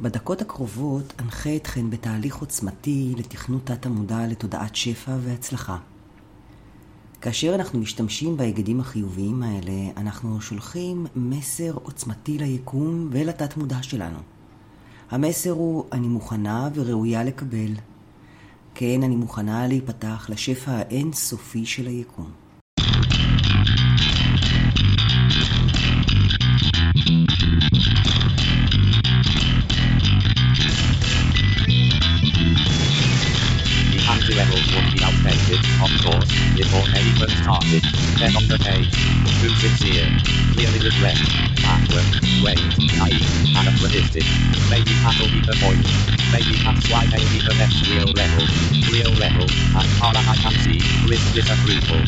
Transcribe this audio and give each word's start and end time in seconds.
בדקות 0.00 0.42
הקרובות 0.42 1.12
אנחה 1.18 1.56
אתכן 1.56 1.90
בתהליך 1.90 2.36
עוצמתי 2.36 3.14
לתכנות 3.18 3.66
תת-המודע 3.66 4.26
לתודעת 4.26 4.76
שפע 4.76 5.16
והצלחה. 5.20 5.76
כאשר 7.20 7.54
אנחנו 7.54 7.78
משתמשים 7.78 8.36
בהיגדים 8.36 8.80
החיוביים 8.80 9.42
האלה, 9.42 9.72
אנחנו 9.96 10.40
שולחים 10.40 11.06
מסר 11.16 11.74
עוצמתי 11.74 12.38
ליקום 12.38 13.08
ולתת 13.12 13.56
מודע 13.56 13.82
שלנו. 13.82 14.18
המסר 15.10 15.50
הוא, 15.50 15.84
אני 15.92 16.08
מוכנה 16.08 16.68
וראויה 16.74 17.24
לקבל. 17.24 17.74
כן, 18.74 19.02
אני 19.02 19.16
מוכנה 19.16 19.66
להיפתח 19.66 20.26
לשפע 20.30 20.72
האין-סופי 20.72 21.66
של 21.66 21.86
היקום. 21.86 22.30
10 38.16 38.36
on 38.36 38.48
the 38.48 38.58
day. 38.58 38.80
page. 38.80 38.96
250 39.44 39.92
year. 39.92 40.08
Clearly 40.54 40.80
regret. 40.88 41.20
Backward. 41.60 42.08
Way. 42.44 42.56
night, 42.96 43.20
and 43.56 43.68
a 43.68 43.72
statistic. 43.76 44.24
Maybe 44.72 44.92
that'll 45.04 45.28
be 45.28 45.40
the 45.44 45.56
point. 45.60 45.84
Maybe 46.32 46.54
that's 46.64 46.84
why 46.90 47.04
they 47.12 47.22
be 47.32 47.40
the 47.44 47.54
best 47.60 47.76
real 47.92 48.10
level. 48.20 48.44
Real 48.92 49.12
level. 49.24 49.46
As 49.80 49.88
far 50.00 50.12
as 50.16 50.26
I 50.32 50.36
can 50.42 50.54
see, 50.64 50.80
with 51.08 51.22
disapproval. 51.34 52.02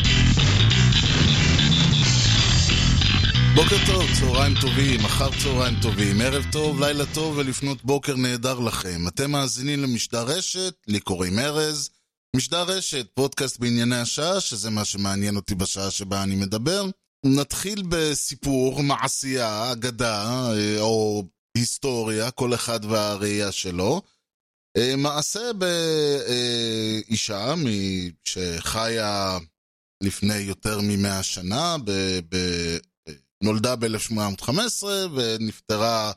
בוקר 3.55 3.75
טוב, 3.85 4.05
צהריים 4.19 4.53
טובים, 4.61 5.05
אחר 5.05 5.29
צהריים 5.43 5.75
טובים, 5.81 6.21
ערב 6.21 6.45
טוב, 6.51 6.79
לילה 6.79 7.05
טוב 7.13 7.37
ולפנות 7.37 7.85
בוקר 7.85 8.15
נהדר 8.15 8.59
לכם. 8.59 9.07
אתם 9.07 9.31
מאזינים 9.31 9.83
למשדר 9.83 10.23
רשת, 10.23 10.73
לי 10.87 10.99
קוראים 10.99 11.39
ארז, 11.39 11.89
משדר 12.35 12.63
רשת, 12.63 13.07
פודקאסט 13.13 13.59
בענייני 13.59 13.95
השעה, 13.95 14.41
שזה 14.41 14.69
מה 14.69 14.85
שמעניין 14.85 15.35
אותי 15.35 15.55
בשעה 15.55 15.91
שבה 15.91 16.23
אני 16.23 16.35
מדבר. 16.35 16.85
נתחיל 17.25 17.83
בסיפור, 17.89 18.83
מעשייה, 18.83 19.71
אגדה, 19.71 20.51
אה, 20.51 20.79
או 20.79 21.23
היסטוריה, 21.57 22.31
כל 22.31 22.53
אחד 22.53 22.85
והראייה 22.85 23.51
שלו. 23.51 24.01
אה, 24.77 24.95
מעשה 24.95 25.51
באישה 27.07 27.53
שחיה 28.23 29.37
לפני 30.03 30.37
יותר 30.37 30.79
ממאה 30.83 31.23
שנה, 31.23 31.75
ב... 31.83 31.91
ב... 32.29 32.37
נולדה 33.43 33.75
ב-1815 33.75 34.83
ונפטרה 35.15 36.11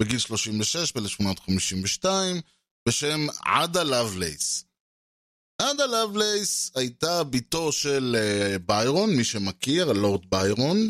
בגיל 0.00 0.18
36 0.18 0.92
ב-1852, 0.92 2.04
בשם 2.88 3.26
עדה 3.44 3.82
לבלייס. 3.82 4.64
עדה 5.58 5.86
לבלייס 5.86 6.70
הייתה 6.74 7.24
בתו 7.24 7.72
של 7.72 8.16
uh, 8.18 8.58
ביירון, 8.66 9.16
מי 9.16 9.24
שמכיר, 9.24 9.90
הלורד 9.90 10.20
ביירון, 10.30 10.88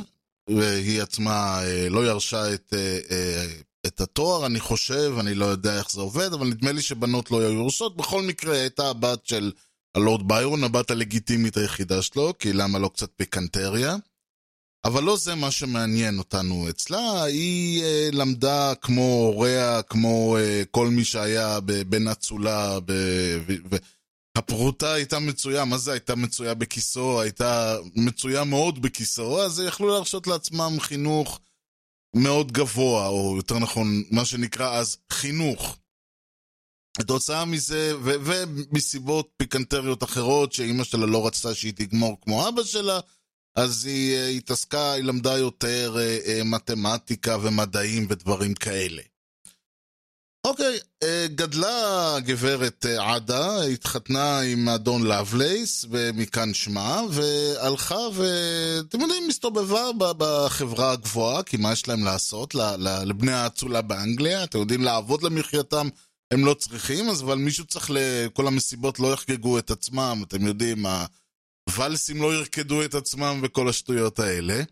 והיא 0.50 1.02
עצמה 1.02 1.60
uh, 1.62 1.90
לא 1.90 2.06
ירשה 2.06 2.54
את, 2.54 2.72
uh, 2.72 3.86
את 3.86 4.00
התואר, 4.00 4.46
אני 4.46 4.60
חושב, 4.60 5.14
אני 5.20 5.34
לא 5.34 5.44
יודע 5.44 5.78
איך 5.78 5.92
זה 5.92 6.00
עובד, 6.00 6.32
אבל 6.32 6.46
נדמה 6.46 6.72
לי 6.72 6.82
שבנות 6.82 7.30
לא 7.30 7.40
היו 7.40 7.52
יורשות. 7.52 7.96
בכל 7.96 8.22
מקרה, 8.22 8.60
הייתה 8.60 8.90
הבת 8.90 9.26
של 9.26 9.52
הלורד 9.94 10.28
ביירון, 10.28 10.64
הבת 10.64 10.90
הלגיטימית 10.90 11.56
היחידה 11.56 12.02
שלו, 12.02 12.34
כי 12.38 12.52
למה 12.52 12.78
לא 12.78 12.88
קצת 12.88 13.10
פיקנטריה? 13.16 13.96
אבל 14.84 15.02
לא 15.02 15.16
זה 15.16 15.34
מה 15.34 15.50
שמעניין 15.50 16.18
אותנו 16.18 16.68
אצלה, 16.68 17.22
היא 17.22 17.82
uh, 17.82 18.16
למדה 18.16 18.72
כמו 18.74 19.02
הוריה, 19.02 19.82
כמו 19.82 20.36
uh, 20.38 20.66
כל 20.70 20.88
מי 20.88 21.04
שהיה 21.04 21.60
בן 21.88 22.08
אצולה, 22.08 22.78
הפרוטה 24.38 24.92
הייתה 24.92 25.18
מצויה, 25.18 25.64
מה 25.64 25.78
זה 25.78 25.92
הייתה 25.92 26.14
מצויה 26.14 26.54
בכיסו? 26.54 27.20
הייתה 27.20 27.76
מצויה 27.94 28.44
מאוד 28.44 28.82
בכיסו, 28.82 29.42
אז 29.42 29.62
יכלו 29.66 29.88
להרשות 29.88 30.26
לעצמם 30.26 30.76
חינוך 30.80 31.40
מאוד 32.16 32.52
גבוה, 32.52 33.06
או 33.06 33.34
יותר 33.36 33.58
נכון, 33.58 34.02
מה 34.10 34.24
שנקרא 34.24 34.78
אז 34.78 34.96
חינוך. 35.12 35.78
כתוצאה 36.98 37.44
מזה, 37.44 37.92
ו- 38.04 38.14
ומסיבות 38.24 39.30
פיקנטריות 39.36 40.02
אחרות, 40.02 40.52
שאימא 40.52 40.84
שלה 40.84 41.06
לא 41.06 41.26
רצתה 41.26 41.54
שהיא 41.54 41.72
תגמור 41.76 42.20
כמו 42.20 42.48
אבא 42.48 42.62
שלה, 42.62 43.00
אז 43.54 43.84
היא 43.84 44.16
uh, 44.16 44.38
התעסקה, 44.38 44.92
היא 44.92 45.04
למדה 45.04 45.38
יותר 45.38 45.96
uh, 45.96 46.26
uh, 46.26 46.44
מתמטיקה 46.44 47.36
ומדעים 47.42 48.06
ודברים 48.08 48.54
כאלה. 48.54 49.02
אוקיי, 50.48 50.78
גדלה 51.34 52.14
הגברת 52.16 52.86
עדה, 52.98 53.62
התחתנה 53.62 54.40
עם 54.40 54.68
אדון 54.68 55.02
לאבלייס, 55.02 55.84
ומכאן 55.90 56.54
שמה, 56.54 57.02
והלכה 57.10 57.98
ואתם 58.14 59.00
יודעים, 59.00 59.28
מסתובבה 59.28 59.90
בחברה 60.18 60.92
הגבוהה, 60.92 61.42
כי 61.42 61.56
מה 61.56 61.72
יש 61.72 61.88
להם 61.88 62.04
לעשות 62.04 62.54
לבני 63.04 63.32
האצולה 63.32 63.82
באנגליה? 63.82 64.44
אתם 64.44 64.58
יודעים, 64.58 64.82
לעבוד 64.82 65.22
למחייתם 65.22 65.88
הם 66.30 66.44
לא 66.44 66.54
צריכים, 66.54 67.08
אז 67.08 67.22
אבל 67.22 67.38
מישהו 67.38 67.64
צריך, 67.64 67.90
כל 68.32 68.46
המסיבות 68.46 69.00
לא 69.00 69.12
יחגגו 69.12 69.58
את 69.58 69.70
עצמם, 69.70 70.22
אתם 70.28 70.46
יודעים, 70.46 70.86
הוואלסים 71.70 72.22
לא 72.22 72.34
ירקדו 72.34 72.84
את 72.84 72.94
עצמם 72.94 73.40
וכל 73.42 73.68
השטויות 73.68 74.18
האלה. 74.18 74.62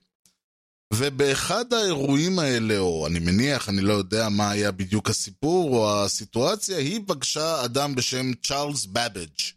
ובאחד 0.94 1.72
האירועים 1.72 2.38
האלה, 2.38 2.78
או 2.78 3.06
אני 3.06 3.18
מניח, 3.18 3.68
אני 3.68 3.80
לא 3.80 3.92
יודע 3.92 4.28
מה 4.28 4.50
היה 4.50 4.70
בדיוק 4.70 5.10
הסיפור 5.10 5.76
או 5.76 6.04
הסיטואציה, 6.04 6.78
היא 6.78 7.00
פגשה 7.06 7.64
אדם 7.64 7.94
בשם 7.94 8.32
צ'ארלס 8.42 8.86
בבג'. 8.86 9.56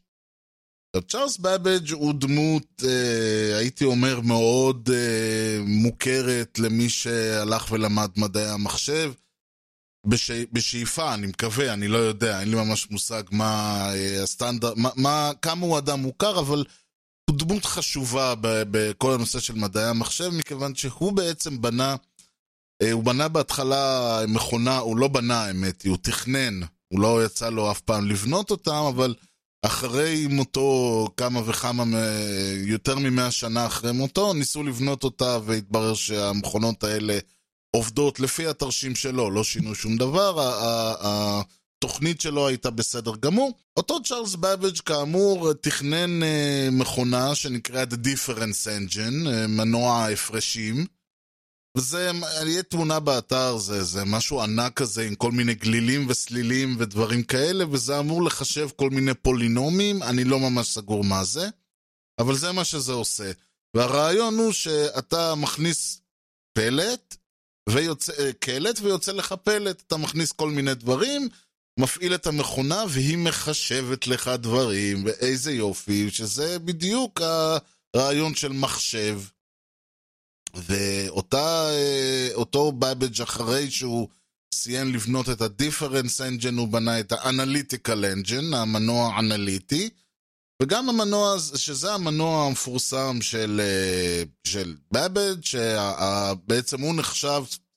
צ'ארלס 1.07 1.38
בבג' 1.38 1.91
הוא 1.91 2.13
דמות, 2.13 2.84
אה, 2.88 3.57
הייתי 3.57 3.85
אומר, 3.85 4.19
מאוד 4.19 4.90
אה, 4.94 5.59
מוכרת 5.66 6.59
למי 6.59 6.90
שהלך 6.90 7.72
ולמד 7.72 8.09
מדעי 8.17 8.50
המחשב. 8.50 9.11
בש... 10.06 10.31
בשאיפה, 10.31 11.13
אני 11.13 11.28
מקווה, 11.28 11.73
אני 11.73 11.88
לא 11.88 11.97
יודע, 11.97 12.40
אין 12.40 12.50
לי 12.50 12.56
ממש 12.56 12.91
מושג 12.91 13.23
מה 13.31 13.81
אה, 13.94 14.23
הסטנדרט, 14.23 14.78
מה, 14.78 14.90
מה, 14.96 15.31
כמה 15.41 15.66
הוא 15.66 15.78
אדם 15.78 16.00
מוכר, 16.00 16.40
אבל 16.40 16.63
הוא 17.29 17.38
דמות 17.38 17.66
חשובה 17.66 18.34
בכל 18.41 19.13
הנושא 19.13 19.40
של 19.40 19.53
מדעי 19.53 19.85
המחשב, 19.85 20.29
מכיוון 20.29 20.75
שהוא 20.75 21.13
בעצם 21.13 21.62
בנה, 21.62 21.95
אה, 22.81 22.91
הוא 22.91 23.03
בנה 23.03 23.28
בהתחלה 23.28 24.19
מכונה, 24.28 24.78
הוא 24.78 24.97
לא 24.97 25.07
בנה 25.07 25.44
האמת, 25.44 25.85
הוא 25.85 25.97
תכנן, 26.01 26.59
הוא 26.88 27.00
לא 27.00 27.25
יצא 27.25 27.50
לו 27.50 27.72
אף 27.72 27.81
פעם 27.81 28.09
לבנות 28.09 28.51
אותם, 28.51 28.84
אבל 28.95 29.16
אחרי 29.62 30.28
מותו, 30.28 31.07
כמה 31.17 31.41
וכמה, 31.45 31.84
יותר 32.66 33.00
ממאה 33.00 33.31
שנה 33.31 33.66
אחרי 33.66 33.91
מותו, 33.91 34.34
ניסו 34.34 34.63
לבנות 34.63 35.03
אותה 35.03 35.38
והתברר 35.46 35.94
שהמכונות 35.94 36.84
האלה 36.84 37.19
עובדות 37.72 38.19
לפי 38.19 38.47
התרשים 38.47 38.96
שלו, 38.96 39.31
לא 39.31 39.44
שינו 39.44 39.75
שום 39.75 39.97
דבר. 39.97 40.40
התוכנית 41.79 42.22
שלו 42.22 42.47
הייתה 42.47 42.69
בסדר 42.69 43.12
גמור. 43.19 43.57
אותו 43.78 44.03
צ'ארלס 44.03 44.35
בבג' 44.35 44.79
כאמור 44.79 45.53
תכנן 45.53 46.23
uh, 46.23 46.72
מכונה 46.72 47.35
שנקראת 47.35 47.94
Difference 47.94 48.67
Engine, 48.67 49.28
uh, 49.28 49.47
מנוע 49.47 49.94
ההפרשים. 49.94 50.85
וזה, 51.78 52.12
יהיה 52.45 52.63
תמונה 52.63 53.00
באתר, 53.00 53.57
זה, 53.57 53.84
זה 53.84 54.06
משהו 54.06 54.41
ענק 54.41 54.73
כזה 54.73 55.07
עם 55.07 55.16
כל 55.16 55.31
מיני 55.31 55.53
גלילים 55.53 56.06
וסלילים 56.09 56.75
ודברים 56.79 57.23
כאלה, 57.23 57.66
וזה 57.72 58.00
אמור 58.00 58.23
לחשב 58.23 58.69
כל 58.75 58.90
מיני 58.90 59.13
פולינומים, 59.13 60.03
אני 60.03 60.23
לא 60.23 60.40
ממש 60.40 60.67
סגור 60.67 61.03
מה 61.03 61.23
זה, 61.23 61.50
אבל 62.19 62.35
זה 62.35 62.51
מה 62.51 62.63
שזה 62.63 62.94
עושה. 62.94 63.31
והרעיון 63.73 64.38
הוא 64.38 64.51
שאתה 64.51 65.35
מכניס 65.35 66.01
פלט, 66.53 67.16
ויוצא, 67.69 68.13
אה, 68.19 68.34
קלט 68.34 68.79
ויוצא 68.81 69.11
לך 69.11 69.34
פלט, 69.44 69.84
אתה 69.88 69.97
מכניס 69.97 70.31
כל 70.31 70.50
מיני 70.50 70.73
דברים, 70.73 71.29
מפעיל 71.79 72.16
את 72.16 72.28
המכונה 72.28 72.84
והיא 72.90 73.17
מחשבת 73.17 74.08
לך 74.08 74.28
דברים, 74.28 75.05
ואיזה 75.05 75.52
יופי, 75.52 76.11
שזה 76.11 76.59
בדיוק 76.59 77.22
הרעיון 77.93 78.35
של 78.35 78.52
מחשב. 78.52 79.22
ואותו 80.53 81.72
בבג' 82.72 83.22
אחרי 83.22 83.72
שהוא 83.72 84.08
סיים 84.53 84.93
לבנות 84.93 85.29
את 85.29 85.41
ה-difference 85.41 86.20
engine, 86.20 86.58
הוא 86.58 86.67
בנה 86.67 86.99
את 86.99 87.11
ה-analytical 87.11 88.03
engine, 88.16 88.55
המנוע 88.55 89.16
האנליטי, 89.16 89.90
וגם 90.61 90.90
המנוע, 90.90 91.35
שזה 91.55 91.93
המנוע 91.93 92.46
המפורסם 92.46 93.17
של, 93.22 93.61
אה, 93.64 94.23
של 94.43 94.75
בבג', 94.91 95.43
שבעצם 95.43 96.82
הוא 96.82 96.96
נחשב 96.96 97.29
אה, 97.29 97.69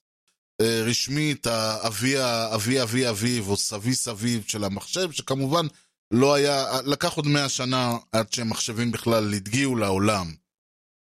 רשמית 0.85 1.47
האבי 1.47 2.15
אבי 2.55 2.81
אבי 2.81 3.09
אביו 3.09 3.49
או 3.49 3.57
סבי 3.57 3.95
סביב 3.95 4.43
של 4.47 4.63
המחשב, 4.63 5.11
שכמובן 5.11 5.65
לא 6.11 6.33
היה, 6.33 6.81
לקח 6.85 7.13
עוד 7.13 7.27
מאה 7.27 7.49
שנה 7.49 7.97
עד 8.11 8.33
שמחשבים 8.33 8.91
בכלל 8.91 9.33
הגיעו 9.33 9.75
לעולם. 9.75 10.33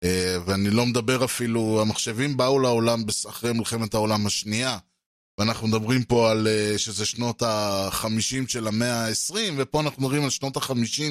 אה, 0.04 0.36
ואני 0.46 0.70
לא 0.70 0.86
מדבר 0.86 1.24
אפילו, 1.24 1.80
המחשבים 1.80 2.36
באו 2.36 2.58
לעולם 2.58 3.04
אחרי 3.28 3.52
מלחמת 3.52 3.94
העולם 3.94 4.26
השנייה. 4.26 4.78
ואנחנו 5.38 5.68
מדברים 5.68 6.04
פה 6.04 6.30
על 6.30 6.48
אה, 6.48 6.78
שזה 6.78 7.06
שנות 7.06 7.42
ה-50 7.42 8.48
של 8.48 8.68
המאה 8.68 9.06
ה-20, 9.06 9.34
ופה 9.56 9.80
אנחנו 9.80 10.02
מדברים 10.02 10.24
על 10.24 10.30
שנות 10.30 10.56
ה-50 10.56 11.02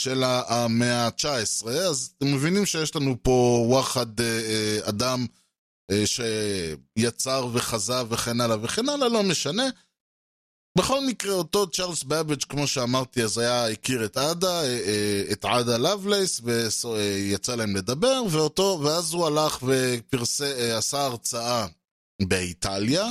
של 0.00 0.22
המאה 0.24 1.06
ה-19, 1.06 1.68
אז 1.68 2.10
אתם 2.18 2.34
מבינים 2.34 2.66
שיש 2.66 2.96
לנו 2.96 3.16
פה 3.22 3.64
וואחד 3.68 4.20
אה, 4.20 4.78
אדם 4.82 5.26
שיצר 6.04 7.48
וחזה 7.52 8.02
וכן 8.08 8.40
הלאה 8.40 8.56
וכן 8.62 8.88
הלאה, 8.88 9.08
לא 9.08 9.22
משנה. 9.22 9.64
בכל 10.78 11.06
מקרה, 11.06 11.34
אותו 11.34 11.70
צ'ארלס 11.70 12.02
באבג', 12.02 12.44
כמו 12.44 12.66
שאמרתי, 12.66 13.22
אז 13.22 13.38
היה, 13.38 13.68
הכיר 13.68 14.04
את 14.04 14.16
עדה, 14.16 14.62
אה, 14.62 14.66
אה, 14.66 15.22
את 15.32 15.44
עדה 15.44 15.76
לבלייס, 15.76 16.40
ויצא 16.44 17.54
להם 17.54 17.76
לדבר, 17.76 18.22
ואותו, 18.30 18.80
ואז 18.84 19.12
הוא 19.12 19.26
הלך 19.26 19.58
ועשה 19.62 21.04
הרצאה 21.04 21.66
באיטליה, 22.22 23.06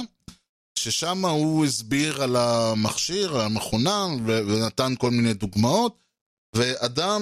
ששם 0.80 1.26
הוא 1.26 1.66
הסביר 1.66 2.24
על 2.24 2.36
המכשיר, 2.36 3.36
על 3.36 3.42
המכונה, 3.42 4.08
ונתן 4.26 4.94
כל 4.98 5.12
מיני 5.12 5.34
דוגמאות, 5.34 5.98
ואדם 6.56 7.22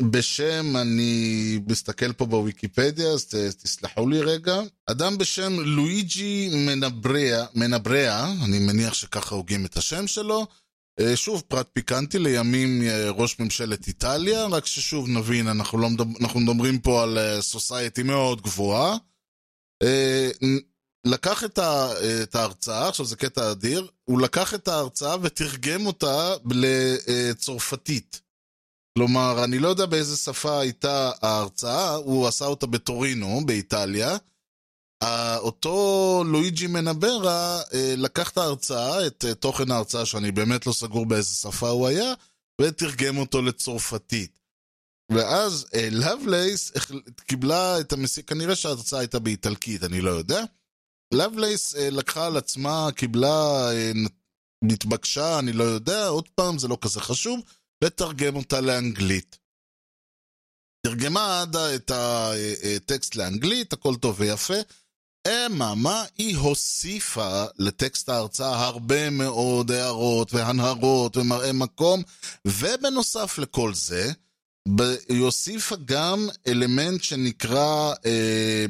בשם, 0.00 0.76
אני 0.76 1.60
מסתכל 1.66 2.12
פה 2.12 2.26
בוויקיפדיה, 2.26 3.08
אז 3.08 3.26
תסלחו 3.62 4.08
לי 4.08 4.20
רגע, 4.20 4.60
אדם 4.86 5.18
בשם 5.18 5.60
לואיג'י 5.60 6.50
מנבריאה, 6.66 7.44
מנבריאה, 7.54 8.32
אני 8.44 8.58
מניח 8.58 8.94
שככה 8.94 9.34
הוגים 9.34 9.66
את 9.66 9.76
השם 9.76 10.06
שלו, 10.06 10.46
אה, 11.00 11.16
שוב, 11.16 11.42
פרט 11.48 11.68
פיקנטי, 11.72 12.18
לימים 12.18 12.82
אה, 12.82 13.10
ראש 13.10 13.38
ממשלת 13.40 13.88
איטליה, 13.88 14.46
רק 14.46 14.66
ששוב 14.66 15.08
נבין, 15.08 15.48
אנחנו, 15.48 15.78
לא 15.78 15.90
מדבר, 15.90 16.18
אנחנו 16.20 16.40
מדברים 16.40 16.78
פה 16.78 17.02
על 17.02 17.18
סוסייטי 17.40 18.02
מאוד 18.02 18.42
גבוהה. 18.42 18.96
אה, 19.82 20.30
לקח 21.06 21.44
את, 21.44 21.58
ה, 21.58 21.88
את 22.22 22.34
ההרצאה, 22.34 22.88
עכשיו 22.88 23.06
זה 23.06 23.16
קטע 23.16 23.50
אדיר, 23.50 23.86
הוא 24.04 24.20
לקח 24.20 24.54
את 24.54 24.68
ההרצאה 24.68 25.16
ותרגם 25.22 25.86
אותה 25.86 26.34
לצרפתית. 26.50 28.25
כלומר, 28.96 29.44
אני 29.44 29.58
לא 29.58 29.68
יודע 29.68 29.86
באיזה 29.86 30.16
שפה 30.16 30.60
הייתה 30.60 31.10
ההרצאה, 31.22 31.94
הוא 31.94 32.26
עשה 32.26 32.44
אותה 32.44 32.66
בטורינו, 32.66 33.40
באיטליה. 33.46 34.16
אותו 35.38 36.24
לואיג'י 36.26 36.66
מנברה 36.66 37.62
אה, 37.74 37.94
לקח 37.96 38.30
את 38.30 38.38
ההרצאה, 38.38 39.06
את 39.06 39.24
אה, 39.24 39.34
תוכן 39.34 39.70
ההרצאה, 39.70 40.06
שאני 40.06 40.32
באמת 40.32 40.66
לא 40.66 40.72
סגור 40.72 41.06
באיזה 41.06 41.34
שפה 41.34 41.68
הוא 41.68 41.86
היה, 41.86 42.14
ותרגם 42.60 43.16
אותו 43.18 43.42
לצרפתית. 43.42 44.38
ואז 45.12 45.66
אה, 45.74 45.88
לבלייס 45.92 46.72
קיבלה 47.26 47.80
את 47.80 47.92
המסיק, 47.92 48.28
כנראה 48.28 48.56
שההרצאה 48.56 48.98
הייתה 48.98 49.18
באיטלקית, 49.18 49.84
אני 49.84 50.00
לא 50.00 50.10
יודע. 50.10 50.44
לבלייס 51.14 51.74
לקחה 51.74 52.26
על 52.26 52.36
עצמה, 52.36 52.88
קיבלה, 52.96 53.68
נתבקשה, 54.64 55.38
אני 55.38 55.52
לא 55.52 55.64
יודע, 55.64 56.06
עוד 56.06 56.28
פעם, 56.28 56.58
זה 56.58 56.68
לא 56.68 56.78
כזה 56.80 57.00
חשוב, 57.00 57.40
לתרגם 57.84 58.36
אותה 58.36 58.60
לאנגלית. 58.60 59.38
תרגמה 60.86 61.40
עדה 61.42 61.74
את 61.74 61.90
הטקסט 61.94 63.14
לאנגלית, 63.14 63.72
הכל 63.72 63.96
טוב 63.96 64.20
ויפה. 64.20 64.54
אממה, 65.28 66.04
היא 66.18 66.36
הוסיפה 66.36 67.44
לטקסט 67.58 68.08
ההרצאה 68.08 68.66
הרבה 68.66 69.10
מאוד 69.10 69.70
הערות 69.70 70.34
והנהרות 70.34 71.16
ומראה 71.16 71.52
מקום, 71.52 72.02
ובנוסף 72.46 73.38
לכל 73.38 73.74
זה, 73.74 74.12
היא 75.08 75.20
הוסיפה 75.20 75.76
גם 75.84 76.28
אלמנט 76.46 77.02
שנקרא, 77.02 77.94
אה, 78.06 78.66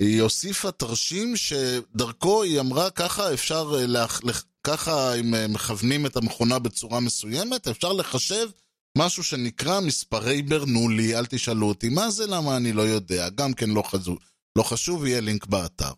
היא 0.00 0.22
הוסיפה 0.22 0.72
תרשים 0.72 1.36
שדרכו 1.36 2.42
היא 2.42 2.60
אמרה 2.60 2.90
ככה 2.90 3.34
אפשר, 3.34 3.72
אה, 3.78 3.86
לח- 3.86 4.20
ככה 4.64 5.14
אם 5.14 5.34
אה, 5.34 5.48
מכוונים 5.48 6.06
את 6.06 6.16
המכונה 6.16 6.58
בצורה 6.58 7.00
מסוימת, 7.00 7.68
אפשר 7.68 7.92
לחשב 7.92 8.48
משהו 8.98 9.24
שנקרא 9.24 9.80
מספרי 9.80 10.42
ברנולי, 10.42 11.16
אל 11.18 11.26
תשאלו 11.26 11.68
אותי 11.68 11.88
מה 11.88 12.10
זה, 12.10 12.26
למה 12.26 12.56
אני 12.56 12.72
לא 12.72 12.82
יודע, 12.82 13.28
גם 13.28 13.52
כן 13.52 13.70
לא 13.70 13.82
חשוב, 13.82 14.18
לא 14.56 14.62
חשוב, 14.62 15.06
יהיה 15.06 15.20
לינק 15.20 15.46
באתר. 15.46 15.92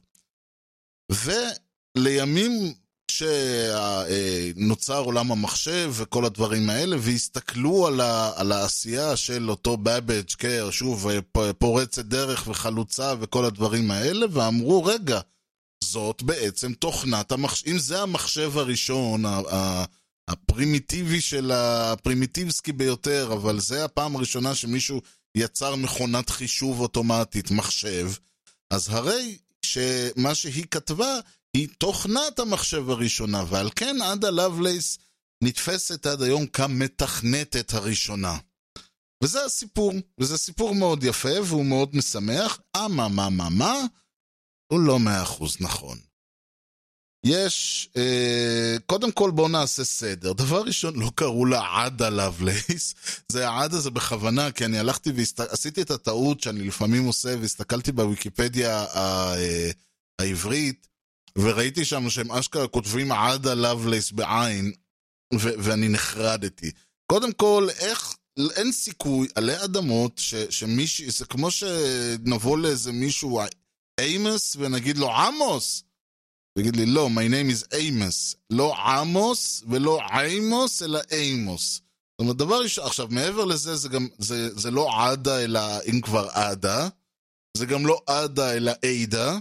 ולימים 1.97 2.75
כשנוצר 3.09 4.99
עולם 4.99 5.33
המחשב 5.33 5.93
וכל 5.97 6.25
הדברים 6.25 6.71
האלה, 6.71 6.97
והסתכלו 7.01 7.87
על, 7.87 8.01
ה, 8.01 8.33
על 8.37 8.53
העשייה 8.53 9.17
של 9.17 9.51
אותו 9.51 9.77
באבג' 9.77 10.33
קר, 10.39 10.71
שוב, 10.71 11.07
פ- 11.33 11.53
פורצת 11.59 12.05
דרך 12.05 12.49
וחלוצה 12.49 13.15
וכל 13.21 13.45
הדברים 13.45 13.91
האלה, 13.91 14.27
ואמרו, 14.31 14.85
רגע, 14.85 15.21
זאת 15.83 16.23
בעצם 16.23 16.73
תוכנת 16.75 17.33
המחשב, 17.33 17.69
אם 17.69 17.79
זה 17.79 18.03
המחשב 18.03 18.59
הראשון, 18.59 19.25
הפרימיטיבי 20.29 21.21
של 21.21 21.51
הפרימיטיבסקי 21.55 22.73
ביותר, 22.73 23.33
אבל 23.33 23.61
זה 23.61 23.85
הפעם 23.85 24.17
הראשונה 24.17 24.55
שמישהו 24.55 25.01
יצר 25.37 25.75
מכונת 25.75 26.31
חישוב 26.31 26.81
אוטומטית, 26.81 27.51
מחשב, 27.51 28.11
אז 28.71 28.89
הרי 28.89 29.39
שמה 29.63 30.35
שהיא 30.35 30.65
כתבה 30.71 31.19
היא 31.57 31.69
תוכנת 31.79 32.39
המחשב 32.39 32.91
הראשונה, 32.91 33.45
ועל 33.49 33.71
כן 33.77 34.03
עדה 34.03 34.31
לבלייס 34.31 34.99
נתפסת 35.45 36.07
עד 36.07 36.23
היום 36.23 36.47
כמתכנתת 36.47 37.75
הראשונה. 37.75 38.39
וזה 39.25 39.45
הסיפור, 39.45 39.93
וזה 40.19 40.39
סיפור 40.39 40.75
מאוד 40.75 41.05
יפה 41.05 41.43
והוא 41.45 41.65
מאוד 41.65 41.97
משמח. 41.97 42.61
אממה, 42.77 43.09
מה, 43.09 43.31
מה, 43.31 43.49
מה? 43.49 43.75
הוא 44.73 44.81
לא 44.81 44.99
מאה 44.99 45.23
אחוז 45.23 45.57
נכון. 45.61 45.99
יש, 47.27 47.89
אה, 47.97 48.77
קודם 48.87 49.13
כל 49.13 49.31
בואו 49.31 49.49
נעשה 49.49 49.85
סדר. 49.85 50.33
דבר 50.33 50.63
ראשון, 50.63 51.01
לא 51.01 51.11
קראו 51.15 51.47
לה 51.47 51.85
עדה 51.85 52.09
לבלייס, 52.09 52.95
זה 53.29 53.49
העדה 53.49 53.81
זה 53.81 53.91
בכוונה, 53.91 54.53
כי 54.53 54.65
אני 54.65 54.79
הלכתי 54.79 55.11
ועשיתי 55.39 55.83
את 55.83 55.91
הטעות 55.91 56.41
שאני 56.41 56.65
לפעמים 56.65 57.05
עושה, 57.05 57.35
והסתכלתי 57.41 57.93
בוויקיפדיה 57.93 58.79
ה- 58.81 59.35
אה, 59.37 59.71
העברית, 60.21 60.89
וראיתי 61.39 61.85
שם 61.85 62.11
שהם 62.11 62.33
אשכרה 62.33 62.69
כותבים 62.69 63.13
עדה 63.13 63.55
לבלייס 63.55 64.11
בעין, 64.13 64.73
ו- 65.35 65.55
ואני 65.59 65.89
נחרדתי. 65.89 66.71
קודם 67.07 67.33
כל, 67.33 67.69
איך, 67.79 68.15
אין 68.57 68.73
סיכוי 68.73 69.29
עלי 69.35 69.65
אדמות 69.65 70.19
ש- 70.19 70.35
שמישהו, 70.35 71.11
זה 71.11 71.25
כמו 71.25 71.51
שנבוא 71.51 72.59
לאיזה 72.59 72.93
מישהו, 72.93 73.41
אימוס, 74.03 74.57
ונגיד 74.59 74.99
לו 74.99 75.11
עמוס. 75.11 75.85
תגיד 76.59 76.77
לי, 76.77 76.87
לא, 76.87 77.09
my 77.15 77.31
name 77.31 77.53
is 77.53 77.77
אימוס. 77.77 78.35
לא 78.51 78.75
עמוס 78.77 79.63
ולא 79.71 79.99
עימוס, 80.13 80.83
אלא 80.83 81.01
אימוס. 81.11 81.75
זאת 81.75 82.21
אומרת, 82.21 82.37
דבר 82.37 82.63
ראשון, 82.63 82.87
עכשיו, 82.87 83.07
מעבר 83.11 83.45
לזה, 83.45 83.77
זה 83.77 83.89
גם, 83.89 84.09
זה, 84.19 84.59
זה 84.59 84.71
לא 84.71 85.03
עדה, 85.03 85.45
אלא 85.45 85.61
אם 85.91 86.01
כבר 86.01 86.29
עדה. 86.33 86.89
זה 87.57 87.67
גם 87.67 87.87
לא 87.87 88.03
עדה, 88.07 88.53
אלא 88.53 88.73
עדה. 88.85 89.39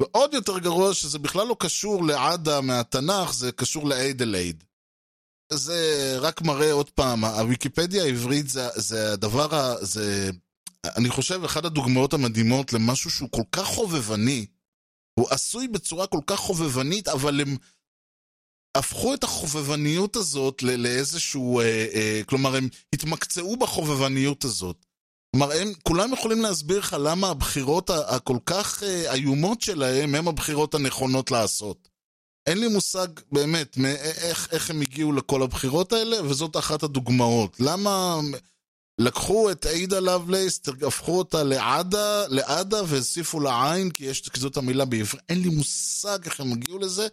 ועוד 0.00 0.34
יותר 0.34 0.58
גרוע, 0.58 0.94
שזה 0.94 1.18
בכלל 1.18 1.46
לא 1.46 1.56
קשור 1.58 2.04
לעדה 2.04 2.60
מהתנ"ך, 2.60 3.32
זה 3.32 3.52
קשור 3.52 3.86
לאיידלייד. 3.88 4.64
זה 5.52 6.16
רק 6.20 6.42
מראה 6.42 6.72
עוד 6.72 6.90
פעם, 6.90 7.24
הוויקיפדיה 7.24 8.02
העברית 8.04 8.48
זה, 8.48 8.68
זה 8.76 9.12
הדבר, 9.12 9.54
ה- 9.54 9.84
זה, 9.84 10.30
אני 10.86 11.10
חושב, 11.10 11.44
אחת 11.44 11.64
הדוגמאות 11.64 12.14
המדהימות 12.14 12.72
למשהו 12.72 13.10
שהוא 13.10 13.28
כל 13.32 13.42
כך 13.52 13.64
חובבני, 13.64 14.46
הוא 15.18 15.26
עשוי 15.30 15.68
בצורה 15.68 16.06
כל 16.06 16.20
כך 16.26 16.38
חובבנית, 16.38 17.08
אבל 17.08 17.40
הם 17.40 17.56
הפכו 18.76 19.14
את 19.14 19.24
החובבניות 19.24 20.16
הזאת 20.16 20.62
לאיזשהו, 20.62 21.60
אה, 21.60 21.86
אה, 21.94 22.20
כלומר, 22.26 22.56
הם 22.56 22.68
התמקצעו 22.94 23.56
בחובבניות 23.56 24.44
הזאת. 24.44 24.86
כלומר, 25.30 25.52
הם, 25.52 25.72
כולם 25.82 26.12
יכולים 26.12 26.42
להסביר 26.42 26.78
לך 26.78 26.96
למה 27.00 27.28
הבחירות 27.28 27.90
הכל 27.90 28.36
כך 28.46 28.82
אה, 28.82 29.14
איומות 29.14 29.60
שלהם 29.60 30.14
הם 30.14 30.28
הבחירות 30.28 30.74
הנכונות 30.74 31.30
לעשות. 31.30 31.88
אין 32.46 32.58
לי 32.58 32.68
מושג 32.68 33.08
באמת 33.32 33.76
מא- 33.76 33.86
איך, 33.88 34.48
איך 34.52 34.70
הם 34.70 34.80
הגיעו 34.80 35.12
לכל 35.12 35.42
הבחירות 35.42 35.92
האלה, 35.92 36.24
וזאת 36.24 36.56
אחת 36.56 36.82
הדוגמאות. 36.82 37.60
למה 37.60 38.20
לקחו 39.00 39.50
את 39.50 39.66
עידה 39.66 40.00
לבלייס, 40.00 40.60
הפכו 40.86 41.18
אותה 41.18 41.42
לעדה, 41.42 42.26
לעדה 42.28 42.82
והוסיפו 42.86 43.40
לה 43.40 43.72
עין, 43.72 43.90
כי 43.90 44.04
יש 44.04 44.28
כי 44.28 44.40
זאת 44.40 44.56
המילה 44.56 44.84
בעברית. 44.84 45.22
אין 45.28 45.42
לי 45.42 45.48
מושג 45.48 46.18
איך 46.24 46.40
הם 46.40 46.52
הגיעו 46.52 46.78
לזה. 46.78 47.08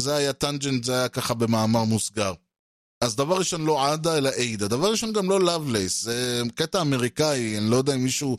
זה 0.00 0.16
היה 0.16 0.32
טנג'נט, 0.32 0.84
זה 0.84 0.92
היה 0.92 1.08
ככה 1.08 1.34
במאמר 1.34 1.84
מוסגר. 1.84 2.32
אז 3.04 3.16
דבר 3.16 3.38
ראשון 3.38 3.64
לא 3.64 3.92
עדה, 3.92 4.16
אלא 4.18 4.28
עידה. 4.28 4.68
דבר 4.68 4.90
ראשון 4.90 5.12
גם 5.12 5.30
לא 5.30 5.40
לבלייס. 5.40 6.02
זה 6.02 6.42
קטע 6.54 6.80
אמריקאי, 6.80 7.58
אני 7.58 7.70
לא 7.70 7.76
יודע 7.76 7.94
אם 7.94 8.02
מישהו 8.04 8.38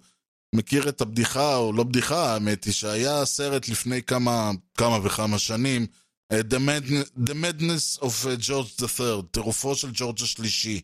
מכיר 0.55 0.89
את 0.89 1.01
הבדיחה, 1.01 1.55
או 1.55 1.73
לא 1.73 1.83
בדיחה, 1.83 2.33
האמת 2.33 2.63
היא, 2.63 2.73
שהיה 2.73 3.25
סרט 3.25 3.69
לפני 3.69 4.03
כמה, 4.03 4.51
כמה 4.77 4.99
וכמה 5.03 5.39
שנים, 5.39 5.87
אה, 6.31 6.39
The, 6.39 6.57
Madness, 6.57 7.27
The 7.27 7.33
Madness 7.33 8.01
of 8.01 8.27
אה, 8.27 8.35
George 8.41 8.83
III, 8.83 9.25
טירופו 9.31 9.75
של 9.75 9.89
ג'ורג' 9.93 10.21
השלישי. 10.21 10.81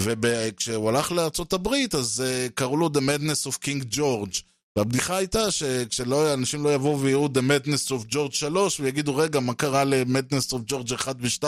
וכשהוא 0.00 0.88
הלך 0.88 1.12
הברית, 1.52 1.94
אז 1.94 2.24
uh, 2.24 2.52
קראו 2.52 2.76
לו 2.76 2.90
The 2.94 2.98
Madness 3.00 3.50
of 3.50 3.64
King 3.64 3.94
George. 3.94 4.42
והבדיחה 4.76 5.16
הייתה 5.16 5.50
שכשאנשים 5.50 6.64
לא 6.64 6.74
יבואו 6.74 7.00
ויראו 7.00 7.26
The 7.26 7.38
Madness 7.40 7.90
of 7.90 8.14
George 8.14 8.34
3 8.34 8.80
ויגידו, 8.80 9.16
רגע, 9.16 9.40
מה 9.40 9.54
קרה 9.54 9.84
ל-Madness 9.84 10.52
of 10.52 10.72
George 10.72 10.94
1 10.94 11.16
ו-2? 11.20 11.44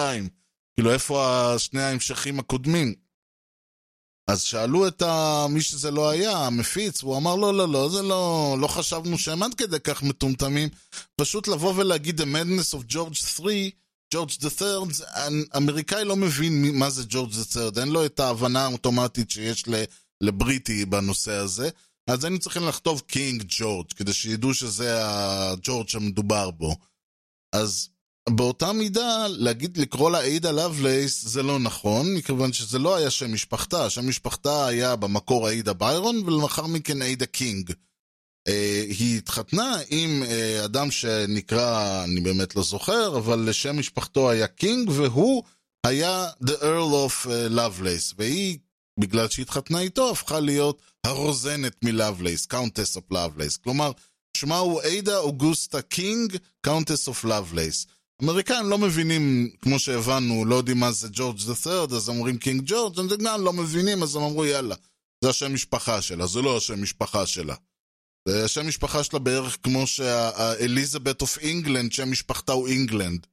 כאילו, 0.77 0.93
איפה 0.93 1.55
שני 1.59 1.83
ההמשכים 1.83 2.39
הקודמים? 2.39 2.95
אז 4.29 4.43
שאלו 4.43 4.89
את. 4.89 5.03
מי 5.51 5.63
שזה 5.63 5.91
לא 5.91 6.11
היה, 6.11 6.39
המפיץ, 6.39 7.03
והוא 7.03 7.17
אמר, 7.17 7.37
לא, 7.37 7.55
לא, 7.55 7.69
לא, 7.69 7.89
זה 7.89 8.03
לא... 8.03 8.57
לא 8.61 8.67
חשבנו 8.67 9.19
שהם 9.19 9.43
עד 9.43 9.55
כדי 9.55 9.81
כך 9.81 10.03
מטומטמים. 10.03 10.69
פשוט 11.17 11.49
לבוא 11.49 11.75
ולהגיד 11.77 12.21
The 12.21 12.25
Madness 12.25 12.79
of 12.79 12.93
George 12.93 13.15
3, 13.15 13.71
George 14.15 14.31
the 14.41 14.51
Third, 14.51 14.89
אמריקאי 15.57 16.05
לא 16.05 16.17
מבין 16.17 16.79
מה 16.79 16.91
זה 16.91 17.03
George 17.09 17.33
the 17.33 17.45
Third, 17.45 17.79
אין 17.79 17.89
לו 17.89 18.07
את 18.07 18.21
ההבנה 18.21 18.65
האוטומטית 18.65 19.31
שיש 19.31 19.65
לבריטי 20.21 20.85
בנושא 20.85 21.33
הזה. 21.33 21.71
אז 22.07 22.25
היינו 22.25 22.39
צריכים 22.39 22.69
לכתוב 22.69 23.01
King 23.01 23.45
George, 23.49 23.87
כדי 23.97 24.13
שידעו 24.13 24.55
שזה 24.55 24.99
הג'ורג' 25.03 25.89
שמדובר 25.89 26.51
בו. 26.51 26.77
אז 27.53 27.89
באותה 28.31 28.73
מידה, 28.73 29.27
להגיד, 29.29 29.77
לקרוא 29.79 30.11
לה 30.11 30.21
עידה 30.21 30.51
לבלייס 30.51 31.25
זה 31.25 31.43
לא 31.43 31.59
נכון, 31.59 32.15
מכיוון 32.15 32.53
שזה 32.53 32.79
לא 32.79 32.97
היה 32.97 33.11
שם 33.11 33.33
משפחתה, 33.33 33.91
שם 33.91 34.09
משפחתה 34.09 34.67
היה 34.67 34.97
במקור 34.97 35.49
עידה 35.49 35.73
ביירון, 35.73 36.29
ולאחר 36.29 36.67
מכן 36.67 37.03
עידה 37.03 37.27
קינג. 37.27 37.73
Uh, 38.49 38.53
היא 38.99 39.19
התחתנה 39.19 39.77
עם 39.89 40.23
uh, 40.23 40.65
אדם 40.65 40.91
שנקרא, 40.91 42.05
אני 42.05 42.21
באמת 42.21 42.57
לא 42.57 42.63
זוכר, 42.63 43.19
אבל 43.19 43.53
שם 43.53 43.79
משפחתו 43.79 44.31
היה 44.31 44.47
קינג, 44.47 44.89
והוא 44.89 45.43
היה 45.87 46.29
The 46.45 46.51
Earl 46.61 46.93
of 47.09 47.27
uh, 47.27 47.55
Lovelace, 47.55 48.15
והיא, 48.19 48.59
בגלל 49.01 49.29
שהיא 49.29 49.43
התחתנה 49.43 49.81
איתו, 49.81 50.11
הפכה 50.11 50.41
להיות 50.41 50.83
הרוזנת 51.05 51.85
מלאבלייס, 51.85 52.47
Countess 52.47 52.97
of 52.97 53.05
Lovelace. 53.11 53.57
כלומר, 53.57 53.93
שמה 54.37 54.59
הוא 54.59 54.81
עידה 54.81 55.19
אוגוסטה 55.19 55.83
קינג, 55.83 56.37
Countess 56.61 57.09
of 57.09 57.25
Lovelace. 57.25 57.87
אמריקאים 58.23 58.71
לא 58.71 58.79
מבינים, 58.79 59.51
כמו 59.63 59.79
שהבנו, 59.79 60.45
לא 60.45 60.55
יודעים 60.55 60.81
מה 60.81 60.93
זה 60.93 61.09
George 61.13 61.39
the 61.47 61.55
Third, 61.55 61.93
אז 61.93 62.09
אומרים 62.09 62.39
King 62.39 62.63
George, 62.67 63.01
הם 63.01 63.09
גם 63.09 63.45
לא 63.45 63.53
מבינים, 63.53 64.03
אז 64.03 64.17
הם 64.17 64.23
אמרו 64.23 64.45
יאללה, 64.45 64.75
זה 65.25 65.31
השם 65.31 65.55
משפחה 65.55 66.03
שלה, 66.03 66.27
זה 66.27 66.43
לא 66.43 66.57
השם 66.57 66.83
משפחה 66.83 67.27
שלה. 67.27 67.55
זה 68.29 68.45
השם 68.45 68.69
משפחה 68.69 69.05
שלה 69.05 69.19
בערך 69.19 69.59
כמו 69.63 69.87
ש 69.87 70.11
Elizabeth 70.11 71.23
of 71.23 71.39
England, 71.39 71.93
שם 71.93 72.11
משפחתה 72.11 72.53
הוא 72.53 72.69
England, 72.69 73.27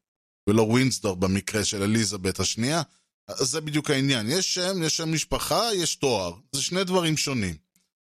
ולא 0.50 0.62
ווינסדור 0.62 1.16
במקרה 1.16 1.66
של 1.66 1.84
אליזבת 1.84 2.40
השנייה. 2.40 2.82
אז 3.28 3.50
זה 3.50 3.62
בדיוק 3.62 3.90
העניין, 3.90 4.30
יש 4.30 4.54
שם, 4.54 4.84
יש 4.84 4.98
שם 4.98 5.14
משפחה, 5.14 5.62
יש 5.76 5.96
תואר, 5.96 6.34
זה 6.52 6.62
שני 6.62 6.84
דברים 6.84 7.18
שונים. 7.18 7.56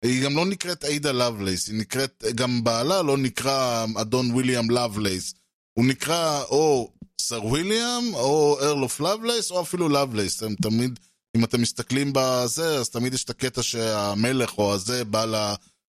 היא 0.05 0.23
גם 0.23 0.35
לא 0.35 0.45
נקראת 0.45 0.83
עידה 0.83 1.11
לבלייס, 1.11 1.67
היא 1.67 1.79
נקראת, 1.79 2.23
גם 2.35 2.63
בעלה 2.63 3.01
לא 3.01 3.17
נקרא 3.17 3.85
אדון 4.01 4.31
ויליאם 4.31 4.71
לבלייס. 4.71 5.33
הוא 5.73 5.85
נקרא 5.85 6.43
או 6.43 6.91
סר 7.21 7.45
ויליאם, 7.45 8.13
או 8.13 8.57
ארל 8.61 8.83
אוף 8.83 8.99
לבלייס, 8.99 9.51
או 9.51 9.61
אפילו 9.61 9.89
לבלייס. 9.89 10.43
הם 10.43 10.55
תמיד, 10.61 10.99
אם 11.37 11.43
אתם 11.43 11.61
מסתכלים 11.61 12.11
בזה, 12.13 12.79
אז 12.79 12.89
תמיד 12.89 13.13
יש 13.13 13.23
את 13.23 13.29
הקטע 13.29 13.63
שהמלך 13.63 14.57
או 14.57 14.73
הזה 14.73 15.05
בא 15.05 15.25
ל... 15.25 15.53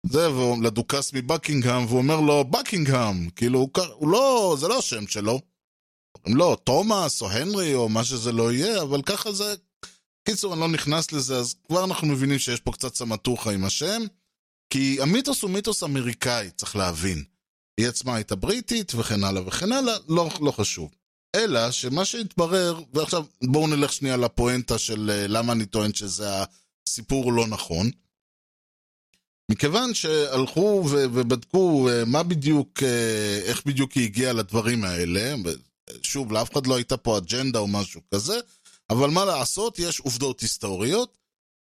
זה, 0.10 0.28
לדוכס 0.64 1.14
מבקינגהם, 1.14 1.86
והוא 1.86 1.98
אומר 1.98 2.20
לו, 2.20 2.44
בקינגהם, 2.44 3.30
כאילו, 3.36 3.60
הוא, 3.60 3.70
הוא 3.94 4.10
לא, 4.10 4.56
זה 4.60 4.68
לא 4.68 4.78
השם 4.78 5.08
שלו. 5.08 5.42
הם 6.26 6.36
לא, 6.36 6.58
תומאס 6.64 7.22
או 7.22 7.30
הנרי 7.30 7.74
או 7.74 7.90
מה 7.90 8.04
שזה 8.04 8.32
לא 8.32 8.52
יהיה, 8.52 8.82
אבל 8.82 9.02
ככה 9.02 9.32
זה... 9.32 9.56
קיצור, 10.28 10.54
אני 10.54 10.62
לא 10.62 10.68
נכנס 10.68 11.12
לזה, 11.12 11.38
אז 11.38 11.56
כבר 11.68 11.84
אנחנו 11.84 12.08
מבינים 12.08 12.40
שיש 12.40 12.60
פה 12.60 12.72
קצת 12.72 12.96
סמטוחה 12.96 13.52
עם 13.52 13.66
השם, 13.66 14.02
כי 14.70 14.98
המיתוס 15.02 15.42
הוא 15.42 15.52
מיתוס 15.52 15.84
אמריקאי, 15.84 16.50
צריך 16.50 16.76
להבין. 16.76 17.24
היא 17.78 17.88
עצמה 17.88 18.16
הייתה 18.16 18.36
בריטית 18.36 18.96
וכן 18.96 19.24
הלאה 19.24 19.48
וכן 19.48 19.72
הלאה, 19.72 19.96
לא, 20.08 20.30
לא 20.42 20.52
חשוב. 20.52 20.92
אלא 21.36 21.72
שמה 21.72 22.06
שהתברר, 22.06 22.80
ועכשיו 22.94 23.26
בואו 23.44 23.68
נלך 23.68 23.94
שנייה 23.94 24.18
לפואנטה 24.18 24.78
של 24.78 25.12
אה, 25.14 25.28
למה 25.28 25.54
אני 25.54 25.66
טוען 25.66 25.94
שזה 25.94 26.30
הסיפור 26.88 27.34
לא 27.34 27.48
נכון. 27.48 27.90
מכיוון 29.52 29.94
שהלכו 29.94 30.84
ובדקו 30.92 31.90
אה, 31.90 32.06
מה 32.06 32.24
בדיוק, 32.24 32.84
אה, 32.84 33.40
איך 33.44 33.66
בדיוק 33.66 33.92
היא 33.92 34.04
הגיעה 34.04 34.34
לדברים 34.34 34.84
האלה, 34.84 35.36
שוב, 36.02 36.32
לאף 36.32 36.54
אחד 36.54 36.68
לא 36.68 36.76
הייתה 36.76 36.98
פה 36.98 37.18
אג'נדה 37.18 37.60
או 37.60 37.68
משהו 37.68 38.02
כזה, 38.14 38.40
אבל 38.90 39.10
מה 39.10 39.26
לעשות, 39.26 39.80
יש 39.80 40.00
עובדות 40.00 40.40
היסטוריות, 40.40 41.18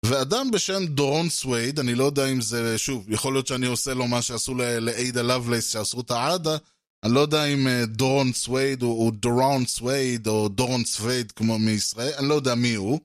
ואדם 0.05 0.51
בשם 0.51 0.87
דורון 0.87 1.29
סווייד, 1.29 1.79
אני 1.79 1.95
לא 1.95 2.05
יודע 2.05 2.27
אם 2.27 2.41
זה, 2.41 2.79
שוב, 2.79 3.13
יכול 3.13 3.33
להיות 3.33 3.47
שאני 3.47 3.67
עושה 3.67 3.95
לו 3.95 4.07
מה 4.07 4.23
שעשו 4.23 4.55
לעידה 4.55 5.23
לבלייס, 5.23 5.73
שעשו 5.73 6.01
את 6.01 6.11
העדה, 6.11 6.57
אני 7.05 7.15
לא 7.15 7.21
יודע 7.21 7.45
אם 7.45 7.69
אה, 7.69 7.87
דורון 7.87 8.33
סווייד 8.33 8.83
הוא, 8.83 9.05
הוא 9.05 9.13
דורון 9.13 9.67
סווייד 9.67 10.27
או 10.27 10.49
דורון 10.49 10.85
סווייד 10.85 11.33
כמו 11.33 11.59
מישראל, 11.59 12.13
אני 12.19 12.29
לא 12.29 12.35
יודע 12.35 12.55
מי 12.55 12.75
הוא, 12.75 13.01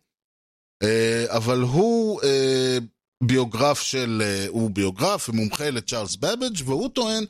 אבל 1.30 1.62
הוא 1.62 2.22
ביוגרף 3.28 3.82
של, 3.82 4.22
הוא 4.48 4.72
ביוגרף 4.72 5.30
ומומחה 5.30 5.70
לצ'ארלס 5.70 6.16
בבג' 6.16 6.62
והוא 6.66 6.90
טוען 6.90 7.26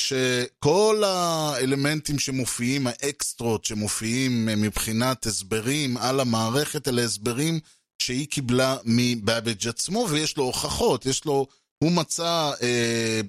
שכל 0.00 1.02
האלמנטים 1.06 2.18
שמופיעים, 2.18 2.86
האקסטרות 2.86 3.64
שמופיעים 3.64 4.46
מבחינת 4.46 5.26
הסברים 5.26 5.96
על 5.96 6.20
המערכת, 6.20 6.88
אלה 6.88 7.04
הסברים 7.04 7.60
שהיא 8.02 8.28
קיבלה 8.28 8.76
מבאבג' 8.84 9.68
עצמו, 9.68 10.06
ויש 10.10 10.36
לו 10.36 10.44
הוכחות, 10.44 11.06
יש 11.06 11.24
לו, 11.24 11.46
הוא 11.84 11.92
מצא 11.92 12.52
אה, 12.62 13.20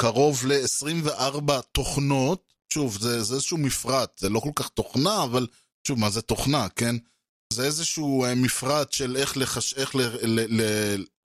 קרוב 0.00 0.46
ל-24 0.46 1.60
תוכנות, 1.72 2.52
שוב, 2.72 2.98
זה, 3.00 3.22
זה 3.22 3.34
איזשהו 3.34 3.58
מפרט, 3.58 4.18
זה 4.18 4.28
לא 4.28 4.40
כל 4.40 4.50
כך 4.54 4.68
תוכנה, 4.68 5.22
אבל 5.24 5.46
שוב, 5.88 5.98
מה 5.98 6.10
זה 6.10 6.22
תוכנה, 6.22 6.68
כן? 6.68 6.96
זה 7.52 7.64
איזשהו 7.64 8.24
אה, 8.24 8.34
מפרט 8.34 8.92
של 8.92 9.16
איך, 9.16 9.36
לחש... 9.36 9.74
איך, 9.74 9.96
ל... 9.96 10.00
ל... 10.22 10.60
ל... 10.60 10.62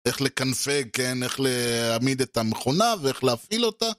איך 0.05 0.21
לקנפג, 0.21 0.83
כן? 0.93 1.23
איך 1.23 1.39
להעמיד 1.39 2.21
את 2.21 2.37
המכונה 2.37 2.93
ואיך 3.01 3.23
להפעיל 3.23 3.65
אותה, 3.65 3.89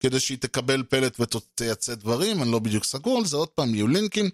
כדי 0.00 0.20
שהיא 0.20 0.38
תקבל 0.38 0.82
פלט 0.88 1.20
ותייצא 1.20 1.94
דברים, 1.94 2.42
אני 2.42 2.52
לא 2.52 2.58
בדיוק 2.58 2.84
סגור 2.84 3.18
על 3.18 3.24
זה, 3.24 3.36
עוד 3.36 3.48
פעם, 3.48 3.74
יהיו 3.74 3.88
לינקים. 3.88 4.30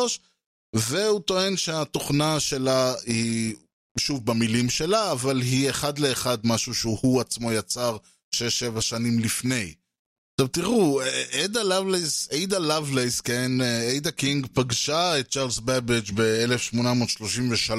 והוא 0.75 1.19
טוען 1.19 1.57
שהתוכנה 1.57 2.39
שלה 2.39 2.93
היא, 3.05 3.55
שוב 3.99 4.25
במילים 4.25 4.69
שלה, 4.69 5.11
אבל 5.11 5.41
היא 5.41 5.69
אחד 5.69 5.99
לאחד 5.99 6.37
משהו 6.43 6.75
שהוא 6.75 7.21
עצמו 7.21 7.51
יצר 7.51 7.97
6-7 8.35 8.81
שנים 8.81 9.19
לפני. 9.19 9.73
עכשיו 10.39 10.47
תראו, 10.47 11.01
עדה 11.31 11.63
לבלייס, 11.63 12.29
עדה 12.31 12.59
לבלייס, 12.59 13.21
כן, 13.21 13.51
עדה 13.95 14.11
קינג 14.11 14.47
פגשה 14.53 15.19
את 15.19 15.31
צ'ארלס 15.31 15.59
בבג' 15.59 16.11
ב-1833, 16.13 17.71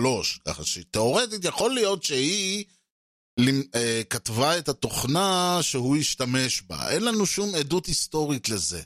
ככה 0.44 0.64
שתאורטית 0.64 1.44
יכול 1.44 1.74
להיות 1.74 2.02
שהיא 2.02 2.64
כתבה 4.10 4.58
את 4.58 4.68
התוכנה 4.68 5.58
שהוא 5.62 5.96
השתמש 5.96 6.62
בה. 6.62 6.90
אין 6.90 7.04
לנו 7.04 7.26
שום 7.26 7.54
עדות 7.54 7.86
היסטורית 7.86 8.48
לזה. 8.48 8.82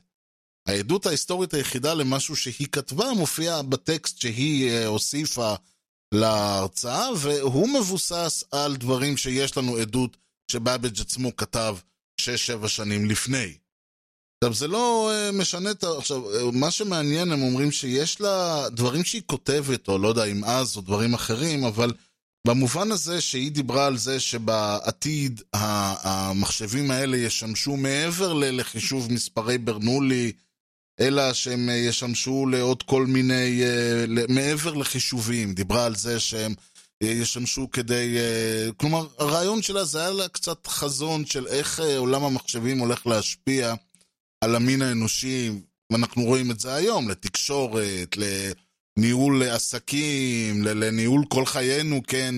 העדות 0.68 1.06
ההיסטורית 1.06 1.54
היחידה 1.54 1.94
למשהו 1.94 2.36
שהיא 2.36 2.68
כתבה 2.72 3.12
מופיעה 3.12 3.62
בטקסט 3.62 4.18
שהיא 4.18 4.70
אה, 4.70 4.86
הוסיפה 4.86 5.54
להרצאה, 6.14 7.08
והוא 7.18 7.68
מבוסס 7.68 8.44
על 8.50 8.76
דברים 8.76 9.16
שיש 9.16 9.56
לנו 9.56 9.76
עדות 9.76 10.16
שבאבג' 10.50 11.00
עצמו 11.00 11.36
כתב 11.36 11.76
6-7 12.20 12.24
שנים 12.68 13.10
לפני. 13.10 13.54
עכשיו, 14.44 14.54
זה 14.54 14.68
לא 14.68 15.12
uh, 15.12 15.32
משנה 15.32 15.70
את 15.70 15.84
ה... 15.84 15.98
עכשיו, 15.98 16.22
מה 16.52 16.70
שמעניין, 16.70 17.32
הם 17.32 17.42
אומרים 17.42 17.72
שיש 17.72 18.20
לה 18.20 18.68
דברים 18.68 19.04
שהיא 19.04 19.22
כותבת, 19.26 19.88
או 19.88 19.98
לא 19.98 20.08
יודע 20.08 20.24
אם 20.24 20.44
אז, 20.44 20.76
או 20.76 20.82
דברים 20.82 21.14
אחרים, 21.14 21.64
אבל 21.64 21.92
במובן 22.46 22.92
הזה 22.92 23.20
שהיא 23.20 23.52
דיברה 23.52 23.86
על 23.86 23.96
זה 23.96 24.20
שבעתיד 24.20 25.42
המחשבים 25.52 26.90
האלה 26.90 27.16
ישמשו 27.16 27.76
מעבר 27.76 28.32
לחישוב 28.32 29.12
מספרי 29.12 29.58
ברנולי, 29.58 30.32
אלא 31.00 31.32
שהם 31.32 31.68
ישמשו 31.88 32.46
לעוד 32.46 32.82
כל 32.82 33.06
מיני... 33.06 33.62
uh, 33.62 34.32
מעבר 34.32 34.74
לחישובים. 34.74 35.54
דיברה 35.54 35.86
על 35.86 35.96
זה 35.96 36.20
שהם... 36.20 36.54
ישמשו 37.04 37.70
כדי... 37.70 38.16
כלומר, 38.76 39.06
הרעיון 39.18 39.62
שלה 39.62 39.84
זה 39.84 40.00
היה 40.00 40.10
לה 40.10 40.28
קצת 40.28 40.66
חזון 40.66 41.26
של 41.26 41.46
איך 41.46 41.80
עולם 41.96 42.24
המחשבים 42.24 42.78
הולך 42.78 43.06
להשפיע 43.06 43.74
על 44.40 44.54
המין 44.54 44.82
האנושי, 44.82 45.50
ואנחנו 45.92 46.22
רואים 46.22 46.50
את 46.50 46.60
זה 46.60 46.74
היום, 46.74 47.08
לתקשורת, 47.08 48.16
לניהול 48.98 49.42
עסקים, 49.42 50.62
לניהול 50.62 51.24
כל 51.28 51.46
חיינו, 51.46 52.00
כן, 52.06 52.34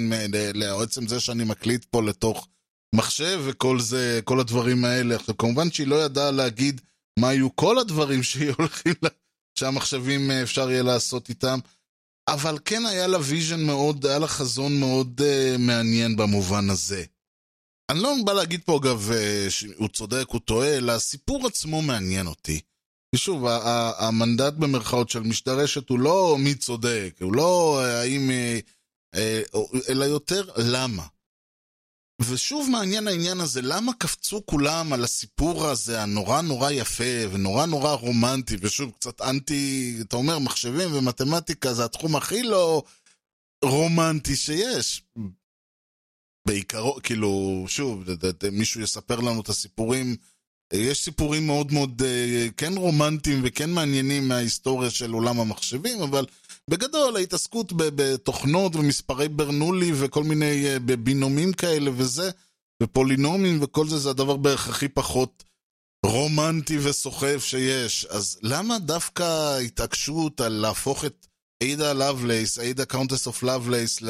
לעצם 0.55 1.07
זה 1.07 1.21
שאני 1.21 1.45
מקליט 1.45 1.85
פה 1.85 2.03
לתוך 2.03 2.49
מחשב 2.95 3.43
וכל 3.45 3.81
זה, 3.81 4.21
כל 4.25 4.41
הדברים 4.41 4.85
האלה. 4.85 5.17
עכשיו, 5.17 5.37
כמובן 5.37 5.71
שהיא 5.71 5.87
לא 5.87 6.05
ידעה 6.05 6.31
להגיד 6.31 6.81
מה 7.19 7.29
היו 7.29 7.57
כל 7.57 7.79
הדברים 7.79 8.23
שהיא 8.29 8.53
הולכים, 8.59 8.95
לה, 9.03 9.09
שהמחשבים 9.59 10.31
אה, 10.31 10.43
אפשר 10.43 10.71
יהיה 10.71 10.83
לעשות 10.83 11.29
איתם, 11.29 11.59
אבל 12.29 12.59
כן 12.65 12.87
היה 12.87 13.07
לה 13.07 13.19
vision 13.23 13.67
מאוד, 13.67 14.07
היה 14.07 14.19
לה 14.19 14.27
חזון 14.27 14.81
מאוד 14.81 15.21
uh, 15.21 15.59
מעניין 15.59 16.17
במובן 16.17 16.71
הזה. 16.71 17.05
אני 17.91 17.99
לא 18.03 18.15
בא 18.25 18.33
להגיד 18.33 18.61
פה 18.65 18.79
אגב 18.83 19.11
uh, 19.11 19.51
שהוא 19.51 19.89
צודק, 19.89 20.25
הוא 20.29 20.41
טועה, 20.41 20.77
אלא 20.77 20.93
הסיפור 20.93 21.47
עצמו 21.47 21.83
מעניין 21.83 22.27
אותי. 22.27 22.61
ושוב, 23.15 23.47
המנדט 23.99 24.53
במרכאות 24.53 25.11
של 25.11 25.21
משדרשת 25.21 25.89
הוא 25.89 25.99
לא 25.99 26.37
מי 26.39 26.55
צודק, 26.55 27.15
הוא 27.21 27.35
לא 27.35 27.81
האם... 27.83 28.31
אלא 29.89 30.05
יותר 30.05 30.51
למה. 30.57 31.07
ושוב 32.21 32.69
מעניין 32.71 33.09
העניין 33.09 33.41
הזה, 33.41 33.63
למה 33.63 33.93
קפצו 33.99 34.47
כולם 34.47 34.93
על 34.93 35.05
הסיפור 35.05 35.67
הזה 35.67 36.03
הנורא 36.03 36.43
נורא 36.43 36.71
יפה 36.71 37.29
ונורא 37.33 37.67
נורא 37.67 37.93
רומנטי, 37.93 38.57
ושוב, 38.61 38.91
קצת 38.91 39.21
אנטי, 39.21 39.97
אתה 40.01 40.17
אומר, 40.17 40.39
מחשבים 40.39 40.95
ומתמטיקה 40.95 41.75
זה 41.75 41.85
התחום 41.85 42.17
הכי 42.17 42.43
לא 42.43 42.83
רומנטי 43.65 44.37
שיש. 44.37 45.03
בעיקרו, 46.47 46.99
כאילו, 47.03 47.65
שוב, 47.69 48.05
מישהו 48.53 48.81
יספר 48.81 49.21
לנו 49.21 49.41
את 49.41 49.49
הסיפורים, 49.49 50.17
יש 50.73 51.05
סיפורים 51.05 51.47
מאוד 51.47 51.73
מאוד, 51.73 52.03
כן 52.57 52.77
רומנטיים 52.77 53.41
וכן 53.45 53.71
מעניינים 53.71 54.29
מההיסטוריה 54.29 54.91
של 54.91 55.13
עולם 55.13 55.41
המחשבים, 55.41 56.03
אבל 56.03 56.27
בגדול, 56.71 57.17
ההתעסקות 57.17 57.73
בתוכנות 57.77 58.77
ומספרי 58.77 59.29
ברנולי 59.29 59.93
וכל 59.95 60.25
מיני 60.25 60.65
בינומים 60.79 61.53
כאלה 61.53 61.91
וזה, 61.97 62.31
ופולינומים 62.83 63.63
וכל 63.63 63.89
זה, 63.89 63.99
זה 63.99 64.11
הדבר 64.11 64.37
בערך 64.37 64.69
הכי 64.69 64.89
פחות 64.89 65.45
רומנטי 66.07 66.79
וסוחף 66.79 67.45
שיש. 67.45 68.05
אז 68.05 68.39
למה 68.43 68.79
דווקא 68.79 69.59
התעקשות 69.59 70.41
על 70.41 70.53
להפוך 70.53 71.05
את 71.05 71.27
עידה 71.61 71.93
לבלייס, 71.93 72.59
עידה 72.59 72.85
Countess 72.85 73.27
of 73.27 73.43
Lovelace, 73.43 74.03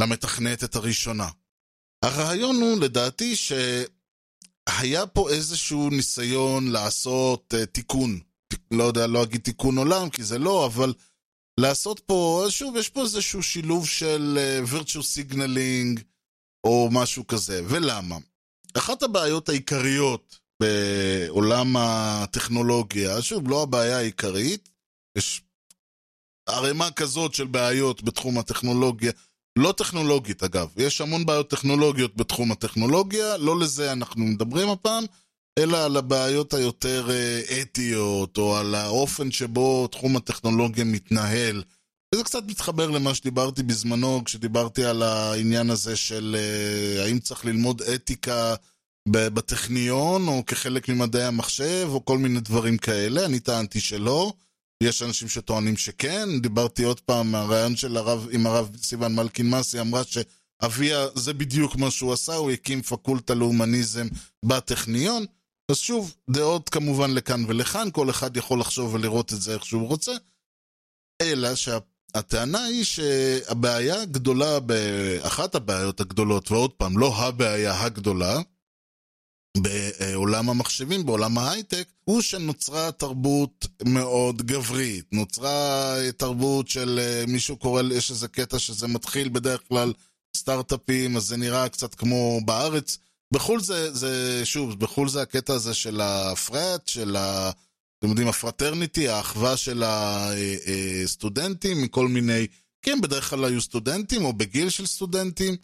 למתכנתת 0.00 0.76
הראשונה? 0.76 1.28
הרעיון 2.04 2.56
הוא, 2.56 2.80
לדעתי, 2.80 3.34
שהיה 4.68 5.06
פה 5.06 5.30
איזשהו 5.30 5.90
ניסיון 5.90 6.68
לעשות 6.68 7.54
uh, 7.54 7.66
תיקון. 7.66 8.20
לא 8.70 8.84
יודע, 8.84 9.06
לא 9.06 9.22
אגיד 9.22 9.40
תיקון 9.40 9.78
עולם, 9.78 10.10
כי 10.10 10.24
זה 10.24 10.38
לא, 10.38 10.66
אבל 10.66 10.94
לעשות 11.60 12.00
פה, 12.00 12.46
שוב, 12.48 12.76
יש 12.76 12.88
פה 12.88 13.02
איזשהו 13.02 13.42
שילוב 13.42 13.86
של 13.86 14.38
uh, 14.38 14.74
virtue 14.74 15.00
signaling 15.00 16.00
או 16.66 16.88
משהו 16.92 17.26
כזה. 17.26 17.62
ולמה? 17.68 18.16
אחת 18.78 19.02
הבעיות 19.02 19.48
העיקריות 19.48 20.38
בעולם 20.62 21.76
הטכנולוגיה, 21.76 23.22
שוב, 23.22 23.48
לא 23.48 23.62
הבעיה 23.62 23.98
העיקרית, 23.98 24.68
יש 25.18 25.42
ערימה 26.48 26.90
כזאת 26.90 27.34
של 27.34 27.46
בעיות 27.46 28.02
בתחום 28.02 28.38
הטכנולוגיה, 28.38 29.12
לא 29.56 29.72
טכנולוגית 29.76 30.42
אגב, 30.42 30.68
יש 30.76 31.00
המון 31.00 31.26
בעיות 31.26 31.50
טכנולוגיות 31.50 32.16
בתחום 32.16 32.52
הטכנולוגיה, 32.52 33.36
לא 33.36 33.60
לזה 33.60 33.92
אנחנו 33.92 34.24
מדברים 34.24 34.68
הפעם, 34.68 35.04
אלא 35.58 35.84
על 35.84 35.96
הבעיות 35.96 36.54
היותר 36.54 37.08
אתיות, 37.62 38.38
או 38.38 38.56
על 38.56 38.74
האופן 38.74 39.30
שבו 39.30 39.86
תחום 39.86 40.16
הטכנולוגיה 40.16 40.84
מתנהל. 40.84 41.62
וזה 42.14 42.24
קצת 42.24 42.42
מתחבר 42.46 42.90
למה 42.90 43.14
שדיברתי 43.14 43.62
בזמנו, 43.62 44.22
כשדיברתי 44.24 44.84
על 44.84 45.02
העניין 45.02 45.70
הזה 45.70 45.96
של 45.96 46.36
האם 47.04 47.18
צריך 47.18 47.44
ללמוד 47.44 47.82
אתיקה 47.82 48.54
בטכניון, 49.08 50.28
או 50.28 50.46
כחלק 50.46 50.88
ממדעי 50.88 51.24
המחשב, 51.24 51.88
או 51.88 52.04
כל 52.04 52.18
מיני 52.18 52.40
דברים 52.40 52.78
כאלה, 52.78 53.24
אני 53.24 53.40
טענתי 53.40 53.80
שלא. 53.80 54.32
יש 54.82 55.02
אנשים 55.02 55.28
שטוענים 55.28 55.76
שכן, 55.76 56.40
דיברתי 56.40 56.84
עוד 56.84 57.00
פעם, 57.00 57.34
הרעיון 57.34 57.76
של 57.76 57.96
הרב, 57.96 58.28
עם 58.30 58.46
הרב 58.46 58.76
סיוון 58.82 59.14
מלכין 59.14 59.50
מסי, 59.50 59.80
אמרה 59.80 60.02
שאביה, 60.04 61.06
זה 61.14 61.34
בדיוק 61.34 61.76
מה 61.76 61.90
שהוא 61.90 62.12
עשה, 62.12 62.34
הוא 62.34 62.50
הקים 62.50 62.82
פקולטה 62.82 63.34
להומניזם 63.34 64.06
בטכניון. 64.44 65.24
אז 65.70 65.76
שוב, 65.76 66.14
דעות 66.30 66.68
כמובן 66.68 67.10
לכאן 67.10 67.44
ולכאן, 67.48 67.88
כל 67.92 68.10
אחד 68.10 68.36
יכול 68.36 68.60
לחשוב 68.60 68.94
ולראות 68.94 69.32
את 69.32 69.40
זה 69.40 69.54
איך 69.54 69.66
שהוא 69.66 69.88
רוצה, 69.88 70.12
אלא 71.22 71.54
שהטענה 71.54 72.64
היא 72.64 72.84
שהבעיה 72.84 74.02
הגדולה, 74.02 74.58
אחת 75.20 75.54
הבעיות 75.54 76.00
הגדולות, 76.00 76.52
ועוד 76.52 76.72
פעם, 76.72 76.98
לא 76.98 77.16
הבעיה 77.16 77.84
הגדולה, 77.84 78.40
בעולם 79.56 80.50
המחשבים, 80.50 81.06
בעולם 81.06 81.38
ההייטק, 81.38 81.88
הוא 82.04 82.22
שנוצרה 82.22 82.92
תרבות 82.92 83.66
מאוד 83.84 84.42
גברית. 84.42 85.04
נוצרה 85.12 85.94
תרבות 86.16 86.68
של 86.68 87.00
מישהו 87.28 87.56
קורא, 87.56 87.82
יש 87.94 88.10
איזה 88.10 88.28
קטע 88.28 88.58
שזה 88.58 88.86
מתחיל 88.86 89.28
בדרך 89.28 89.60
כלל 89.68 89.92
סטארט-אפים, 90.36 91.16
אז 91.16 91.22
זה 91.22 91.36
נראה 91.36 91.68
קצת 91.68 91.94
כמו 91.94 92.40
בארץ. 92.44 92.98
בחו"ל 93.34 93.60
זה, 93.60 93.92
זה, 93.94 94.40
שוב, 94.44 94.80
בחו"ל 94.80 95.08
זה 95.08 95.22
הקטע 95.22 95.54
הזה 95.54 95.74
של 95.74 96.00
הפרט, 96.00 96.88
של 96.88 97.16
ה... 97.16 97.50
אתם 97.98 98.08
יודעים, 98.08 98.28
הפרטרניטי, 98.28 99.08
האחווה 99.08 99.56
של 99.56 99.82
הסטודנטים 101.04 101.82
מכל 101.82 102.08
מיני... 102.08 102.46
כן, 102.82 103.00
בדרך 103.00 103.30
כלל 103.30 103.44
היו 103.44 103.60
סטודנטים 103.60 104.24
או 104.24 104.32
בגיל 104.32 104.70
של 104.70 104.86
סטודנטים. 104.86 105.56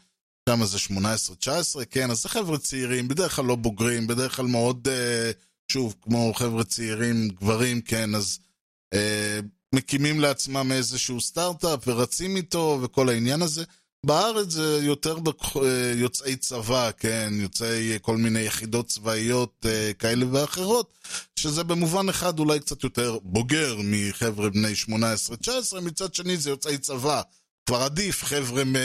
שם 0.48 0.64
זה 0.64 0.78
18-19, 1.44 1.84
כן, 1.90 2.10
אז 2.10 2.22
זה 2.22 2.28
חבר'ה 2.28 2.58
צעירים, 2.58 3.08
בדרך 3.08 3.36
כלל 3.36 3.44
לא 3.44 3.54
בוגרים, 3.54 4.06
בדרך 4.06 4.36
כלל 4.36 4.46
מאוד, 4.46 4.88
אה, 4.88 5.30
שוב, 5.68 5.94
כמו 6.02 6.32
חבר'ה 6.34 6.64
צעירים, 6.64 7.28
גברים, 7.28 7.80
כן, 7.80 8.14
אז 8.14 8.38
אה, 8.94 9.40
מקימים 9.74 10.20
לעצמם 10.20 10.72
איזשהו 10.72 11.20
סטארט-אפ 11.20 11.88
ורצים 11.88 12.36
איתו 12.36 12.78
וכל 12.82 13.08
העניין 13.08 13.42
הזה. 13.42 13.64
בארץ 14.06 14.48
זה 14.48 14.78
יותר 14.82 15.16
יוצאי 15.94 16.36
צבא, 16.36 16.90
כן, 16.98 17.32
יוצאי 17.32 17.98
כל 18.02 18.16
מיני 18.16 18.40
יחידות 18.40 18.88
צבאיות 18.88 19.66
אה, 19.68 19.92
כאלה 19.98 20.26
ואחרות, 20.32 20.92
שזה 21.36 21.64
במובן 21.64 22.08
אחד 22.08 22.38
אולי 22.38 22.60
קצת 22.60 22.84
יותר 22.84 23.18
בוגר 23.22 23.76
מחבר'ה 23.84 24.50
בני 24.50 24.72
18-19, 24.88 25.80
מצד 25.82 26.14
שני 26.14 26.36
זה 26.36 26.50
יוצאי 26.50 26.78
צבא. 26.78 27.22
כבר 27.66 27.82
עדיף 27.82 28.24
חבר'ה 28.24 28.64
מ... 28.64 28.76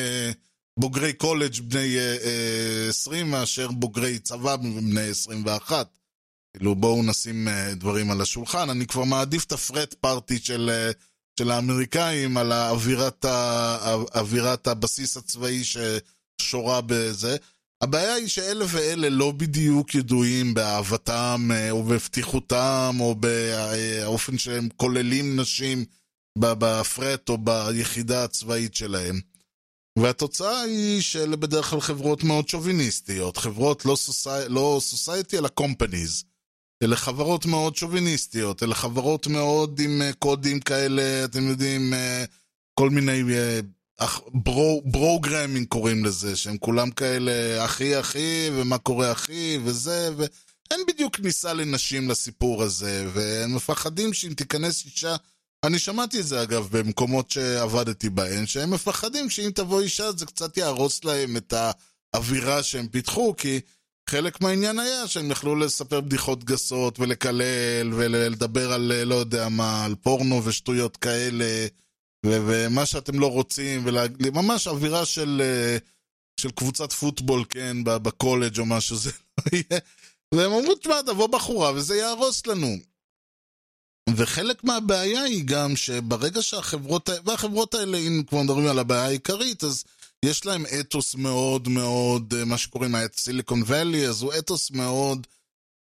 בוגרי 0.78 1.14
קולג' 1.14 1.60
בני 1.62 1.96
uh, 1.98 2.90
20 2.90 3.32
מאשר 3.32 3.72
בוגרי 3.72 4.20
צבא 4.20 4.56
בני 4.56 5.10
21. 5.10 5.88
כאילו 6.54 6.76
בואו 6.76 7.04
נשים 7.04 7.48
uh, 7.48 7.76
דברים 7.76 8.12
על 8.12 8.22
השולחן. 8.22 8.70
אני 8.70 8.88
כבר 8.88 9.04
מעדיף 9.04 9.44
את 9.46 9.52
הפרט 9.52 9.94
פארטי 9.94 10.40
של, 10.40 10.90
של 11.40 11.52
האמריקאים 11.52 12.38
על 12.38 12.52
האווירת, 12.52 13.26
ה, 13.26 13.94
אווירת 14.16 14.68
הבסיס 14.68 15.18
הצבאי 15.18 15.62
ששורה 15.64 16.82
בזה. 16.86 17.38
הבעיה 17.82 18.14
היא 18.14 18.28
שאלה 18.28 18.66
ואלה 18.70 19.10
לא 19.10 19.32
בדיוק 19.32 19.96
ידועים 19.96 20.54
באהבתם 20.54 21.50
או 21.72 21.84
בפתיחותם 21.84 22.96
או 23.00 23.16
באופן 23.16 24.38
שהם 24.38 24.70
כוללים 24.76 25.40
נשים 25.40 25.86
בפרט 26.38 27.30
או 27.30 27.38
ביחידה 27.38 28.24
הצבאית 28.24 28.76
שלהם. 28.76 29.20
והתוצאה 30.02 30.62
היא 30.62 31.02
שאלה 31.02 31.36
בדרך 31.36 31.66
כלל 31.66 31.82
חברות 31.82 32.24
מאוד 32.24 32.50
שוביניסטיות, 32.50 33.38
חברות 33.38 33.86
לא, 33.86 33.96
סוסי... 33.96 34.30
לא 34.48 34.78
סוסייטי 34.82 35.38
אלא 35.38 35.48
קומפניז. 35.48 36.24
אלה 36.84 36.96
חברות 36.96 37.46
מאוד 37.46 37.76
שוביניסטיות, 37.76 38.64
אלה 38.64 38.76
חברות 38.76 39.28
מאוד 39.28 39.80
עם 39.80 40.02
קודים 40.20 40.60
כאלה, 40.60 41.24
אתם 41.26 41.48
יודעים, 41.48 41.94
כל 42.74 42.90
מיני 42.90 43.24
ברו, 44.34 44.82
ברוגרמינג 44.86 45.68
קוראים 45.68 46.06
לזה, 46.06 46.36
שהם 46.36 46.58
כולם 46.58 46.92
כאלה 46.92 47.66
אחי 47.66 48.00
אחי, 48.00 48.50
ומה 48.54 48.78
קורה 48.78 49.12
אחי, 49.12 49.60
וזה, 49.64 50.10
ואין 50.18 50.82
בדיוק 50.88 51.16
כניסה 51.16 51.54
לנשים 51.54 52.10
לסיפור 52.10 52.64
הזה, 52.64 53.08
והם 53.14 53.56
מפחדים 53.56 54.14
שאם 54.14 54.34
תיכנס 54.34 54.86
אישה 54.86 55.16
אני 55.68 55.80
שמעתי 55.80 56.20
את 56.20 56.28
זה 56.28 56.44
אגב 56.44 56.68
במקומות 56.72 57.32
שעבדתי 57.32 58.10
בהן, 58.10 58.46
שהם 58.46 58.72
מפחדים 58.72 59.30
שאם 59.30 59.50
תבוא 59.56 59.82
אישה 59.82 60.12
זה 60.12 60.26
קצת 60.26 60.58
יהרוס 60.58 61.04
להם 61.04 61.38
את 61.38 61.54
האווירה 62.14 62.64
שהם 62.64 62.88
פיתחו, 62.88 63.36
כי 63.38 63.60
חלק 64.10 64.42
מהעניין 64.42 64.80
היה 64.80 65.08
שהם 65.08 65.32
יכלו 65.32 65.56
לספר 65.56 66.02
בדיחות 66.02 66.44
גסות 66.44 67.00
ולקלל 67.00 67.94
ולדבר 67.94 68.74
על 68.74 69.04
לא 69.04 69.16
יודע 69.16 69.50
מה, 69.50 69.86
על 69.86 69.96
פורנו 69.96 70.46
ושטויות 70.46 70.98
כאלה, 70.98 71.68
ו- 72.26 72.40
ומה 72.48 72.86
שאתם 72.86 73.20
לא 73.20 73.32
רוצים, 73.32 73.86
וממש 73.86 74.68
אווירה 74.68 75.06
של, 75.06 75.42
של 76.40 76.52
קבוצת 76.52 76.94
פוטבול, 76.94 77.44
כן, 77.50 77.78
בקולג' 77.84 78.60
או 78.60 78.66
משהו, 78.66 78.96
זה 78.96 79.12
לא 79.38 79.58
יהיה. 79.58 79.82
והם 80.34 80.52
אמרו, 80.52 80.76
תשמע, 80.76 81.02
תבוא 81.02 81.28
בחורה 81.28 81.72
וזה 81.72 81.96
יהרוס 81.96 82.48
לנו. 82.48 82.78
וחלק 84.18 84.64
מהבעיה 84.64 85.24
היא 85.24 85.44
גם 85.46 85.76
שברגע 85.76 86.42
שהחברות, 86.42 87.10
והחברות 87.26 87.74
האלה, 87.74 87.98
אם 87.98 88.24
כבר 88.28 88.42
מדברים 88.42 88.68
על 88.68 88.80
הבעיה 88.80 89.06
העיקרית, 89.06 89.64
אז 89.64 89.84
יש 90.26 90.46
להם 90.46 90.66
אתוס 90.80 91.16
מאוד 91.16 91.68
מאוד, 91.68 92.34
אה, 92.38 92.46
מה 92.46 92.58
שקוראים 92.58 92.96
סיליקון 93.18 93.64
ואלי, 93.66 94.08
אז 94.08 94.22
הוא 94.22 94.34
אתוס 94.40 94.72
מאוד 94.72 95.28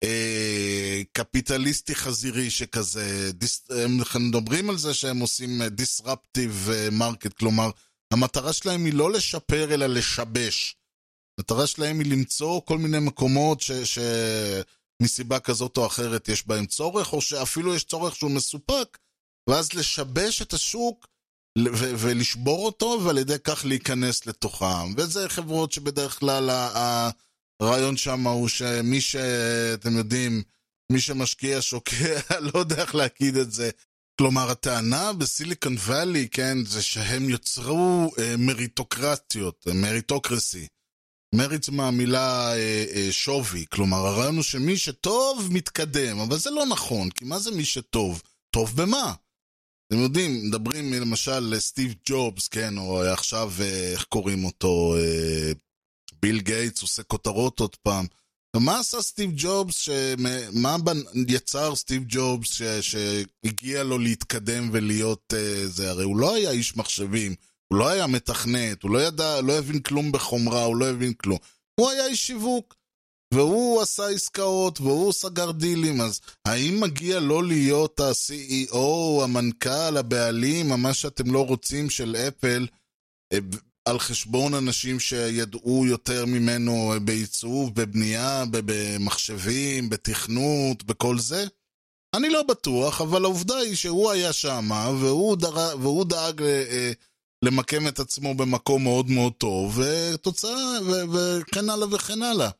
אה, 0.04 1.02
קפיטליסטי 1.12 1.94
חזירי 1.94 2.50
שכזה, 2.50 3.30
דיס, 3.32 3.62
הם 3.70 4.28
מדברים 4.28 4.70
על 4.70 4.78
זה 4.78 4.94
שהם 4.94 5.18
עושים 5.18 5.62
disruptive 5.62 6.70
market, 6.98 7.32
כלומר, 7.38 7.70
המטרה 8.12 8.52
שלהם 8.52 8.84
היא 8.84 8.94
לא 8.94 9.12
לשפר 9.12 9.74
אלא 9.74 9.86
לשבש. 9.86 10.76
המטרה 11.38 11.66
שלהם 11.66 12.00
היא 12.00 12.12
למצוא 12.12 12.60
כל 12.64 12.78
מיני 12.78 12.98
מקומות 12.98 13.60
ש... 13.60 13.72
ש... 13.72 13.98
מסיבה 15.02 15.40
כזאת 15.40 15.76
או 15.76 15.86
אחרת 15.86 16.28
יש 16.28 16.46
בהם 16.46 16.66
צורך, 16.66 17.12
או 17.12 17.20
שאפילו 17.20 17.74
יש 17.74 17.84
צורך 17.84 18.16
שהוא 18.16 18.30
מסופק, 18.30 18.98
ואז 19.48 19.72
לשבש 19.72 20.42
את 20.42 20.52
השוק 20.52 21.06
ו- 21.58 21.94
ולשבור 21.98 22.66
אותו, 22.66 23.00
ועל 23.04 23.18
ידי 23.18 23.38
כך 23.44 23.64
להיכנס 23.64 24.26
לתוכם. 24.26 24.94
וזה 24.96 25.28
חברות 25.28 25.72
שבדרך 25.72 26.18
כלל 26.18 26.50
הרעיון 27.60 27.96
שם 27.96 28.26
הוא 28.26 28.48
שמי 28.48 29.00
ש... 29.00 29.16
אתם 29.74 29.96
יודעים, 29.96 30.42
מי 30.92 31.00
שמשקיע 31.00 31.62
שוקע, 31.62 32.20
לא 32.52 32.58
יודע 32.58 32.82
איך 32.82 32.94
להגיד 32.94 33.36
את 33.36 33.52
זה. 33.52 33.70
כלומר, 34.18 34.50
הטענה 34.50 35.12
בסיליקון 35.12 35.74
וואלי, 35.74 36.28
כן, 36.28 36.64
זה 36.64 36.82
שהם 36.82 37.30
יוצרו 37.30 38.10
אה, 38.18 38.34
מריטוקרטיות, 38.38 39.66
מריטוקרסי. 39.74 40.66
מריץ 41.34 41.68
מהמילה 41.68 42.52
אה, 42.52 42.84
אה, 42.94 43.08
שווי, 43.10 43.64
כלומר 43.70 44.06
הרעיון 44.06 44.36
הוא 44.36 44.42
שמי 44.42 44.76
שטוב 44.76 45.48
מתקדם, 45.50 46.18
אבל 46.18 46.38
זה 46.38 46.50
לא 46.50 46.66
נכון, 46.66 47.10
כי 47.10 47.24
מה 47.24 47.38
זה 47.38 47.50
מי 47.50 47.64
שטוב? 47.64 48.22
טוב 48.50 48.76
במה? 48.76 49.14
אתם 49.86 50.00
יודעים, 50.00 50.46
מדברים 50.48 50.92
למשל 50.92 51.40
לסטיב 51.40 51.94
ג'ובס, 52.08 52.48
כן, 52.48 52.78
או 52.78 53.02
עכשיו, 53.02 53.52
אה, 53.60 53.92
איך 53.92 54.04
קוראים 54.04 54.44
אותו, 54.44 54.96
אה, 54.96 55.52
ביל 56.22 56.40
גייטס 56.40 56.82
עושה 56.82 57.02
כותרות 57.02 57.60
עוד 57.60 57.76
פעם. 57.76 58.06
ומה 58.56 58.78
עשה 58.78 59.02
סטיב 59.02 59.30
ג'ובס, 59.36 59.76
שמה, 59.76 60.30
מה 60.52 60.76
יצר 61.28 61.74
סטיב 61.74 62.02
ג'ובס 62.08 62.48
ש, 62.52 62.62
שהגיע 62.62 63.82
לו 63.82 63.98
להתקדם 63.98 64.70
ולהיות 64.72 65.34
אה, 65.36 65.66
זה? 65.66 65.90
הרי 65.90 66.04
הוא 66.04 66.16
לא 66.16 66.34
היה 66.34 66.50
איש 66.50 66.76
מחשבים. 66.76 67.34
הוא 67.72 67.78
לא 67.78 67.88
היה 67.88 68.06
מתכנת, 68.06 68.82
הוא 68.82 68.90
לא 68.90 68.98
ידע, 68.98 69.40
לא 69.40 69.58
הבין 69.58 69.80
כלום 69.80 70.12
בחומרה, 70.12 70.64
הוא 70.64 70.76
לא 70.76 70.90
הבין 70.90 71.12
כלום. 71.12 71.38
הוא 71.80 71.90
היה 71.90 72.06
איש 72.06 72.26
שיווק, 72.26 72.74
והוא 73.34 73.82
עשה 73.82 74.08
עסקאות, 74.08 74.80
והוא 74.80 75.12
סגר 75.12 75.50
דילים, 75.50 76.00
אז 76.00 76.20
האם 76.44 76.80
מגיע 76.80 77.20
לו 77.20 77.42
להיות 77.42 78.00
ה-CEO, 78.00 79.22
המנכ"ל, 79.24 79.96
הבעלים, 79.96 80.68
מה 80.68 80.94
שאתם 80.94 81.32
לא 81.32 81.46
רוצים 81.46 81.90
של 81.90 82.16
אפל, 82.16 82.66
אה, 83.32 83.38
על 83.84 83.98
חשבון 83.98 84.54
אנשים 84.54 85.00
שידעו 85.00 85.86
יותר 85.86 86.26
ממנו 86.26 86.92
בעיצוב, 87.04 87.74
בבנייה, 87.74 88.44
במחשבים, 88.50 89.90
בתכנות, 89.90 90.82
בכל 90.82 91.18
זה? 91.18 91.46
אני 92.16 92.30
לא 92.30 92.42
בטוח, 92.42 93.00
אבל 93.00 93.24
העובדה 93.24 93.56
היא 93.56 93.76
שהוא 93.76 94.10
היה 94.10 94.32
שם, 94.32 94.70
והוא, 95.00 95.36
דר... 95.36 95.78
והוא 95.80 96.04
דאג... 96.04 96.42
אה, 96.42 96.92
למקם 97.42 97.88
את 97.88 97.98
עצמו 97.98 98.34
במקום 98.34 98.82
מאוד 98.82 99.10
מאוד 99.10 99.32
טוב, 99.32 99.78
ותוצאה, 99.78 100.78
וכן 101.12 101.70
הלאה 101.70 101.94
וכן 101.94 102.22
הלאה. 102.22 102.50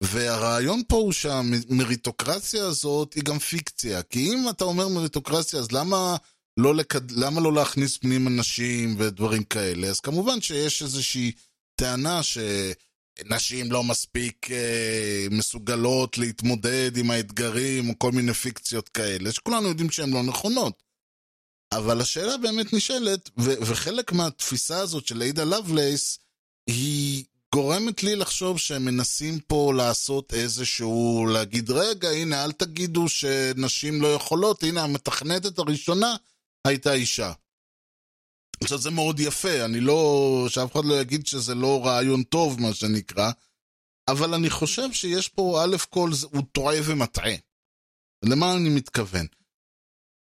והרעיון 0.00 0.82
פה 0.88 0.96
הוא 0.96 1.12
שהמריטוקרציה 1.12 2.66
הזאת 2.66 3.14
היא 3.14 3.22
גם 3.22 3.38
פיקציה. 3.38 4.02
כי 4.02 4.32
אם 4.32 4.48
אתה 4.50 4.64
אומר 4.64 4.88
מריטוקרציה, 4.88 5.60
אז 5.60 5.72
למה 5.72 6.16
לא, 6.56 6.74
לקד... 6.74 7.10
למה 7.10 7.40
לא 7.40 7.52
להכניס 7.52 7.96
פנים 7.96 8.28
אנשים 8.28 8.94
ודברים 8.98 9.44
כאלה? 9.44 9.86
אז 9.86 10.00
כמובן 10.00 10.40
שיש 10.40 10.82
איזושהי 10.82 11.32
טענה 11.76 12.20
שנשים 12.22 13.72
לא 13.72 13.84
מספיק 13.84 14.50
אה, 14.50 15.26
מסוגלות 15.30 16.18
להתמודד 16.18 16.96
עם 16.96 17.10
האתגרים 17.10 17.88
או 17.88 17.94
כל 17.98 18.12
מיני 18.12 18.34
פיקציות 18.34 18.88
כאלה, 18.88 19.32
שכולנו 19.32 19.68
יודעים 19.68 19.90
שהן 19.90 20.10
לא 20.10 20.22
נכונות. 20.22 20.83
אבל 21.76 22.00
השאלה 22.00 22.36
באמת 22.36 22.72
נשאלת, 22.72 23.30
ו- 23.38 23.60
וחלק 23.66 24.12
מהתפיסה 24.12 24.78
הזאת 24.78 25.06
של 25.06 25.22
עידה 25.22 25.44
לבלייס, 25.44 26.18
היא 26.66 27.24
גורמת 27.54 28.02
לי 28.02 28.16
לחשוב 28.16 28.58
שהם 28.58 28.84
מנסים 28.84 29.40
פה 29.40 29.72
לעשות 29.76 30.34
איזשהו, 30.34 31.26
להגיד, 31.32 31.70
רגע, 31.70 32.10
הנה, 32.10 32.44
אל 32.44 32.52
תגידו 32.52 33.08
שנשים 33.08 34.02
לא 34.02 34.14
יכולות, 34.14 34.62
הנה, 34.62 34.82
המתכנתת 34.82 35.58
הראשונה 35.58 36.16
הייתה 36.66 36.92
אישה. 36.92 37.32
עכשיו, 38.62 38.78
זה 38.78 38.90
מאוד 38.90 39.20
יפה, 39.20 39.64
אני 39.64 39.80
לא... 39.80 40.46
שאף 40.48 40.72
אחד 40.72 40.84
לא 40.84 41.00
יגיד 41.00 41.26
שזה 41.26 41.54
לא 41.54 41.86
רעיון 41.86 42.22
טוב, 42.22 42.60
מה 42.60 42.74
שנקרא, 42.74 43.30
אבל 44.08 44.34
אני 44.34 44.50
חושב 44.50 44.92
שיש 44.92 45.28
פה, 45.28 45.64
א' 45.64 45.76
כל, 45.90 46.10
הוא 46.32 46.42
טועה 46.52 46.76
ומטעה. 46.84 47.34
למה 48.24 48.54
אני 48.54 48.68
מתכוון? 48.68 49.26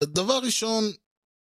דבר 0.03 0.39
ראשון, 0.43 0.83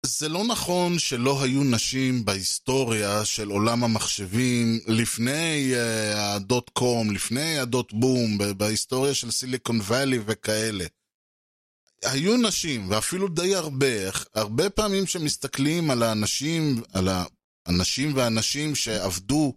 זה 0.06 0.30
לא 0.30 0.44
נכון 0.44 1.00
שלא 1.00 1.44
היו 1.44 1.64
נשים 1.64 2.26
בהיסטוריה 2.26 3.26
של 3.26 3.48
עולם 3.50 3.84
המחשבים 3.84 4.80
לפני 4.88 5.74
uh, 5.74 6.18
הדוט 6.18 6.70
קום, 6.70 7.12
לפני 7.12 7.60
הדוט 7.60 7.94
בום, 7.94 8.38
בהיסטוריה 8.58 9.14
של 9.14 9.32
סיליקון 9.32 9.80
וואלי 9.82 10.20
וכאלה. 10.26 10.86
היו 12.04 12.38
נשים, 12.38 12.90
ואפילו 12.90 13.28
די 13.28 13.56
הרבה, 13.56 14.10
הרבה 14.34 14.70
פעמים 14.70 15.08
שמסתכלים 15.08 15.92
על 15.92 16.04
האנשים, 16.04 16.82
על 16.94 17.08
האנשים 17.68 18.16
והנשים 18.16 18.76
שעבדו 18.76 19.54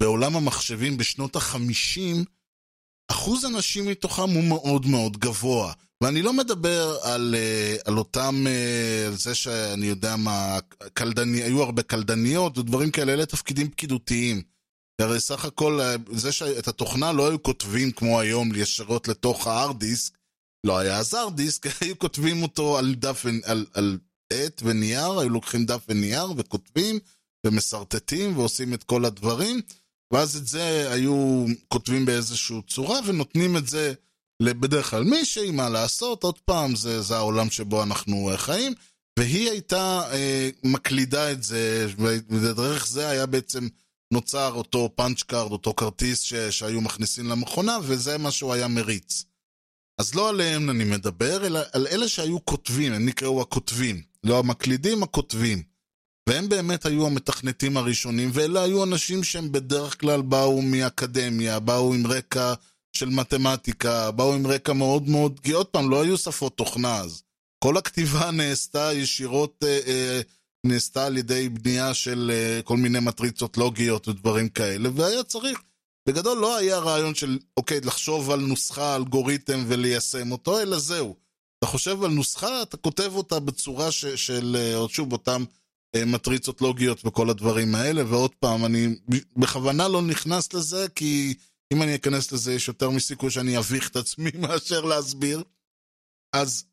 בעולם 0.00 0.36
המחשבים 0.36 0.96
בשנות 0.96 1.36
החמישים, 1.36 2.24
אחוז 3.08 3.44
הנשים 3.44 3.86
מתוכם 3.86 4.30
הוא 4.30 4.44
מאוד 4.44 4.86
מאוד 4.86 5.16
גבוה. 5.16 5.72
ואני 6.02 6.22
לא 6.22 6.32
מדבר 6.32 6.96
על, 7.02 7.34
אה, 7.38 7.76
על 7.84 7.98
אותם, 7.98 8.44
אה, 8.46 9.06
על 9.06 9.16
זה 9.16 9.34
שאני 9.34 9.86
יודע 9.86 10.16
מה, 10.16 10.58
היו 11.44 11.62
הרבה 11.62 11.82
קלדניות 11.82 12.58
ודברים 12.58 12.90
כאלה, 12.90 13.12
אלה 13.12 13.26
תפקידים 13.26 13.70
פקידותיים. 13.70 14.42
הרי 15.00 15.20
סך 15.20 15.44
הכל, 15.44 15.80
אה, 15.80 15.94
זה 16.12 16.32
שאת 16.32 16.68
התוכנה 16.68 17.12
לא 17.12 17.28
היו 17.28 17.42
כותבים 17.42 17.92
כמו 17.92 18.20
היום 18.20 18.54
ישרות 18.54 19.08
לתוך 19.08 19.46
הארד 19.46 19.78
דיסק, 19.78 20.18
לא 20.66 20.78
היה 20.78 20.98
אז 20.98 21.14
הארד 21.14 21.36
דיסק, 21.36 21.66
היו 21.82 21.98
כותבים 21.98 22.42
אותו 22.42 22.78
על 22.78 22.94
דף, 22.94 23.24
על, 23.44 23.66
על 23.74 23.98
עט 24.32 24.62
ונייר, 24.64 25.18
היו 25.18 25.28
לוקחים 25.28 25.66
דף 25.66 25.84
ונייר 25.88 26.26
וכותבים 26.36 26.98
ומסרטטים 27.46 28.38
ועושים 28.38 28.74
את 28.74 28.84
כל 28.84 29.04
הדברים, 29.04 29.60
ואז 30.12 30.36
את 30.36 30.46
זה 30.46 30.92
היו 30.92 31.44
כותבים 31.68 32.04
באיזושהי 32.04 32.56
צורה 32.68 32.98
ונותנים 33.06 33.56
את 33.56 33.66
זה 33.66 33.92
בדרך 34.42 34.90
כלל 34.90 35.04
מישהי, 35.04 35.50
מה 35.50 35.68
לעשות, 35.68 36.22
עוד 36.22 36.38
פעם, 36.38 36.76
זה, 36.76 37.02
זה 37.02 37.16
העולם 37.16 37.50
שבו 37.50 37.82
אנחנו 37.82 38.30
אה, 38.30 38.36
חיים, 38.36 38.72
והיא 39.18 39.50
הייתה 39.50 40.02
אה, 40.12 40.50
מקלידה 40.64 41.32
את 41.32 41.42
זה, 41.42 41.86
ודרך 42.30 42.86
זה 42.86 43.08
היה 43.08 43.26
בעצם 43.26 43.68
נוצר 44.12 44.52
אותו 44.52 44.90
punch 44.94 45.22
card, 45.22 45.52
אותו 45.52 45.74
כרטיס 45.74 46.20
ש, 46.20 46.34
שהיו 46.34 46.80
מכניסים 46.80 47.26
למכונה, 47.26 47.78
וזה 47.82 48.18
מה 48.18 48.30
שהוא 48.30 48.52
היה 48.52 48.68
מריץ. 48.68 49.24
אז 50.00 50.14
לא 50.14 50.28
עליהם 50.28 50.70
אני 50.70 50.84
מדבר, 50.84 51.46
אלא 51.46 51.60
על 51.72 51.86
אלה 51.86 52.08
שהיו 52.08 52.44
כותבים, 52.44 52.92
הם 52.92 53.06
נקראו 53.06 53.42
הכותבים. 53.42 54.02
לא 54.24 54.38
המקלידים, 54.38 55.02
הכותבים. 55.02 55.62
והם 56.28 56.48
באמת 56.48 56.86
היו 56.86 57.06
המתכנתים 57.06 57.76
הראשונים, 57.76 58.30
ואלה 58.32 58.62
היו 58.62 58.84
אנשים 58.84 59.24
שהם 59.24 59.52
בדרך 59.52 60.00
כלל 60.00 60.22
באו 60.22 60.62
מאקדמיה, 60.62 61.58
באו 61.60 61.94
עם 61.94 62.06
רקע 62.06 62.54
של 62.92 63.08
מתמטיקה, 63.08 64.10
באו 64.10 64.34
עם 64.34 64.46
רקע 64.46 64.72
מאוד 64.72 65.08
מאוד, 65.08 65.40
כי 65.40 65.52
עוד 65.52 65.66
פעם, 65.66 65.90
לא 65.90 66.02
היו 66.02 66.18
שפות 66.18 66.56
תוכנה 66.56 66.96
אז. 66.96 67.22
כל 67.64 67.76
הכתיבה 67.76 68.30
נעשתה 68.40 68.90
ישירות, 68.94 69.64
אה, 69.66 69.78
אה, 69.86 70.20
נעשתה 70.66 71.06
על 71.06 71.18
ידי 71.18 71.48
בנייה 71.48 71.94
של 71.94 72.30
אה, 72.34 72.62
כל 72.62 72.76
מיני 72.76 73.00
מטריצות 73.00 73.56
לוגיות 73.56 74.08
ודברים 74.08 74.48
כאלה, 74.48 74.88
והיה 74.94 75.22
צריך, 75.22 75.58
בגדול 76.08 76.38
לא 76.38 76.56
היה 76.56 76.78
רעיון 76.78 77.14
של, 77.14 77.38
אוקיי, 77.56 77.80
לחשוב 77.80 78.30
על 78.30 78.40
נוסחה, 78.40 78.96
אלגוריתם 78.96 79.64
וליישם 79.66 80.32
אותו, 80.32 80.60
אלא 80.60 80.78
זהו. 80.78 81.16
אתה 81.58 81.66
חושב 81.66 82.02
על 82.02 82.10
נוסחה, 82.10 82.62
אתה 82.62 82.76
כותב 82.76 83.12
אותה 83.14 83.40
בצורה 83.40 83.92
ש, 83.92 84.06
של, 84.06 84.56
אה, 84.60 84.76
עוד 84.76 84.90
שוב, 84.90 85.12
אותם 85.12 85.44
אה, 85.94 86.04
מטריצות 86.04 86.62
לוגיות 86.62 87.06
וכל 87.06 87.30
הדברים 87.30 87.74
האלה, 87.74 88.02
ועוד 88.06 88.30
פעם, 88.34 88.64
אני 88.64 88.96
בכוונה 89.36 89.88
לא 89.88 90.02
נכנס 90.02 90.52
לזה, 90.52 90.86
כי... 90.94 91.34
אם 91.72 91.82
אני 91.82 91.94
אכנס 91.94 92.32
לזה, 92.32 92.52
יש 92.52 92.68
יותר 92.68 92.90
מסיכוי 92.90 93.30
שאני 93.30 93.58
אביך 93.58 93.88
את 93.88 93.96
עצמי 93.96 94.30
מאשר 94.42 94.80
להסביר. 94.80 95.42
אז 96.32 96.64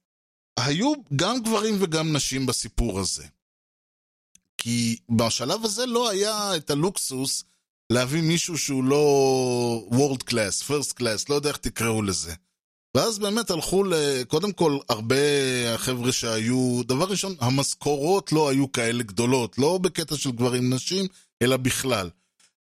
היו 0.59 0.93
גם 1.15 1.43
גברים 1.43 1.75
וגם 1.79 2.15
נשים 2.15 2.45
בסיפור 2.45 2.99
הזה. 2.99 3.25
כי 4.57 4.97
בשלב 5.09 5.65
הזה 5.65 5.85
לא 5.85 6.09
היה 6.09 6.55
את 6.55 6.69
הלוקסוס 6.69 7.43
להביא 7.89 8.21
מישהו 8.21 8.57
שהוא 8.57 8.83
לא 8.83 9.87
World 9.91 10.23
Class, 10.29 10.63
First 10.67 10.99
Class, 10.99 11.25
לא 11.29 11.35
יודע 11.35 11.49
איך 11.49 11.57
תקראו 11.57 12.01
לזה. 12.01 12.33
ואז 12.95 13.19
באמת 13.19 13.49
הלכו 13.49 13.83
ל... 13.83 13.93
קודם 14.27 14.51
כל, 14.51 14.77
הרבה 14.89 15.15
החבר'ה 15.73 16.11
שהיו... 16.11 16.81
דבר 16.85 17.05
ראשון, 17.05 17.35
המשכורות 17.39 18.31
לא 18.31 18.49
היו 18.49 18.71
כאלה 18.71 19.03
גדולות, 19.03 19.57
לא 19.57 19.77
בקטע 19.77 20.17
של 20.17 20.31
גברים 20.31 20.73
נשים, 20.73 21.05
אלא 21.41 21.57
בכלל. 21.57 22.09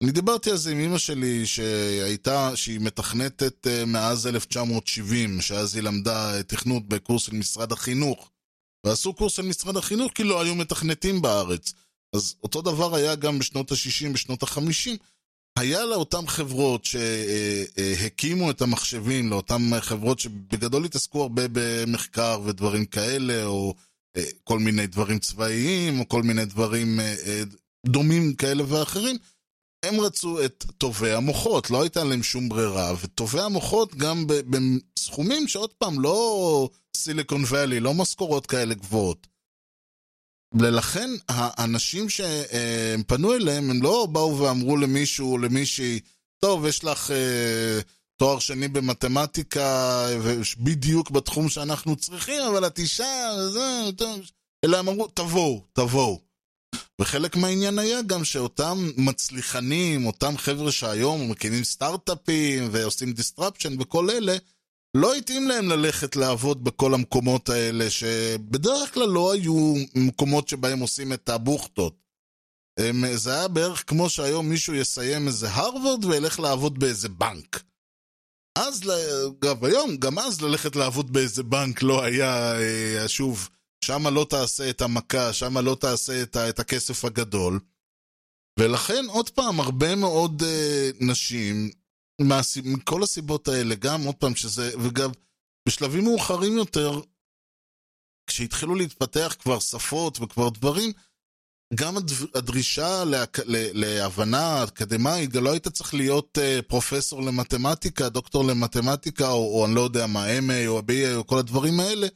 אני 0.02 0.12
דיברתי 0.12 0.50
על 0.50 0.56
זה 0.56 0.72
עם 0.72 0.80
אמא 0.80 0.98
שלי, 0.98 1.46
שהייתה, 1.46 2.56
שהיא 2.56 2.80
מתכנתת 2.80 3.66
אה, 3.66 3.84
מאז 3.84 4.26
1970, 4.26 5.40
שאז 5.40 5.74
היא 5.74 5.82
למדה 5.82 6.42
תכנות 6.42 6.88
בקורס 6.88 7.22
של 7.22 7.34
משרד 7.34 7.72
החינוך. 7.72 8.30
ועשו 8.86 9.14
קורס 9.14 9.32
של 9.32 9.42
משרד 9.42 9.76
החינוך 9.76 10.12
כי 10.14 10.24
לא 10.24 10.42
היו 10.42 10.54
מתכנתים 10.54 11.22
בארץ. 11.22 11.72
אז 12.14 12.34
אותו 12.42 12.62
דבר 12.62 12.94
היה 12.94 13.14
גם 13.14 13.38
בשנות 13.38 13.72
ה-60, 13.72 14.12
בשנות 14.12 14.42
ה-50. 14.42 14.90
היה 15.58 15.84
לאותן 15.84 16.26
חברות 16.26 16.84
שהקימו 16.84 18.50
את 18.50 18.62
המחשבים, 18.62 19.30
לאותן 19.30 19.80
חברות 19.80 20.18
שבגדול 20.18 20.84
התעסקו 20.84 21.22
הרבה 21.22 21.42
במחקר 21.52 22.40
ודברים 22.44 22.84
כאלה, 22.84 23.44
או 23.44 23.74
אה, 24.16 24.24
כל 24.44 24.58
מיני 24.58 24.86
דברים 24.86 25.18
צבאיים, 25.18 26.00
או 26.00 26.08
כל 26.08 26.22
מיני 26.22 26.44
דברים 26.44 27.00
אה, 27.00 27.14
אה, 27.26 27.42
דומים 27.86 28.34
כאלה 28.34 28.64
ואחרים, 28.68 29.16
הם 29.84 30.00
רצו 30.00 30.44
את 30.44 30.64
טובי 30.78 31.12
המוחות, 31.12 31.70
לא 31.70 31.82
הייתה 31.82 32.04
להם 32.04 32.22
שום 32.22 32.48
ברירה, 32.48 32.94
וטובי 33.00 33.40
המוחות 33.40 33.94
גם 33.94 34.26
בסכומים 34.26 35.48
שעוד 35.48 35.70
פעם, 35.78 36.00
לא 36.00 36.68
סיליקון 36.96 37.42
ואלי, 37.46 37.80
לא 37.80 37.94
משכורות 37.94 38.46
כאלה 38.46 38.74
גבוהות. 38.74 39.26
ולכן 40.52 41.10
האנשים 41.28 42.08
שהם 42.08 43.02
פנו 43.06 43.34
אליהם, 43.34 43.70
הם 43.70 43.82
לא 43.82 44.06
באו 44.12 44.38
ואמרו 44.38 44.76
למישהו 44.76 45.38
למישהי, 45.38 46.00
טוב, 46.38 46.66
יש 46.66 46.84
לך 46.84 47.10
אה, 47.10 47.80
תואר 48.16 48.38
שני 48.38 48.68
במתמטיקה, 48.68 50.06
בדיוק 50.58 51.10
בתחום 51.10 51.48
שאנחנו 51.48 51.96
צריכים, 51.96 52.42
אבל 52.42 52.66
את 52.66 52.78
אישה, 52.78 53.30
זה, 53.52 53.90
אלא 54.64 54.76
הם 54.76 54.88
אמרו, 54.88 55.08
תבואו, 55.08 55.62
תבואו. 55.72 56.33
וחלק 57.00 57.36
מהעניין 57.36 57.78
היה 57.78 58.02
גם 58.02 58.24
שאותם 58.24 58.90
מצליחנים, 58.96 60.06
אותם 60.06 60.36
חבר'ה 60.36 60.72
שהיום 60.72 61.30
מקימים 61.30 61.64
סטארט-אפים 61.64 62.68
ועושים 62.72 63.12
disruption 63.12 63.80
וכל 63.80 64.10
אלה, 64.10 64.36
לא 64.96 65.14
התאים 65.14 65.48
להם 65.48 65.68
ללכת 65.68 66.16
לעבוד 66.16 66.64
בכל 66.64 66.94
המקומות 66.94 67.48
האלה, 67.48 67.90
שבדרך 67.90 68.94
כלל 68.94 69.08
לא 69.08 69.32
היו 69.32 69.74
מקומות 69.94 70.48
שבהם 70.48 70.78
עושים 70.78 71.12
את 71.12 71.28
הבוכטות. 71.28 72.04
זה 73.14 73.34
היה 73.34 73.48
בערך 73.48 73.84
כמו 73.86 74.08
שהיום 74.10 74.48
מישהו 74.48 74.74
יסיים 74.74 75.26
איזה 75.26 75.50
הרווארד 75.50 76.04
וילך 76.04 76.40
לעבוד 76.40 76.78
באיזה 76.78 77.08
בנק. 77.08 77.62
אז, 78.58 78.82
אגב, 79.40 79.64
היום, 79.64 79.96
גם 79.96 80.18
אז 80.18 80.40
ללכת 80.42 80.76
לעבוד 80.76 81.12
באיזה 81.12 81.42
בנק 81.42 81.82
לא 81.82 82.04
היה, 82.04 82.60
אה, 82.60 83.08
שוב, 83.08 83.48
שמה 83.86 84.10
לא 84.10 84.26
תעשה 84.30 84.70
את 84.70 84.80
המכה, 84.80 85.32
שמה 85.32 85.60
לא 85.60 85.76
תעשה 85.80 86.22
את, 86.22 86.36
את 86.36 86.58
הכסף 86.58 87.04
הגדול. 87.04 87.60
ולכן, 88.58 89.04
עוד 89.08 89.30
פעם, 89.30 89.60
הרבה 89.60 89.94
מאוד 89.94 90.42
אה, 90.42 90.90
נשים 91.00 91.70
מכל 92.64 93.02
הסיבות 93.02 93.48
האלה, 93.48 93.74
גם 93.74 94.02
עוד 94.02 94.14
פעם 94.14 94.34
שזה, 94.34 94.70
וגם 94.84 95.10
בשלבים 95.68 96.04
מאוחרים 96.04 96.56
יותר, 96.56 97.00
כשהתחילו 98.26 98.74
להתפתח 98.74 99.36
כבר 99.38 99.58
שפות 99.58 100.20
וכבר 100.20 100.48
דברים, 100.48 100.92
גם 101.74 101.96
הדרישה 102.34 103.04
לה, 103.04 103.24
להבנה 103.46 104.64
אקדמאית, 104.64 105.34
לא 105.34 105.50
היית 105.50 105.68
צריך 105.68 105.94
להיות 105.94 106.38
uh, 106.38 106.62
פרופסור 106.62 107.22
למתמטיקה, 107.22 108.08
דוקטור 108.08 108.44
למתמטיקה, 108.44 109.28
או, 109.28 109.58
או 109.58 109.66
אני 109.66 109.74
לא 109.74 109.80
יודע 109.80 110.06
מה, 110.06 110.26
MA 110.26 110.66
או 110.66 110.78
BA 110.78 111.14
או 111.14 111.26
כל 111.26 111.38
הדברים 111.38 111.80
האלה. 111.80 112.06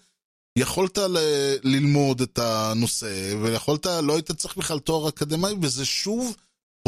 יכולת 0.58 0.98
ל- 0.98 1.56
ללמוד 1.62 2.20
את 2.20 2.38
הנושא, 2.38 3.34
ויכולת, 3.42 3.86
לא 3.86 4.14
היית 4.14 4.32
צריך 4.32 4.56
בכלל 4.56 4.78
תואר 4.78 5.08
אקדמאי, 5.08 5.54
וזה 5.62 5.84
שוב 5.84 6.36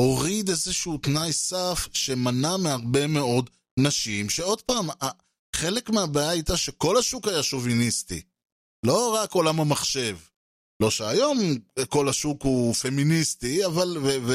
הוריד 0.00 0.48
איזשהו 0.48 0.98
תנאי 0.98 1.32
סף 1.32 1.88
שמנע 1.92 2.56
מהרבה 2.56 3.06
מאוד 3.06 3.50
נשים, 3.78 4.30
שעוד 4.30 4.62
פעם, 4.62 4.88
חלק 5.56 5.90
מהבעיה 5.90 6.30
הייתה 6.30 6.56
שכל 6.56 6.96
השוק 6.96 7.28
היה 7.28 7.42
שוביניסטי. 7.42 8.20
לא 8.86 9.14
רק 9.14 9.32
עולם 9.32 9.60
המחשב. 9.60 10.16
לא 10.82 10.90
שהיום 10.90 11.38
כל 11.88 12.08
השוק 12.08 12.42
הוא 12.42 12.74
פמיניסטי, 12.74 13.66
אבל, 13.66 13.98
ו, 14.02 14.08
ו, 14.26 14.34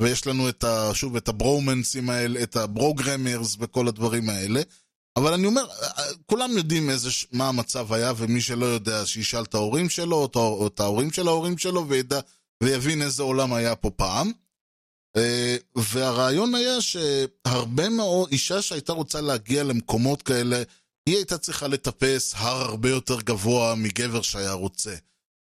ויש 0.00 0.26
לנו 0.26 0.48
את 0.48 0.64
ה, 0.64 0.90
שוב, 0.94 1.16
את 1.16 1.28
הברומנסים 1.28 2.10
האלה, 2.10 2.42
את 2.42 2.56
הברוגרמרס 2.56 3.56
וכל 3.60 3.88
הדברים 3.88 4.28
האלה. 4.28 4.62
אבל 5.18 5.32
אני 5.32 5.46
אומר, 5.46 5.66
כולם 6.26 6.56
יודעים 6.56 6.90
איזה, 6.90 7.10
מה 7.32 7.48
המצב 7.48 7.92
היה, 7.92 8.12
ומי 8.16 8.40
שלא 8.40 8.66
יודע, 8.66 9.06
שישאל 9.06 9.42
את 9.42 9.54
ההורים 9.54 9.88
שלו, 9.88 10.28
או 10.34 10.66
את 10.66 10.80
ההורים 10.80 11.12
של 11.12 11.28
ההורים 11.28 11.58
שלו, 11.58 11.88
וידע, 11.88 12.20
ויבין 12.62 13.02
איזה 13.02 13.22
עולם 13.22 13.52
היה 13.52 13.76
פה 13.76 13.90
פעם. 13.90 14.32
אה, 15.16 15.56
והרעיון 15.76 16.54
היה 16.54 16.80
שהרבה 16.80 17.88
מאוד, 17.88 18.28
אישה 18.32 18.62
שהייתה 18.62 18.92
רוצה 18.92 19.20
להגיע 19.20 19.64
למקומות 19.64 20.22
כאלה, 20.22 20.62
היא 21.06 21.16
הייתה 21.16 21.38
צריכה 21.38 21.68
לטפס 21.68 22.34
הר 22.36 22.62
הרבה 22.62 22.88
יותר 22.90 23.20
גבוה 23.20 23.74
מגבר 23.74 24.22
שהיה 24.22 24.52
רוצה. 24.52 24.94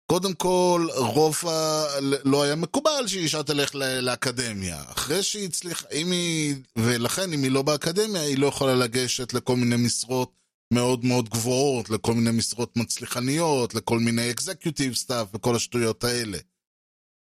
קודם 0.07 0.35
כל, 0.35 0.87
רוב 0.97 1.37
ה... 1.49 1.85
לא 2.25 2.43
היה 2.43 2.55
מקובל 2.55 3.05
שאישה 3.07 3.43
תלך 3.43 3.75
לאקדמיה. 3.75 4.83
אחרי 4.89 5.23
שהיא 5.23 5.49
הצליחה, 5.49 5.87
אם 5.93 6.11
היא... 6.13 6.55
ולכן, 6.79 7.33
אם 7.33 7.43
היא 7.43 7.51
לא 7.51 7.63
באקדמיה, 7.63 8.23
היא 8.23 8.39
לא 8.39 8.47
יכולה 8.47 8.75
לגשת 8.75 9.35
לכל 9.35 9.57
מיני 9.57 9.77
משרות 9.77 10.33
מאוד 10.73 11.05
מאוד 11.05 11.29
גבוהות, 11.29 11.91
לכל 11.91 12.15
מיני 12.15 12.31
משרות 12.31 12.77
מצליחניות, 12.77 13.75
לכל 13.75 13.99
מיני 13.99 14.31
executive 14.31 14.95
staff 14.95 15.29
וכל 15.35 15.57
השטויות 15.57 16.05
האלה. 16.05 16.39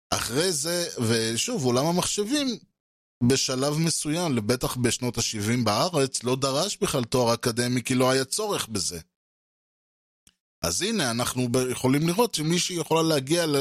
אחרי 0.10 0.52
זה, 0.52 0.88
ושוב, 1.08 1.66
עולם 1.66 1.86
המחשבים, 1.86 2.48
בשלב 3.24 3.78
מסוים, 3.78 4.36
לבטח 4.36 4.78
בשנות 4.78 5.18
ה-70 5.18 5.64
בארץ, 5.64 6.24
לא 6.24 6.36
דרש 6.36 6.78
בכלל 6.78 7.04
תואר 7.04 7.34
אקדמי 7.34 7.84
כי 7.84 7.96
לא 7.96 8.12
היה 8.12 8.26
צורך 8.26 8.68
בזה. 8.68 9.00
אז 10.62 10.82
הנה, 10.82 11.12
אנחנו 11.12 11.48
יכולים 11.72 12.08
לראות 12.08 12.36
שמישהי 12.36 12.76
יכולה 12.76 13.02
להגיע 13.04 13.46
ל... 13.46 13.56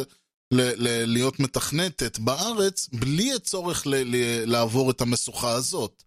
ל- 0.51 0.87
ל- 0.89 1.13
להיות 1.13 1.41
מתכנתת 1.41 2.19
בארץ 2.19 2.89
בלי 2.93 3.33
הצורך 3.33 3.87
ל- 3.87 3.95
ל- 3.95 4.51
לעבור 4.51 4.91
את 4.91 5.01
המשוכה 5.01 5.53
הזאת. 5.53 6.03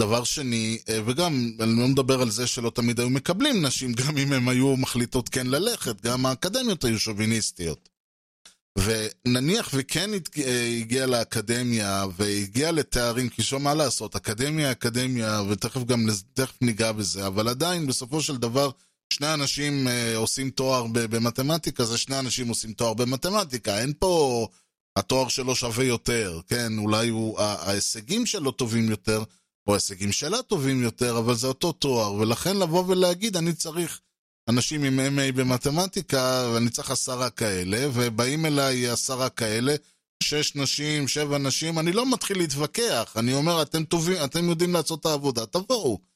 דבר 0.00 0.24
שני, 0.24 0.78
אה, 0.88 0.98
וגם, 1.06 1.50
אני 1.60 1.80
לא 1.80 1.88
מדבר 1.88 2.22
על 2.22 2.30
זה 2.30 2.46
שלא 2.46 2.70
תמיד 2.70 3.00
היו 3.00 3.10
מקבלים 3.10 3.66
נשים, 3.66 3.92
גם 4.06 4.18
אם 4.18 4.32
הן 4.32 4.48
היו 4.48 4.76
מחליטות 4.76 5.28
כן 5.28 5.46
ללכת, 5.46 6.00
גם 6.00 6.26
האקדמיות 6.26 6.84
היו 6.84 6.98
שוביניסטיות. 6.98 7.88
ונניח 8.78 9.70
וכן 9.72 10.10
הגיע 10.80 11.06
לאקדמיה 11.06 12.04
והגיע 12.16 12.72
לתארים, 12.72 13.28
כי 13.28 13.42
שוב 13.42 13.62
מה 13.62 13.74
לעשות, 13.74 14.16
אקדמיה, 14.16 14.72
אקדמיה, 14.72 15.42
ותכף 15.48 15.84
גם 15.84 16.06
תכף 16.32 16.62
ניגע 16.62 16.92
בזה, 16.92 17.26
אבל 17.26 17.48
עדיין 17.48 17.86
בסופו 17.86 18.22
של 18.22 18.36
דבר 18.36 18.70
שני 19.12 19.34
אנשים 19.34 19.88
אה, 19.88 20.16
עושים 20.16 20.50
תואר 20.50 20.86
במתמטיקה, 20.92 21.84
זה 21.84 21.98
שני 21.98 22.18
אנשים 22.18 22.48
עושים 22.48 22.72
תואר 22.72 22.94
במתמטיקה, 22.94 23.78
אין 23.78 23.92
פה 23.98 24.46
התואר 24.98 25.28
שלו 25.28 25.54
שווה 25.54 25.84
יותר, 25.84 26.40
כן, 26.46 26.78
אולי 26.78 27.08
הוא, 27.08 27.40
ההישגים 27.40 28.26
שלו 28.26 28.50
טובים 28.50 28.90
יותר, 28.90 29.22
או 29.66 29.72
ההישגים 29.72 30.12
שלה 30.12 30.42
טובים 30.42 30.82
יותר, 30.82 31.18
אבל 31.18 31.34
זה 31.34 31.46
אותו 31.46 31.72
תואר, 31.72 32.12
ולכן 32.14 32.56
לבוא 32.56 32.84
ולהגיד, 32.86 33.36
אני 33.36 33.52
צריך 33.52 34.00
אנשים 34.48 34.84
עם 34.84 34.98
MA 34.98 35.32
במתמטיקה, 35.32 36.50
ואני 36.54 36.70
צריך 36.70 36.90
עשרה 36.90 37.30
כאלה, 37.30 37.86
ובאים 37.94 38.46
אליי 38.46 38.88
עשרה 38.88 39.28
כאלה, 39.28 39.74
שש 40.22 40.56
נשים, 40.56 41.08
שבע 41.08 41.38
נשים, 41.38 41.78
אני 41.78 41.92
לא 41.92 42.12
מתחיל 42.12 42.38
להתווכח, 42.38 43.14
אני 43.16 43.34
אומר, 43.34 43.62
אתם 43.62 43.84
טובים, 43.84 44.24
אתם 44.24 44.48
יודעים 44.48 44.72
לעשות 44.72 45.00
את 45.00 45.06
העבודה, 45.06 45.46
תבואו. 45.46 46.13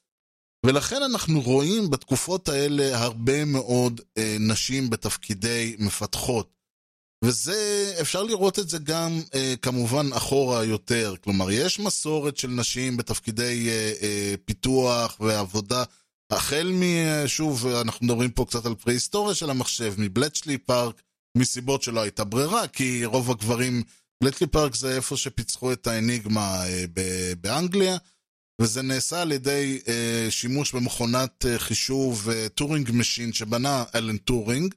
ולכן 0.65 1.03
אנחנו 1.03 1.41
רואים 1.41 1.89
בתקופות 1.89 2.49
האלה 2.49 3.03
הרבה 3.03 3.45
מאוד 3.45 4.01
אה, 4.17 4.37
נשים 4.39 4.89
בתפקידי 4.89 5.75
מפתחות. 5.79 6.59
וזה, 7.23 7.93
אפשר 8.01 8.23
לראות 8.23 8.59
את 8.59 8.69
זה 8.69 8.77
גם 8.77 9.19
אה, 9.33 9.53
כמובן 9.61 10.13
אחורה 10.13 10.63
יותר. 10.63 11.15
כלומר, 11.23 11.51
יש 11.51 11.79
מסורת 11.79 12.37
של 12.37 12.47
נשים 12.47 12.97
בתפקידי 12.97 13.69
אה, 13.69 13.93
אה, 14.01 14.35
פיתוח 14.45 15.17
ועבודה 15.19 15.83
החל 16.31 16.71
מ... 16.73 16.83
שוב, 17.27 17.67
אנחנו 17.67 18.05
מדברים 18.05 18.31
פה 18.31 18.45
קצת 18.45 18.65
על 18.65 18.75
פרה-היסטוריה 18.75 19.35
של 19.35 19.49
המחשב, 19.49 19.93
מבלצ'לי 19.97 20.57
פארק, 20.57 21.01
מסיבות 21.37 21.83
שלא 21.83 22.01
הייתה 22.01 22.23
ברירה, 22.23 22.67
כי 22.67 23.05
רוב 23.05 23.31
הגברים... 23.31 23.83
בלצ'לי 24.23 24.47
פארק 24.47 24.75
זה 24.75 24.95
איפה 24.95 25.17
שפיצחו 25.17 25.73
את 25.73 25.87
האניגמה 25.87 26.65
אה, 26.67 26.85
באנגליה, 27.41 27.97
וזה 28.59 28.81
נעשה 28.81 29.21
על 29.21 29.31
ידי 29.31 29.79
אה, 29.87 30.27
שימוש 30.29 30.75
במכונת 30.75 31.45
אה, 31.45 31.59
חישוב 31.59 32.29
Turing 32.55 32.91
machine 32.93 33.33
שבנה 33.33 33.83
אלן 33.95 34.17
טורינג, 34.17 34.73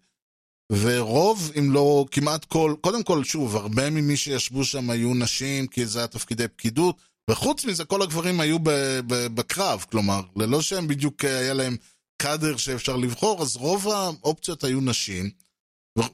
ורוב, 0.72 1.52
אם 1.58 1.72
לא 1.72 2.04
כמעט 2.10 2.44
כל, 2.44 2.74
קודם 2.80 3.02
כל, 3.02 3.24
שוב, 3.24 3.56
הרבה 3.56 3.90
ממי 3.90 4.16
שישבו 4.16 4.64
שם 4.64 4.90
היו 4.90 5.14
נשים, 5.14 5.66
כי 5.66 5.86
זה 5.86 5.98
היה 5.98 6.08
תפקידי 6.08 6.48
פקידות, 6.48 6.96
וחוץ 7.30 7.64
מזה, 7.64 7.84
כל 7.84 8.02
הגברים 8.02 8.40
היו 8.40 8.58
ב- 8.58 9.00
ב- 9.06 9.26
בקרב, 9.26 9.84
כלומר, 9.90 10.20
ללא 10.36 10.62
שהם 10.62 10.88
בדיוק 10.88 11.24
אה, 11.24 11.38
היה 11.38 11.54
להם 11.54 11.76
קאדר 12.22 12.56
שאפשר 12.56 12.96
לבחור, 12.96 13.42
אז 13.42 13.56
רוב 13.56 13.88
האופציות 13.88 14.64
היו 14.64 14.80
נשים. 14.80 15.30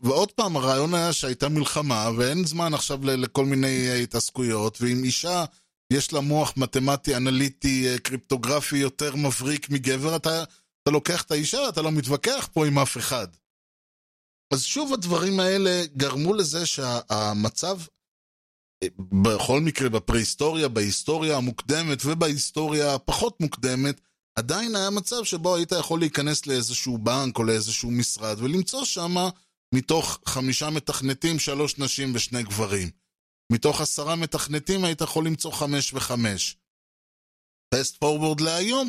ועוד 0.03 0.33
פעם, 0.33 0.57
הרעיון 0.57 0.95
היה 0.95 1.13
שהייתה 1.13 1.49
מלחמה, 1.49 2.11
ואין 2.17 2.45
זמן 2.45 2.75
עכשיו 2.75 2.99
לכל 3.05 3.45
מיני 3.45 3.89
אה, 3.89 3.95
התעסקויות, 3.95 4.79
ואם 4.81 5.05
אישה 5.05 5.45
יש 5.93 6.13
לה 6.13 6.21
מוח 6.21 6.55
מתמטי, 6.57 7.17
אנליטי, 7.17 7.89
אה, 7.89 7.99
קריפטוגרפי 7.99 8.77
יותר 8.77 9.17
מבריק 9.17 9.71
מגבר, 9.71 10.17
אתה, 10.17 10.45
אתה 10.83 10.91
לוקח 10.91 11.23
את 11.23 11.31
האישה, 11.31 11.69
אתה 11.69 11.83
לא 11.83 11.93
מתווכח 11.93 12.49
פה 12.53 12.67
עם 12.67 12.79
אף 12.79 12.97
אחד. 12.97 13.29
אז 14.53 14.63
שוב 14.63 14.95
הדברים 14.95 15.41
האלה 15.41 15.83
גרמו 15.97 16.35
לזה 16.35 16.67
שהמצב, 16.67 17.79
אה, 18.83 18.89
בכל 19.23 19.61
מקרה 19.61 19.89
בפרה-היסטוריה, 19.89 20.69
בהיסטוריה 20.69 21.37
המוקדמת 21.37 21.99
ובהיסטוריה 22.05 22.95
הפחות 22.95 23.41
מוקדמת, 23.41 24.01
עדיין 24.39 24.77
היה 24.77 24.91
מצב 24.91 25.25
שבו 25.25 25.57
היית 25.57 25.73
יכול 25.73 26.01
להיכנס 26.01 26.47
לאיזשהו 26.47 26.99
בנק 26.99 27.39
או 27.39 27.45
לאיזשהו 27.45 27.91
משרד 27.91 28.37
ולמצוא 28.41 28.85
שם 28.85 29.15
מתוך 29.75 30.21
חמישה 30.27 30.71
מתכנתים, 30.71 31.39
שלוש 31.39 31.79
נשים 31.79 32.15
ושני 32.15 32.43
גברים. 32.43 32.91
מתוך 33.53 33.81
עשרה 33.81 34.17
מתכנתים 34.17 34.85
היית 34.85 35.01
יכול 35.01 35.27
למצוא 35.27 35.53
חמש 35.53 35.95
וחמש. 35.95 36.57
פסט 37.75 37.97
פורוורד 37.97 38.41
להיום, 38.41 38.89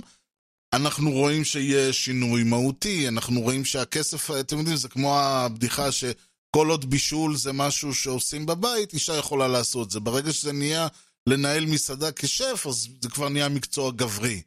אנחנו 0.74 1.12
רואים 1.12 1.44
שיש 1.44 2.06
שינוי 2.06 2.44
מהותי, 2.44 3.08
אנחנו 3.08 3.42
רואים 3.42 3.66
שהכסף, 3.66 4.32
אתם 4.32 4.58
יודעים, 4.58 4.78
זה 4.78 4.90
כמו 4.90 5.20
הבדיחה 5.20 5.92
שכל 5.92 6.70
עוד 6.70 6.90
בישול 6.90 7.36
זה 7.36 7.54
משהו 7.54 7.94
שעושים 7.94 8.46
בבית, 8.46 8.94
אישה 8.94 9.16
יכולה 9.16 9.48
לעשות 9.48 9.88
את 9.88 9.92
זה. 9.92 10.00
ברגע 10.00 10.34
שזה 10.34 10.52
נהיה 10.52 10.88
לנהל 11.28 11.66
מסעדה 11.66 12.12
כשף, 12.12 12.66
אז 12.68 12.88
זה 13.02 13.10
כבר 13.10 13.30
נהיה 13.30 13.50
מקצוע 13.50 13.92
גברי. 13.92 14.42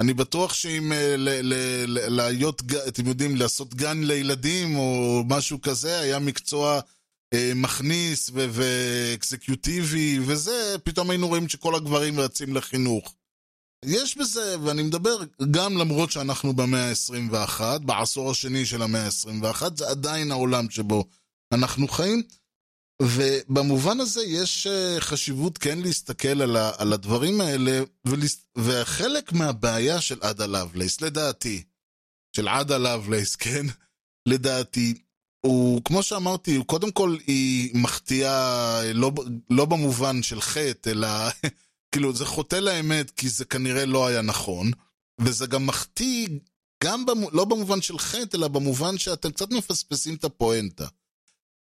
אני 0.00 0.14
בטוח 0.14 0.54
שאם 0.54 0.92
אה, 0.92 1.14
להיות, 2.08 2.62
אתם 2.88 3.06
יודעים, 3.06 3.36
לעשות 3.36 3.74
גן 3.74 4.04
לילדים 4.04 4.76
או 4.76 5.22
משהו 5.28 5.60
כזה, 5.60 6.00
היה 6.00 6.18
מקצוע 6.18 6.80
מכניס 7.54 8.30
ו- 8.34 8.46
ו 8.52 8.69
executive 8.69 10.18
וזה, 10.26 10.76
פתאום 10.84 11.10
היינו 11.10 11.28
רואים 11.28 11.48
שכל 11.48 11.74
הגברים 11.74 12.20
רצים 12.20 12.56
לחינוך. 12.56 13.14
יש 13.84 14.16
בזה, 14.18 14.56
ואני 14.64 14.82
מדבר 14.82 15.16
גם 15.50 15.76
למרות 15.76 16.10
שאנחנו 16.12 16.52
במאה 16.52 16.88
ה-21, 16.90 17.78
בעשור 17.78 18.30
השני 18.30 18.66
של 18.66 18.82
המאה 18.82 19.06
ה-21, 19.06 19.62
זה 19.76 19.88
עדיין 19.88 20.30
העולם 20.30 20.70
שבו 20.70 21.04
אנחנו 21.52 21.88
חיים, 21.88 22.22
ובמובן 23.02 24.00
הזה 24.00 24.22
יש 24.22 24.66
אה, 24.66 24.96
חשיבות 25.00 25.58
כן 25.58 25.78
להסתכל 25.78 26.42
על, 26.42 26.56
ה- 26.56 26.72
על 26.78 26.92
הדברים 26.92 27.40
האלה, 27.40 27.80
ולס- 28.06 28.46
וחלק 28.58 29.32
מהבעיה 29.32 30.00
של 30.00 30.18
עדה 30.22 30.46
לאבלייס, 30.46 31.00
לדעתי, 31.00 31.62
של 32.36 32.48
עדה 32.48 32.78
לאבלייס, 32.78 33.36
כן, 33.36 33.66
לדעתי, 34.28 34.94
הוא, 35.46 35.82
כמו 35.84 36.02
שאמרתי, 36.02 36.56
הוא 36.56 36.66
קודם 36.66 36.90
כל 36.90 37.16
היא 37.26 37.70
מחטיאה, 37.74 38.80
לא, 38.94 39.12
לא 39.50 39.64
במובן 39.64 40.22
של 40.22 40.40
חטא, 40.40 40.90
אלא 40.90 41.08
כאילו 41.92 42.14
זה 42.14 42.24
חוטא 42.24 42.56
לאמת, 42.56 43.10
כי 43.10 43.28
זה 43.28 43.44
כנראה 43.44 43.86
לא 43.86 44.06
היה 44.06 44.22
נכון, 44.22 44.70
וזה 45.20 45.46
גם 45.46 45.66
מחטיא, 45.66 46.28
גם 46.84 47.06
במו, 47.06 47.30
לא 47.30 47.44
במובן 47.44 47.82
של 47.82 47.98
חטא, 47.98 48.36
אלא 48.36 48.48
במובן 48.48 48.98
שאתם 48.98 49.30
קצת 49.30 49.50
מפספסים 49.50 50.14
את 50.14 50.24
הפואנטה. 50.24 50.86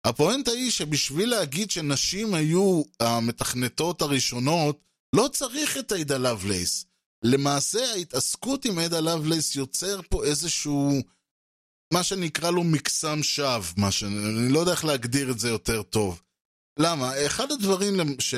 הפואנטה 0.06 0.52
היא 0.52 0.72
שבשביל 0.72 1.30
להגיד 1.30 1.72
שנשים 1.72 2.34
היו 2.34 2.82
המתכנתות 3.00 4.02
הראשונות, 4.02 4.80
לא 5.16 5.30
צריך 5.34 5.78
את 5.78 5.92
עדה 5.92 6.18
לאבלייס. 6.18 6.86
למעשה 7.24 7.92
ההתעסקות 7.92 8.66
עם 8.66 8.80
עדה 8.80 9.00
לאבלייס 9.00 9.56
יוצר 9.56 10.02
פה 10.10 10.24
איזשהו, 10.24 11.02
מה 11.94 12.04
שנקרא 12.04 12.52
לו 12.52 12.64
מקסם 12.64 13.24
שווא, 13.24 13.92
ש... 13.92 14.04
אני 14.04 14.50
לא 14.50 14.60
יודע 14.60 14.72
איך 14.72 14.86
להגדיר 14.86 15.32
את 15.32 15.40
זה 15.40 15.50
יותר 15.50 15.84
טוב. 15.84 16.22
למה? 16.80 17.26
אחד 17.26 17.52
הדברים 17.52 18.20
ש... 18.20 18.36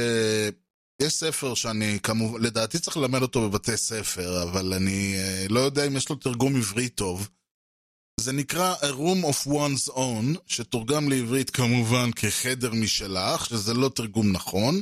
יש 1.01 1.13
ספר 1.13 1.53
שאני 1.53 1.99
כמובן, 2.03 2.41
לדעתי 2.41 2.79
צריך 2.79 2.97
ללמד 2.97 3.21
אותו 3.21 3.49
בבתי 3.49 3.77
ספר, 3.77 4.43
אבל 4.43 4.73
אני 4.73 5.15
אה, 5.17 5.45
לא 5.49 5.59
יודע 5.59 5.87
אם 5.87 5.97
יש 5.97 6.09
לו 6.09 6.15
תרגום 6.15 6.55
עברי 6.55 6.89
טוב. 6.89 7.29
זה 8.19 8.31
נקרא 8.31 8.75
A 8.75 8.85
Room 8.85 9.25
of 9.25 9.47
One's 9.47 9.91
Own, 9.91 10.39
שתורגם 10.47 11.09
לעברית 11.09 11.49
כמובן 11.49 12.11
כחדר 12.11 12.71
משלך, 12.73 13.45
שזה 13.45 13.73
לא 13.73 13.89
תרגום 13.89 14.31
נכון. 14.31 14.81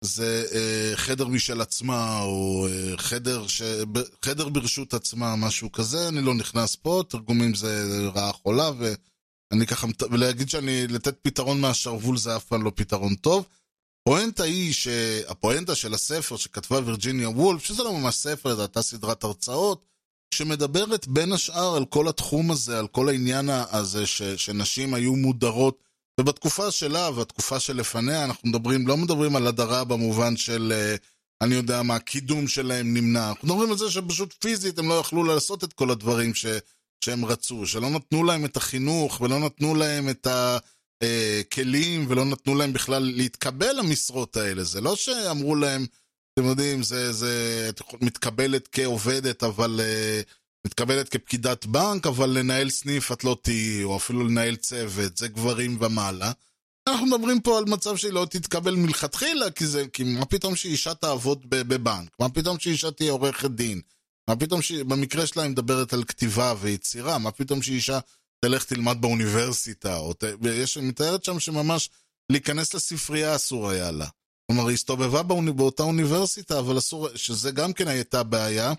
זה 0.00 0.46
אה, 0.52 0.96
חדר 0.96 1.26
משל 1.26 1.60
עצמה, 1.60 2.20
או 2.20 2.66
אה, 2.70 2.96
חדר, 2.96 3.46
ש... 3.46 3.62
חדר 4.24 4.48
ברשות 4.48 4.94
עצמה, 4.94 5.36
משהו 5.36 5.72
כזה, 5.72 6.08
אני 6.08 6.20
לא 6.20 6.34
נכנס 6.34 6.76
פה, 6.76 7.02
תרגומים 7.08 7.54
זה 7.54 7.86
רעה 8.14 8.32
חולה, 8.32 8.70
ואני 8.78 9.66
ככה, 9.66 9.86
ולהגיד 10.10 10.48
שאני, 10.48 10.86
לתת 10.86 11.16
פתרון 11.22 11.60
מהשרוול 11.60 12.16
זה 12.16 12.36
אף 12.36 12.44
פעם 12.44 12.62
לא 12.62 12.72
פתרון 12.74 13.14
טוב. 13.14 13.46
הפואנטה 14.02 14.42
היא 14.42 14.72
שהפואנטה 14.72 15.74
של 15.74 15.94
הספר 15.94 16.36
שכתבה 16.36 16.78
וירג'יניה 16.84 17.28
וולף, 17.28 17.64
שזה 17.64 17.82
לא 17.82 17.92
ממש 17.92 18.14
ספר, 18.14 18.54
זו 18.54 18.62
הייתה 18.62 18.82
סדרת 18.82 19.24
הרצאות, 19.24 19.86
שמדברת 20.34 21.08
בין 21.08 21.32
השאר 21.32 21.76
על 21.76 21.84
כל 21.84 22.08
התחום 22.08 22.50
הזה, 22.50 22.78
על 22.78 22.86
כל 22.86 23.08
העניין 23.08 23.50
הזה 23.50 24.06
ש, 24.06 24.22
שנשים 24.22 24.94
היו 24.94 25.16
מודרות, 25.16 25.85
ובתקופה 26.20 26.70
שלה 26.70 27.10
והתקופה 27.10 27.60
שלפניה 27.60 28.24
אנחנו 28.24 28.48
מדברים, 28.48 28.86
לא 28.86 28.96
מדברים 28.96 29.36
על 29.36 29.46
הדרה 29.46 29.84
במובן 29.84 30.36
של, 30.36 30.72
אה, 30.76 30.96
אני 31.42 31.54
יודע 31.54 31.82
מה, 31.82 31.94
הקידום 31.94 32.48
שלהם 32.48 32.94
נמנע, 32.94 33.28
אנחנו 33.28 33.48
מדברים 33.48 33.70
על 33.70 33.78
זה 33.78 33.90
שפשוט 33.90 34.34
פיזית 34.40 34.78
הם 34.78 34.88
לא 34.88 34.94
יכלו 34.94 35.24
לעשות 35.24 35.64
את 35.64 35.72
כל 35.72 35.90
הדברים 35.90 36.34
ש, 36.34 36.46
שהם 37.04 37.24
רצו, 37.24 37.66
שלא 37.66 37.90
נתנו 37.90 38.24
להם 38.24 38.44
את 38.44 38.56
החינוך 38.56 39.20
ולא 39.20 39.38
נתנו 39.38 39.74
להם 39.74 40.08
את 40.08 40.26
ה... 40.26 40.58
אה, 41.02 41.42
ולא 42.08 42.24
נתנו 42.24 42.54
להם 42.54 42.72
בכלל 42.72 43.02
להתקבל 43.16 43.72
למשרות 43.78 44.36
האלה. 44.36 44.64
זה 44.64 44.80
לא 44.80 44.96
שאמרו 44.96 45.56
להם, 45.56 45.86
אתם 46.32 46.46
יודעים, 46.46 46.82
זה, 46.82 47.12
זה 47.12 47.66
את 47.68 47.80
מתקבלת 48.00 48.68
כעובדת, 48.72 49.42
אבל... 49.42 49.80
אה, 49.82 50.20
מתקבלת 50.66 51.08
כפקידת 51.08 51.66
בנק, 51.66 52.06
אבל 52.06 52.30
לנהל 52.30 52.70
סניף 52.70 53.12
את 53.12 53.24
לא 53.24 53.36
תהיי, 53.42 53.84
או 53.84 53.96
אפילו 53.96 54.28
לנהל 54.28 54.56
צוות, 54.56 55.16
זה 55.16 55.28
גברים 55.28 55.78
ומעלה. 55.80 56.32
אנחנו 56.88 57.06
מדברים 57.06 57.40
פה 57.40 57.58
על 57.58 57.64
מצב 57.64 57.96
שהיא 57.96 58.12
לא 58.12 58.26
תתקבל 58.30 58.74
מלכתחילה, 58.74 59.50
כי, 59.50 59.66
זה, 59.66 59.84
כי 59.92 60.04
מה 60.04 60.24
פתאום 60.24 60.56
שאישה 60.56 60.94
תעבוד 60.94 61.50
בבנק? 61.50 62.10
מה 62.20 62.28
פתאום 62.28 62.58
שאישה 62.58 62.90
תהיה 62.90 63.12
עורכת 63.12 63.50
דין? 63.50 63.80
מה 64.28 64.36
פתאום 64.36 64.62
ש... 64.62 64.72
במקרה 64.72 65.26
שלה 65.26 65.42
היא 65.42 65.50
מדברת 65.50 65.92
על 65.92 66.04
כתיבה 66.04 66.54
ויצירה, 66.60 67.18
מה 67.18 67.30
פתאום 67.30 67.62
שאישה 67.62 67.98
תלך 68.44 68.64
תלמד 68.64 68.96
באוניברסיטה, 69.00 69.96
או 69.96 70.12
ת... 70.12 70.24
ויש, 70.42 70.78
מתארת 70.78 71.24
שם 71.24 71.40
שממש 71.40 71.90
להיכנס 72.32 72.74
לספרייה 72.74 73.36
אסור 73.36 73.70
היה 73.70 73.90
לה. 73.90 74.06
כלומר, 74.46 74.66
היא 74.66 74.74
הסתובבה 74.74 75.22
באוני... 75.22 75.52
באותה 75.52 75.82
אוניברסיטה, 75.82 76.58
אבל 76.58 76.78
אסור, 76.78 77.08
שזה 77.14 77.50
גם 77.50 77.72
כן 77.72 77.88
הייתה 77.88 78.22
בעיה. 78.22 78.72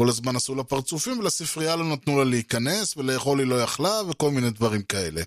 כל 0.00 0.08
הזמן 0.08 0.36
עשו 0.36 0.54
לה 0.54 0.64
פרצופים, 0.64 1.18
ולספרייה 1.18 1.76
לא 1.76 1.84
נתנו 1.84 2.18
לה 2.18 2.24
להיכנס, 2.24 2.96
ולאכול 2.96 3.40
היא 3.40 3.46
לא 3.46 3.62
יכלה, 3.62 4.02
וכל 4.08 4.30
מיני 4.30 4.50
דברים 4.50 4.82
כאלה. 4.82 5.22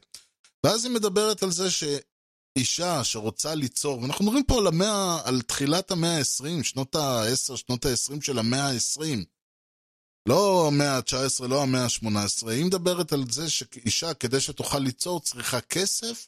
ואז 0.64 0.86
היא 0.86 0.94
מדברת 0.94 1.44
על 1.44 1.52
זה 1.52 1.68
שאישה 1.72 3.04
שרוצה 3.04 3.56
ליצור, 3.56 4.02
ואנחנו 4.02 4.26
מדברים 4.26 4.44
פה 4.44 4.58
על, 4.58 4.68
המאה, 4.68 5.22
על 5.24 5.42
תחילת 5.42 5.92
המאה 5.92 6.18
ה-20, 6.18 6.64
שנות 6.64 6.96
ה-10, 6.96 7.58
שנות 7.58 7.86
ה-20 7.86 8.22
של 8.22 8.40
המאה 8.40 8.70
ה-20. 8.70 9.26
לא 10.30 10.68
המאה 10.68 10.98
ה-19, 10.98 11.48
לא 11.48 11.64
המאה 11.64 11.84
ה-18. 11.84 12.50
היא 12.50 12.66
מדברת 12.66 13.14
על 13.14 13.24
זה 13.32 13.50
שאישה, 13.50 14.14
כדי 14.14 14.40
שתוכל 14.40 14.80
ליצור, 14.80 15.20
צריכה 15.20 15.62
כסף 15.62 16.28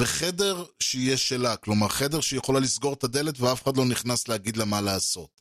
וחדר 0.00 0.64
שיהיה 0.80 1.16
שלה. 1.16 1.56
כלומר, 1.56 1.88
חדר 1.88 2.20
שהיא 2.20 2.38
יכולה 2.38 2.60
לסגור 2.60 2.92
את 2.92 3.04
הדלת 3.04 3.40
ואף 3.40 3.62
אחד 3.62 3.76
לא 3.76 3.84
נכנס 3.84 4.28
להגיד 4.28 4.56
לה 4.56 4.64
מה 4.64 4.80
לעשות. 4.80 5.39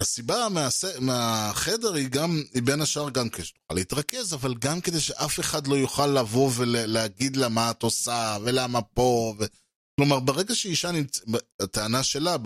הסיבה 0.00 0.48
מהס... 0.48 0.84
מהחדר 1.00 1.94
היא 1.94 2.08
גם, 2.08 2.42
היא 2.54 2.62
בין 2.62 2.80
השאר 2.80 3.10
גם 3.10 3.28
כדי 3.28 3.44
שתוכל 3.44 3.74
להתרכז, 3.74 4.34
אבל 4.34 4.54
גם 4.54 4.80
כדי 4.80 5.00
שאף 5.00 5.40
אחד 5.40 5.66
לא 5.66 5.74
יוכל 5.74 6.06
לבוא 6.06 6.50
ולהגיד 6.56 7.36
לה 7.36 7.48
מה 7.48 7.70
את 7.70 7.82
עושה, 7.82 8.36
ולמה 8.44 8.82
פה, 8.82 9.34
ו... 9.38 9.44
כלומר, 10.00 10.20
ברגע 10.20 10.54
שאישה 10.54 10.90
נמצאת, 10.90 11.24
הטענה 11.60 12.02
שלה, 12.02 12.36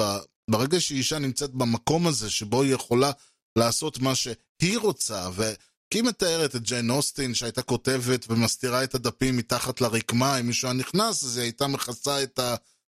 ברגע 0.50 0.80
שאישה 0.80 1.18
נמצאת 1.18 1.50
במקום 1.50 2.06
הזה, 2.06 2.30
שבו 2.30 2.62
היא 2.62 2.74
יכולה 2.74 3.10
לעשות 3.58 3.98
מה 3.98 4.14
שהיא 4.14 4.78
רוצה, 4.78 5.28
ו... 5.32 5.52
כי 5.90 5.98
היא 5.98 6.04
מתארת 6.04 6.56
את 6.56 6.62
ג'יין 6.62 6.90
אוסטין 6.90 7.34
שהייתה 7.34 7.62
כותבת 7.62 8.26
ומסתירה 8.28 8.84
את 8.84 8.94
הדפים 8.94 9.36
מתחת 9.36 9.80
לרקמה, 9.80 10.40
אם 10.40 10.46
מישהו 10.46 10.68
היה 10.68 10.74
נכנס, 10.74 11.24
אז 11.24 11.36
היא 11.36 11.42
הייתה 11.42 11.66
מכסה 11.66 12.22
את 12.22 12.40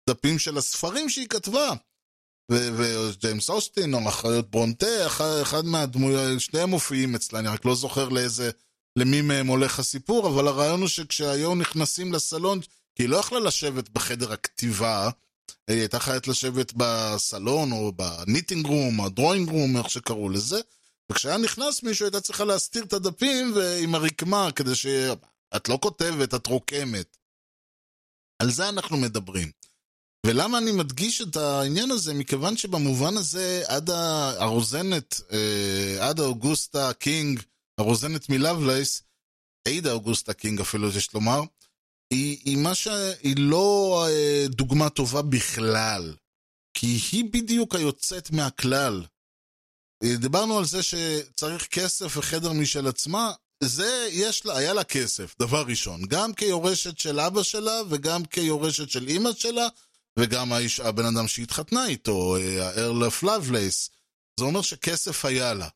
הדפים 0.09 0.39
של 0.39 0.57
הספרים 0.57 1.09
שהיא 1.09 1.27
כתבה. 1.27 1.73
וג'יימס 2.51 3.49
אוסטין, 3.49 3.93
או 3.93 4.09
אחריות 4.09 4.51
ברונטה, 4.51 5.05
אחד, 5.07 5.39
אחד 5.41 5.65
מהדמויות, 5.65 6.39
שניהם 6.39 6.69
מופיעים 6.69 7.15
אצלה, 7.15 7.39
אני 7.39 7.47
רק 7.47 7.65
לא 7.65 7.75
זוכר 7.75 8.09
לאיזה, 8.09 8.51
למי 8.95 9.21
מהם 9.21 9.47
הולך 9.47 9.79
הסיפור, 9.79 10.27
אבל 10.27 10.47
הרעיון 10.47 10.79
הוא 10.79 10.87
שכשהיו 10.87 11.55
נכנסים 11.55 12.13
לסלון, 12.13 12.59
כי 12.95 13.03
היא 13.03 13.09
לא 13.09 13.17
יכלה 13.17 13.39
לשבת 13.39 13.89
בחדר 13.89 14.33
הכתיבה, 14.33 15.09
היא 15.67 15.79
הייתה 15.79 15.99
חייבת 15.99 16.27
לשבת 16.27 16.73
בסלון, 16.75 17.71
או 17.71 17.91
ב 17.91 18.00
knitting 18.00 18.65
room, 18.65 18.99
או 18.99 19.05
ה 19.05 19.11
drawing 19.11 19.49
room, 19.49 19.77
איך 19.77 19.89
שקראו 19.89 20.29
לזה, 20.29 20.59
וכשהיה 21.11 21.37
נכנס 21.37 21.83
מישהו 21.83 22.05
הייתה 22.05 22.21
צריכה 22.21 22.43
להסתיר 22.43 22.83
את 22.83 22.93
הדפים 22.93 23.53
עם 23.83 23.95
הרקמה, 23.95 24.51
כדי 24.51 24.75
ש... 24.75 24.85
את 25.55 25.69
לא 25.69 25.79
כותבת, 25.81 26.33
את 26.33 26.47
רוקמת. 26.47 27.17
על 28.39 28.51
זה 28.51 28.69
אנחנו 28.69 28.97
מדברים. 28.97 29.51
ולמה 30.25 30.57
אני 30.57 30.71
מדגיש 30.71 31.21
את 31.21 31.35
העניין 31.35 31.91
הזה? 31.91 32.13
מכיוון 32.13 32.57
שבמובן 32.57 33.17
הזה, 33.17 33.63
עדה 33.67 33.89
הרוזנת, 33.89 35.21
אה, 35.31 36.09
עדה 36.09 36.19
אוגוסטה 36.19 36.93
קינג, 36.93 37.41
הרוזנת 37.79 38.29
מלאבלייס, 38.29 39.03
עדה 39.67 39.91
אוגוסטה 39.91 40.33
קינג 40.33 40.61
אפילו 40.61 40.89
יש 40.89 41.13
לומר, 41.13 41.41
היא, 42.13 42.37
היא, 42.45 42.73
ש... 42.73 42.87
היא 43.23 43.35
לא 43.37 44.05
אה, 44.09 44.45
דוגמה 44.47 44.89
טובה 44.89 45.21
בכלל. 45.21 46.15
כי 46.73 46.99
היא 47.11 47.25
בדיוק 47.31 47.75
היוצאת 47.75 48.31
מהכלל. 48.31 49.03
אה, 50.03 50.15
דיברנו 50.17 50.57
על 50.57 50.65
זה 50.65 50.83
שצריך 50.83 51.67
כסף 51.67 52.17
וחדר 52.17 52.51
משל 52.51 52.87
עצמה, 52.87 53.31
זה, 53.63 54.07
יש 54.11 54.45
לה, 54.45 54.57
היה 54.57 54.73
לה 54.73 54.83
כסף, 54.83 55.35
דבר 55.39 55.63
ראשון. 55.67 56.05
גם 56.05 56.33
כיורשת 56.33 56.97
של 56.97 57.19
אבא 57.19 57.43
שלה, 57.43 57.81
וגם 57.89 58.25
כיורשת 58.25 58.89
של 58.89 59.07
אימא 59.07 59.29
שלה, 59.37 59.67
וגם 60.19 60.53
האיש, 60.53 60.79
הבן 60.79 61.05
אדם 61.05 61.27
שהתחתנה 61.27 61.87
איתו, 61.87 62.35
ה 62.61 62.70
Earl 62.70 63.03
of 63.03 63.23
Lovelace. 63.23 63.89
זה 64.39 64.45
אומר 64.45 64.61
שכסף 64.61 65.25
היה 65.25 65.53
לה. 65.53 65.67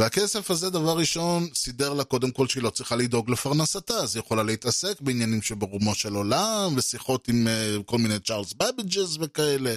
והכסף 0.00 0.50
הזה, 0.50 0.70
דבר 0.70 0.96
ראשון, 0.96 1.48
סידר 1.54 1.94
לה 1.94 2.04
קודם 2.04 2.30
כל 2.30 2.48
שהיא 2.48 2.62
לא 2.62 2.70
צריכה 2.70 2.96
לדאוג 2.96 3.30
לפרנסתה, 3.30 3.94
אז 3.94 4.16
היא 4.16 4.22
יכולה 4.22 4.42
להתעסק 4.42 5.00
בעניינים 5.00 5.42
שברומו 5.42 5.94
של 5.94 6.14
עולם, 6.14 6.74
ושיחות 6.76 7.28
עם 7.28 7.46
uh, 7.46 7.82
כל 7.82 7.98
מיני 7.98 8.18
צ'ארלס 8.20 8.52
בביג'ס 8.52 9.16
וכאלה. 9.20 9.74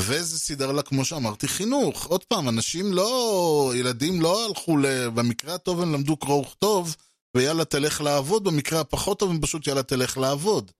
וזה 0.00 0.38
סידר 0.38 0.72
לה, 0.72 0.82
כמו 0.82 1.04
שאמרתי, 1.04 1.48
חינוך. 1.48 2.06
עוד 2.06 2.24
פעם, 2.24 2.48
אנשים 2.48 2.92
לא, 2.92 3.72
ילדים 3.76 4.20
לא 4.20 4.46
הלכו, 4.46 4.76
ל... 4.76 5.08
במקרה 5.08 5.54
הטוב 5.54 5.80
הם 5.80 5.92
למדו 5.92 6.16
קרוא 6.16 6.40
וכתוב, 6.40 6.96
ויאללה 7.36 7.64
תלך 7.64 8.00
לעבוד, 8.00 8.44
במקרה 8.44 8.80
הפחות 8.80 9.18
טוב 9.18 9.30
הם 9.30 9.40
פשוט 9.40 9.66
יאללה 9.66 9.82
תלך 9.82 10.18
לעבוד. 10.18 10.70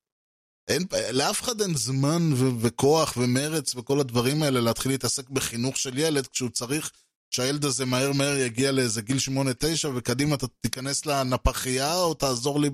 אין, 0.70 0.86
לאף 1.10 1.42
אחד 1.42 1.60
אין 1.60 1.76
זמן 1.76 2.32
ו- 2.32 2.60
וכוח 2.60 3.14
ומרץ 3.16 3.74
וכל 3.74 4.00
הדברים 4.00 4.42
האלה 4.42 4.60
להתחיל 4.60 4.92
להתעסק 4.92 5.28
בחינוך 5.28 5.76
של 5.76 5.98
ילד 5.98 6.26
כשהוא 6.26 6.50
צריך 6.50 6.90
שהילד 7.30 7.64
הזה 7.64 7.84
מהר 7.84 8.12
מהר 8.12 8.36
יגיע 8.36 8.72
לאיזה 8.72 9.02
גיל 9.02 9.16
8-9 9.16 9.86
וקדימה 9.94 10.34
אתה 10.34 10.46
תיכנס 10.60 11.06
לנפחייה 11.06 11.96
או 11.96 12.14
תעזור 12.14 12.60
לי 12.60 12.70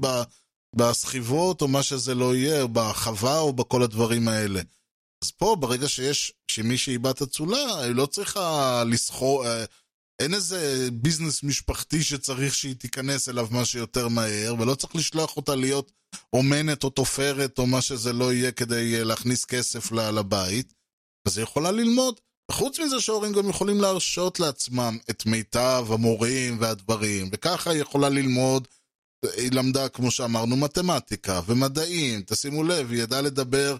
בסחיבות 0.77 1.63
או 1.63 1.69
מה 1.69 1.83
שזה 1.83 2.15
לא 2.15 2.37
יהיה, 2.37 2.63
או 2.63 2.69
בחווה 2.69 3.39
או 3.39 3.53
בכל 3.53 3.83
הדברים 3.83 4.29
האלה. 4.29 4.61
אז 5.25 5.31
פה 5.31 5.57
ברגע 5.61 5.89
שיש, 5.89 6.33
שמישהי 6.51 6.99
בת 6.99 7.23
אצולה, 7.23 7.81
היא 7.81 7.95
לא 7.95 8.07
צריכה 8.07 8.83
לסחור, 8.87 9.47
אה, 9.47 9.65
אין 10.21 10.35
איזה 10.35 10.89
ביזנס 10.93 11.43
משפחתי 11.43 12.03
שצריך 12.03 12.55
שהיא 12.55 12.75
תיכנס 12.75 13.29
אליו 13.29 13.49
מה 13.51 13.65
שיותר 13.65 14.09
מהר, 14.09 14.55
ולא 14.59 14.75
צריך 14.75 14.97
לשלוח 14.97 15.37
אותה 15.37 15.55
להיות 15.55 15.93
אומנת 16.33 16.85
או 16.85 16.91
תופרת 16.91 17.59
או 17.59 17.67
מה 17.67 17.81
שזה 17.81 18.13
לא 18.13 18.33
יהיה 18.33 18.53
כדי 18.53 18.99
אה, 18.99 19.05
להכניס 19.05 19.45
כסף 19.45 19.93
לבית, 19.93 20.73
אז 21.27 21.39
היא 21.39 21.43
יכולה 21.43 21.71
ללמוד. 21.71 22.21
חוץ 22.51 22.79
מזה 22.79 23.01
שההורים 23.01 23.33
גם 23.33 23.49
יכולים 23.49 23.81
להרשות 23.81 24.41
לעצמם 24.41 24.99
את 25.11 25.27
מיטב 25.27 25.87
המורים 25.91 26.57
והדברים, 26.61 27.29
וככה 27.33 27.71
היא 27.71 27.81
יכולה 27.81 28.09
ללמוד, 28.09 28.69
היא 29.37 29.53
למדה, 29.53 29.89
כמו 29.89 30.11
שאמרנו, 30.11 30.57
מתמטיקה 30.57 31.41
ומדעים, 31.47 32.23
תשימו 32.23 32.65
לב, 32.65 32.91
היא 32.91 33.03
ידעה 33.03 33.21
לדבר 33.21 33.77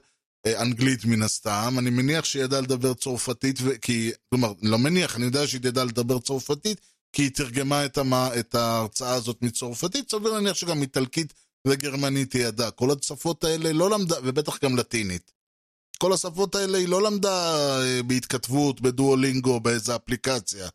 אנגלית 0.55 1.05
מן 1.05 1.23
הסתם, 1.23 1.75
אני 1.79 1.91
מניח 1.91 2.25
שהיא 2.25 2.43
ידעה 2.45 2.61
לדבר 2.61 2.95
צרפתית, 2.95 3.59
ו... 3.63 3.71
כי, 3.83 4.11
כלומר, 4.31 4.53
לא 4.63 4.79
מניח, 4.79 5.17
אני 5.17 5.25
יודע 5.25 5.47
שהיא 5.47 5.61
ידעה 5.65 5.85
לדבר 5.85 6.19
צרפתית, 6.19 6.81
כי 7.13 7.23
היא 7.23 7.31
תרגמה 7.31 7.85
את, 7.85 7.99
המ... 7.99 8.13
את 8.15 8.55
ההרצאה 8.55 9.15
הזאת 9.15 9.43
מצרפתית, 9.43 10.11
סביר 10.11 10.33
להניח 10.33 10.57
שגם 10.57 10.83
איטלקית 10.83 11.33
וגרמנית 11.69 12.33
היא 12.33 12.47
ידעה. 12.47 12.71
כל 12.71 12.91
השפות 12.91 13.45
האלה 13.45 13.73
לא 13.73 13.91
למדה, 13.91 14.17
ובטח 14.25 14.65
גם 14.65 14.77
לטינית. 14.77 15.33
כל 15.99 16.13
השפות 16.13 16.55
האלה 16.55 16.79
היא 16.79 16.89
לא 16.89 17.03
למדה 17.03 17.57
אה, 17.81 18.03
בהתכתבות, 18.03 18.81
בדואלינגו, 18.81 19.61
באיזה 19.61 19.97
אפליקציה. 19.97 20.69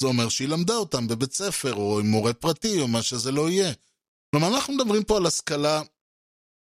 זה 0.00 0.06
אומר 0.06 0.28
שהיא 0.28 0.48
למדה 0.48 0.74
אותם 0.74 1.08
בבית 1.08 1.32
ספר, 1.32 1.74
או 1.74 2.00
עם 2.00 2.06
מורה 2.06 2.32
פרטי, 2.32 2.80
או 2.80 2.88
מה 2.88 3.02
שזה 3.02 3.32
לא 3.32 3.50
יהיה. 3.50 3.72
כלומר, 4.30 4.48
אנחנו 4.48 4.74
מדברים 4.74 5.04
פה 5.04 5.16
על 5.16 5.26
השכלה 5.26 5.82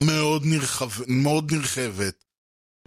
מאוד, 0.03 0.41
נרחב, 0.45 0.89
מאוד 1.08 1.53
נרחבת. 1.53 2.24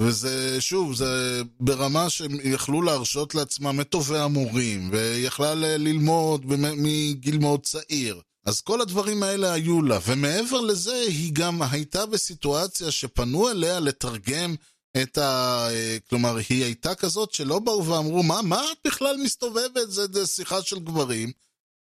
וזה, 0.01 0.61
שוב, 0.61 0.95
זה 0.95 1.43
ברמה 1.61 2.11
שהם 2.11 2.39
יכלו 2.43 2.83
להרשות 2.83 3.35
לעצמם 3.35 3.81
את 3.81 3.89
טובי 3.89 4.19
המורים, 4.19 4.89
ויכלה 4.93 5.55
ללמוד 5.55 6.47
מגיל 6.77 7.39
מאוד 7.39 7.63
צעיר. 7.63 8.21
אז 8.47 8.61
כל 8.61 8.81
הדברים 8.81 9.23
האלה 9.23 9.53
היו 9.53 9.83
לה, 9.83 9.99
ומעבר 10.07 10.61
לזה, 10.61 10.95
היא 10.95 11.33
גם 11.33 11.63
הייתה 11.63 12.07
בסיטואציה 12.07 12.91
שפנו 12.91 13.51
אליה 13.51 13.81
לתרגם 13.81 14.55
את 15.03 15.19
ה... 15.19 15.67
כלומר, 16.09 16.37
היא 16.49 16.65
הייתה 16.65 16.95
כזאת 16.95 17.33
שלא 17.33 17.59
באו 17.59 17.87
ואמרו, 17.87 18.23
מה, 18.23 18.43
מה 18.43 18.63
את 18.73 18.79
בכלל 18.87 19.17
מסתובבת? 19.17 19.91
זה, 19.91 20.07
זה 20.13 20.27
שיחה 20.27 20.63
של 20.63 20.79
גברים. 20.79 21.33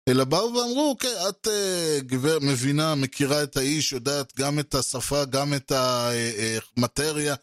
אלא 0.08 0.24
באו 0.24 0.54
ואמרו, 0.54 0.88
אוקיי, 0.90 1.28
את 1.28 1.46
uh, 1.46 2.02
גבר, 2.02 2.38
מבינה, 2.40 2.94
מכירה 2.94 3.42
את 3.42 3.56
האיש, 3.56 3.92
יודעת 3.92 4.32
גם 4.38 4.58
את 4.58 4.74
השפה, 4.74 5.24
גם 5.24 5.54
את 5.54 5.72
המטריה, 6.76 7.34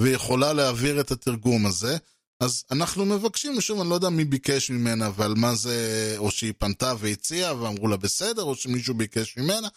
ויכולה 0.00 0.52
להעביר 0.52 1.00
את 1.00 1.10
התרגום 1.10 1.66
הזה. 1.66 1.96
אז 2.40 2.64
אנחנו 2.70 3.04
מבקשים, 3.04 3.60
שוב, 3.60 3.80
אני 3.80 3.90
לא 3.90 3.94
יודע 3.94 4.08
מי 4.08 4.24
ביקש 4.24 4.70
ממנה 4.70 5.10
ועל 5.16 5.34
מה 5.34 5.54
זה, 5.54 6.14
או 6.18 6.30
שהיא 6.30 6.52
פנתה 6.58 6.94
והציעה 6.98 7.62
ואמרו 7.62 7.88
לה 7.88 7.96
בסדר, 7.96 8.42
או 8.42 8.54
שמישהו 8.54 8.94
ביקש 8.94 9.36
ממנה, 9.36 9.68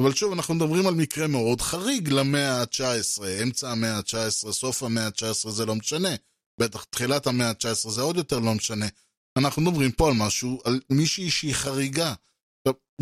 אבל 0.00 0.14
שוב, 0.14 0.32
אנחנו 0.32 0.54
מדברים 0.54 0.86
על 0.86 0.94
מקרה 0.94 1.26
מאוד 1.26 1.60
חריג 1.60 2.08
למאה 2.08 2.60
ה-19, 2.60 3.22
אמצע 3.42 3.70
המאה 3.70 3.96
ה-19, 3.96 4.52
סוף 4.52 4.82
המאה 4.82 5.06
ה-19 5.06 5.50
זה 5.50 5.66
לא 5.66 5.74
משנה, 5.74 6.08
בטח 6.60 6.84
תחילת 6.84 7.26
המאה 7.26 7.48
ה-19 7.48 7.90
זה 7.90 8.00
עוד 8.00 8.16
יותר 8.16 8.38
לא 8.38 8.54
משנה. 8.54 8.86
אנחנו 9.36 9.62
מדברים 9.62 9.92
פה 9.92 10.08
על 10.08 10.14
משהו, 10.14 10.60
על 10.64 10.80
מישהי 10.90 11.30
שהיא 11.30 11.54
חריגה. 11.54 12.14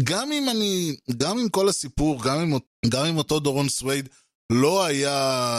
גם 0.02 0.32
אם 0.32 0.48
אני, 0.48 0.96
גם 1.16 1.38
אם 1.38 1.48
כל 1.48 1.68
הסיפור, 1.68 2.22
גם 2.22 2.40
אם, 2.40 2.58
גם 2.88 3.04
אם 3.04 3.16
אותו 3.16 3.40
דורון 3.40 3.68
סווייד 3.68 4.08
לא 4.52 4.84
היה 4.84 5.16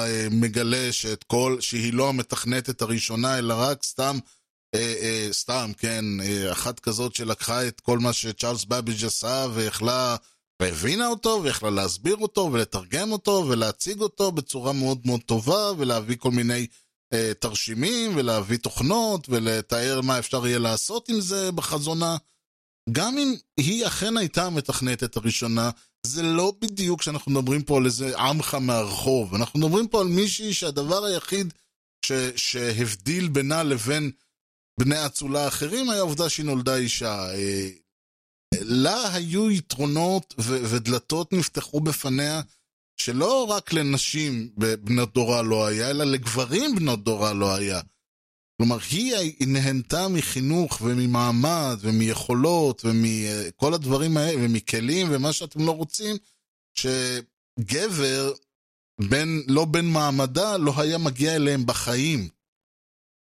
אה, 0.07 0.27
מגלה 0.31 0.91
שאת 0.91 1.23
כל, 1.23 1.57
שהיא 1.59 1.93
לא 1.93 2.09
המתכנתת 2.09 2.81
הראשונה, 2.81 3.37
אלא 3.37 3.53
רק 3.57 3.83
סתם, 3.83 4.19
אה, 4.75 4.95
אה, 5.01 5.27
סתם, 5.31 5.71
כן, 5.77 6.05
אה, 6.21 6.51
אחת 6.51 6.79
כזאת 6.79 7.15
שלקחה 7.15 7.67
את 7.67 7.79
כל 7.79 7.99
מה 7.99 8.13
שצ'ארלס 8.13 8.65
בביג' 8.65 9.05
עשה 9.05 9.47
ויכלה, 9.53 10.15
והבינה 10.61 11.07
אותו, 11.07 11.39
ויכלה 11.43 11.69
להסביר 11.69 12.15
אותו, 12.15 12.49
ולתרגם 12.53 13.11
אותו, 13.11 13.45
ולהציג 13.49 14.01
אותו 14.01 14.31
בצורה 14.31 14.73
מאוד 14.73 14.99
מאוד 15.05 15.21
טובה, 15.21 15.71
ולהביא 15.77 16.17
כל 16.19 16.31
מיני 16.31 16.67
אה, 17.13 17.31
תרשימים, 17.39 18.11
ולהביא 18.15 18.57
תוכנות, 18.57 19.29
ולתאר 19.29 20.01
מה 20.01 20.19
אפשר 20.19 20.47
יהיה 20.47 20.59
לעשות 20.59 21.09
עם 21.09 21.21
זה 21.21 21.51
בחזונה. 21.51 22.17
גם 22.91 23.17
אם 23.17 23.35
היא 23.57 23.87
אכן 23.87 24.17
הייתה 24.17 24.45
המתכנתת 24.45 25.17
הראשונה, 25.17 25.69
זה 26.05 26.23
לא 26.23 26.53
בדיוק 26.61 27.01
שאנחנו 27.01 27.31
מדברים 27.31 27.63
פה 27.63 27.77
על 27.77 27.85
איזה 27.85 28.17
עמך 28.19 28.53
מהרחוב, 28.53 29.35
אנחנו 29.35 29.59
מדברים 29.59 29.87
פה 29.87 30.01
על 30.01 30.07
מישהי 30.07 30.53
שהדבר 30.53 31.05
היחיד 31.05 31.53
ש, 32.05 32.11
שהבדיל 32.35 33.27
בינה 33.27 33.63
לבין 33.63 34.11
בני 34.79 35.05
אצולה 35.05 35.45
האחרים 35.45 35.89
היה 35.89 35.99
העובדה 35.99 36.29
שהיא 36.29 36.45
נולדה 36.45 36.75
אישה. 36.75 37.33
אה, 37.33 37.69
לה 38.61 39.13
היו 39.13 39.51
יתרונות 39.51 40.33
ו- 40.39 40.61
ודלתות 40.69 41.33
נפתחו 41.33 41.79
בפניה 41.79 42.41
שלא 42.97 43.43
רק 43.43 43.73
לנשים 43.73 44.49
בנות 44.57 45.13
דורה 45.13 45.41
לא 45.41 45.67
היה, 45.67 45.89
אלא 45.89 46.03
לגברים 46.03 46.75
בנות 46.75 47.03
דורה 47.03 47.33
לא 47.33 47.55
היה. 47.55 47.81
כלומר, 48.59 48.77
היא 48.89 49.47
נהנתה 49.47 50.07
מחינוך 50.07 50.81
וממעמד 50.81 51.77
ומיכולות 51.81 52.81
ומכל 52.85 53.73
הדברים 53.73 54.17
האלה, 54.17 54.45
ומכלים 54.45 55.07
ומה 55.11 55.33
שאתם 55.33 55.65
לא 55.65 55.71
רוצים, 55.71 56.15
שגבר, 56.75 58.33
בין, 59.09 59.43
לא 59.47 59.65
בין 59.65 59.85
מעמדה, 59.85 60.57
לא 60.57 60.73
היה 60.77 60.97
מגיע 60.97 61.35
אליהם 61.35 61.65
בחיים. 61.65 62.29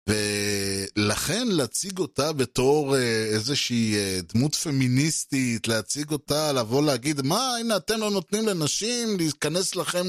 ולכן 0.09 1.47
להציג 1.47 1.99
אותה 1.99 2.33
בתור 2.33 2.95
אה, 2.95 3.25
איזושהי 3.25 3.95
אה, 3.95 4.19
דמות 4.33 4.55
פמיניסטית, 4.55 5.67
להציג 5.67 6.11
אותה, 6.11 6.51
לבוא 6.51 6.83
להגיד, 6.83 7.21
מה, 7.21 7.55
הנה 7.59 7.77
אתם 7.77 7.99
לא 7.99 8.11
נותנים 8.11 8.47
לנשים 8.47 9.17
להיכנס 9.17 9.75
לכם 9.75 10.07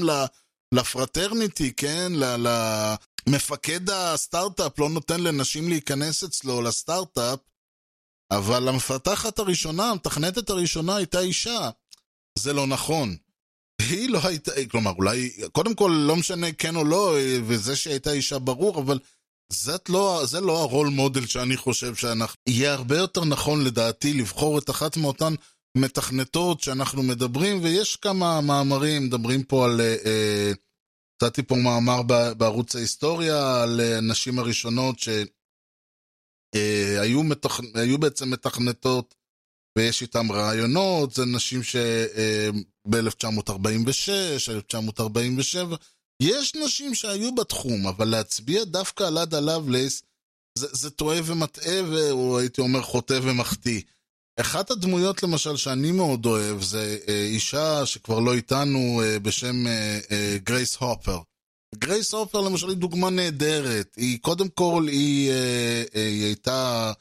לפרטרניטי, 0.73 1.73
כן? 1.73 2.11
מפקד 3.29 3.89
הסטארט-אפ 3.89 4.79
לא 4.79 4.89
נותן 4.89 5.21
לנשים 5.21 5.69
להיכנס 5.69 6.23
אצלו 6.23 6.61
לסטארט-אפ, 6.61 7.39
אבל 8.31 8.67
המפתחת 8.67 9.39
הראשונה, 9.39 9.89
המתכנתת 9.89 10.49
הראשונה 10.49 10.95
הייתה 10.95 11.19
אישה. 11.19 11.69
זה 12.37 12.53
לא 12.53 12.67
נכון. 12.67 13.15
היא 13.89 14.09
לא 14.09 14.19
הייתה, 14.23 14.51
כלומר, 14.71 14.91
אולי, 14.91 15.31
קודם 15.51 15.75
כל, 15.75 16.03
לא 16.07 16.15
משנה 16.15 16.51
כן 16.51 16.75
או 16.75 16.83
לא, 16.83 17.15
וזה 17.43 17.75
שהיא 17.75 17.91
הייתה 17.91 18.11
אישה 18.11 18.39
ברור, 18.39 18.79
אבל 18.79 18.99
זאת 19.51 19.89
לא, 19.89 20.21
זה 20.25 20.41
לא 20.41 20.61
הרול 20.61 20.87
מודל 20.87 21.27
שאני 21.27 21.57
חושב 21.57 21.95
שאנחנו... 21.95 22.35
יהיה 22.47 22.73
הרבה 22.73 22.97
יותר 22.97 23.25
נכון 23.25 23.63
לדעתי 23.63 24.13
לבחור 24.13 24.57
את 24.57 24.69
אחת 24.69 24.97
מאותן 24.97 25.33
מתכנתות 25.77 26.61
שאנחנו 26.61 27.03
מדברים, 27.03 27.63
ויש 27.63 27.95
כמה 27.95 28.41
מאמרים, 28.41 29.05
מדברים 29.05 29.43
פה 29.43 29.65
על... 29.65 29.81
אה, 29.81 30.51
נתתי 31.23 31.43
פה 31.43 31.55
מאמר 31.55 32.01
בערוץ 32.37 32.75
ההיסטוריה 32.75 33.63
על 33.63 33.79
הנשים 33.79 34.39
הראשונות 34.39 34.99
שהיו 34.99 37.19
אה, 37.19 37.23
מתכ... 37.23 37.59
בעצם 37.99 38.31
מתכנתות 38.31 39.15
ויש 39.77 40.01
איתם 40.01 40.31
רעיונות, 40.31 41.13
זה 41.13 41.25
נשים 41.25 41.63
שב-1946, 41.63 44.09
אה, 44.09 44.35
1947, 44.49 45.75
יש 46.21 46.55
נשים 46.55 46.95
שהיו 46.95 47.35
בתחום, 47.35 47.87
אבל 47.87 48.07
להצביע 48.07 48.63
דווקא 48.63 49.03
על 49.03 49.17
עדה 49.17 49.39
לאבלייס 49.39 50.03
זה, 50.57 50.67
זה 50.71 50.89
טועה 50.89 51.17
ומטעה, 51.25 51.79
או 52.11 52.39
הייתי 52.39 52.61
אומר 52.61 52.81
חוטא 52.81 53.19
ומחטיא. 53.23 53.81
אחת 54.39 54.71
הדמויות 54.71 55.23
למשל 55.23 55.57
שאני 55.57 55.91
מאוד 55.91 56.25
אוהב 56.25 56.61
זה 56.61 56.97
אה, 57.07 57.23
אישה 57.23 57.85
שכבר 57.85 58.19
לא 58.19 58.33
איתנו 58.33 59.01
אה, 59.03 59.19
בשם 59.19 59.67
אה, 59.67 60.37
גרייס 60.43 60.75
הופר. 60.75 61.19
גרייס 61.75 62.13
הופר 62.13 62.41
למשל 62.41 62.69
היא 62.69 62.77
דוגמה 62.77 63.09
נהדרת. 63.09 63.95
היא 63.97 64.19
קודם 64.21 64.49
כל, 64.49 64.85
היא, 64.87 65.31
היא 65.93 66.25
הייתה... 66.25 66.91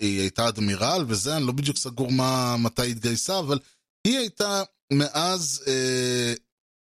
היא 0.00 0.20
הייתה 0.20 0.48
אדמירל 0.48 1.04
וזה, 1.08 1.36
אני 1.36 1.46
לא 1.46 1.52
בדיוק 1.52 1.76
סגור 1.76 2.12
מה, 2.12 2.56
מתי 2.56 2.82
היא 2.82 2.92
התגייסה, 2.92 3.38
אבל 3.38 3.58
היא 4.06 4.18
הייתה 4.18 4.62
מאז 4.92 5.62
אה, 5.66 6.34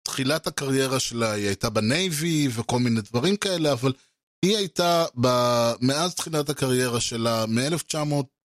תחילת 0.03 0.47
הקריירה 0.47 1.01
שלה, 1.01 1.33
היא 1.33 1.47
הייתה 1.47 1.71
ב 1.71 1.86
Navy 1.86 2.49
וכל 2.55 2.79
מיני 2.79 3.01
דברים 3.01 3.37
כאלה, 3.37 3.73
אבל 3.73 3.93
היא 4.45 4.57
הייתה 4.57 5.05
ב, 5.21 5.27
מאז 5.81 6.15
תחילת 6.15 6.51
הקריירה 6.51 7.01
שלה, 7.01 7.45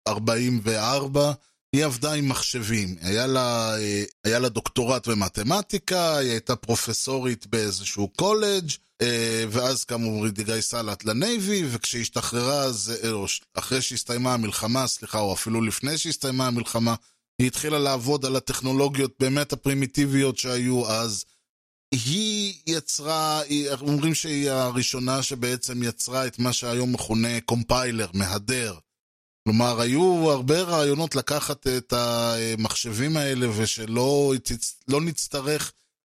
מ-1944, 0.10 1.20
היא 1.76 1.86
עבדה 1.86 2.14
עם 2.14 2.30
מחשבים. 2.30 2.96
היה 3.02 3.28
לה, 3.28 3.78
אה, 3.78 4.04
היה 4.24 4.40
לה 4.40 4.50
דוקטורט 4.50 5.08
במתמטיקה, 5.08 6.18
היא 6.18 6.32
הייתה 6.32 6.56
פרופסורית 6.56 7.48
באיזשהו 7.48 8.08
קולג', 8.08 8.72
אה, 9.02 9.46
ואז 9.50 9.84
כאמור 9.84 10.24
היא 10.24 10.32
התגייסה 10.32 10.82
לנייבי, 11.06 11.64
וכשהשתחררה, 11.72 12.66
אה, 13.04 13.12
או 13.12 13.26
אחרי 13.54 13.82
שהסתיימה 13.82 14.34
המלחמה, 14.34 14.88
סליחה, 14.88 15.20
או 15.20 15.34
אפילו 15.34 15.62
לפני 15.62 15.98
שהסתיימה 15.98 16.48
המלחמה, 16.48 16.96
היא 17.40 17.48
התחילה 17.48 17.80
לעבוד 17.80 18.26
על 18.26 18.36
הטכנולוגיות 18.36 19.14
באמת 19.20 19.54
הפרימיטיביות 19.54 20.38
שהיו 20.38 20.90
אז. 20.92 21.26
היא 21.92 22.54
יצרה, 22.68 23.42
אומרים 23.82 24.16
שהיא 24.16 24.50
הראשונה 24.52 25.24
שבעצם 25.24 25.84
יצרה 25.84 26.28
את 26.28 26.40
מה 26.40 26.54
שהיום 26.54 26.94
מכונה 26.94 27.42
קומפיילר, 27.42 28.08
מהדר. 28.14 28.76
כלומר, 29.48 29.82
היו 29.82 30.32
הרבה 30.32 30.62
רעיונות 30.62 31.16
לקחת 31.16 31.68
את 31.68 31.94
המחשבים 31.94 33.18
האלה 33.18 33.48
ושלא 33.58 34.34
לא 34.88 35.02
נצטרך, 35.02 35.74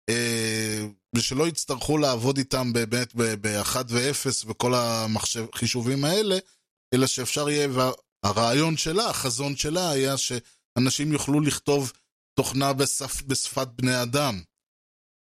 אה, 0.09 0.87
ושלא 1.14 1.49
יצטרכו 1.49 1.99
לעבוד 1.99 2.39
איתם 2.39 2.72
באמת 2.72 3.14
ב-1 3.14 3.77
ו-0 3.89 4.47
וכל 4.47 4.72
החישובים 4.74 6.05
האלה, 6.05 6.39
אלא 6.95 7.07
שאפשר 7.07 7.51
יהיה, 7.51 7.68
והרעיון 8.24 8.77
שלה, 8.77 9.11
החזון 9.11 9.57
שלה 9.57 9.91
היה 9.91 10.14
שאנשים 10.16 11.12
יוכלו 11.12 11.41
לכתוב 11.41 11.93
תוכנה 12.39 12.72
בשפ, 12.72 13.22
בשפת 13.22 13.68
בני 13.68 14.03
אדם. 14.03 14.43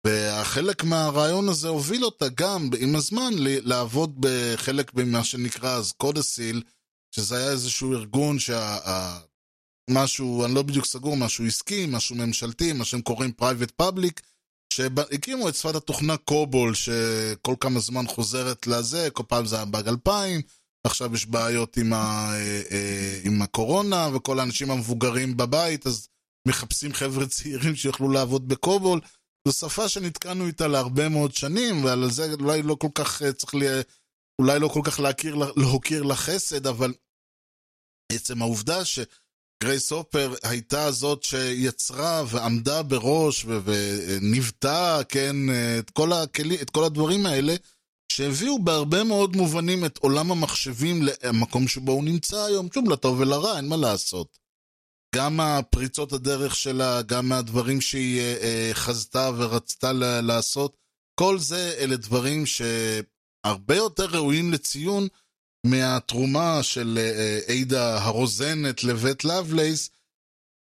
והחלק 0.05 0.83
מהרעיון 0.83 1.49
הזה 1.49 1.67
הוביל 1.67 2.05
אותה 2.05 2.25
גם 2.35 2.69
עם 2.79 2.95
הזמן 2.95 3.33
לעבוד 3.39 4.15
בחלק 4.19 4.93
במה 4.93 5.23
שנקרא 5.23 5.75
אז 5.75 5.91
CODASYL, 5.91 6.63
שזה 7.15 7.37
היה 7.37 7.51
איזשהו 7.51 7.93
ארגון 7.93 8.37
שמשהו, 9.89 10.45
אני 10.45 10.55
לא 10.55 10.61
בדיוק 10.61 10.85
סגור, 10.85 11.17
משהו 11.17 11.45
עסקי, 11.45 11.85
משהו 11.85 12.15
ממשלתי, 12.15 12.73
מה 12.73 12.85
שהם 12.85 13.01
קוראים 13.01 13.31
private 13.31 13.71
public, 13.71 14.21
שהקימו 14.73 15.49
את 15.49 15.55
שפת 15.55 15.75
התוכנה 15.75 16.17
COBOL, 16.17 16.73
שכל 16.73 17.55
כמה 17.59 17.79
זמן 17.79 18.07
חוזרת 18.07 18.67
לזה, 18.67 19.09
כל 19.13 19.23
פעם 19.27 19.45
זה 19.45 19.55
היה 19.55 19.65
באג 19.65 19.87
2000, 19.87 20.41
עכשיו 20.83 21.15
יש 21.15 21.25
בעיות 21.25 21.77
עם, 21.77 21.93
ה, 21.93 22.31
אה, 22.33 22.61
אה, 22.71 23.19
עם 23.23 23.41
הקורונה, 23.41 24.09
וכל 24.13 24.39
האנשים 24.39 24.71
המבוגרים 24.71 25.37
בבית, 25.37 25.87
אז 25.87 26.07
מחפשים 26.47 26.93
חבר'ה 26.93 27.25
צעירים 27.27 27.75
שיוכלו 27.75 28.09
לעבוד 28.09 28.47
בקובול. 28.47 29.01
זו 29.47 29.53
שפה 29.53 29.89
שנתקענו 29.89 30.47
איתה 30.47 30.67
להרבה 30.67 31.09
מאוד 31.09 31.35
שנים, 31.35 31.85
ועל 31.85 32.11
זה 32.11 32.33
אולי 32.33 32.61
לא 32.61 32.75
כל 32.75 32.89
כך 32.95 33.21
אה, 33.21 33.33
צריך, 33.33 33.55
ל... 33.55 33.81
אולי 34.41 34.59
לא 34.59 34.67
כל 34.67 34.81
כך 34.83 34.99
להכיר, 34.99 35.35
להוקיר 35.35 36.03
לחסד, 36.03 36.67
אבל 36.67 36.93
עצם 38.11 38.41
העובדה 38.41 38.81
שגרייס 38.85 39.91
הופר 39.91 40.33
הייתה 40.43 40.91
זאת 40.91 41.23
שיצרה 41.23 42.23
ועמדה 42.27 42.83
בראש 42.83 43.45
וניווטה, 43.45 44.99
כן, 45.09 45.35
את 45.79 45.89
כל, 45.89 46.13
הכלי, 46.13 46.61
את 46.61 46.69
כל 46.69 46.83
הדברים 46.83 47.25
האלה, 47.25 47.55
שהביאו 48.11 48.63
בהרבה 48.63 49.03
מאוד 49.03 49.35
מובנים 49.35 49.85
את 49.85 49.97
עולם 49.97 50.31
המחשבים 50.31 50.99
למקום 51.01 51.67
שבו 51.67 51.91
הוא 51.91 52.03
נמצא 52.03 52.43
היום, 52.43 52.67
שוב, 52.73 52.89
לטוב 52.89 53.19
ולרע, 53.19 53.57
אין 53.57 53.67
מה 53.67 53.77
לעשות. 53.77 54.37
גם 55.15 55.39
הפריצות 55.39 56.13
הדרך 56.13 56.55
שלה, 56.55 57.01
גם 57.01 57.29
מהדברים 57.29 57.81
שהיא 57.81 58.19
אה, 58.19 58.37
אה, 58.41 58.69
חזתה 58.73 59.31
ורצתה 59.37 59.93
לעשות, 60.21 60.77
כל 61.19 61.39
זה 61.39 61.75
אלה 61.77 61.95
דברים 61.95 62.43
שהרבה 62.45 63.75
יותר 63.75 64.05
ראויים 64.05 64.51
לציון 64.51 65.07
מהתרומה 65.65 66.63
של 66.63 66.99
אה, 67.01 67.97
הרוזנת 67.97 68.83
לבית 68.83 69.25
לאבלייס, 69.25 69.89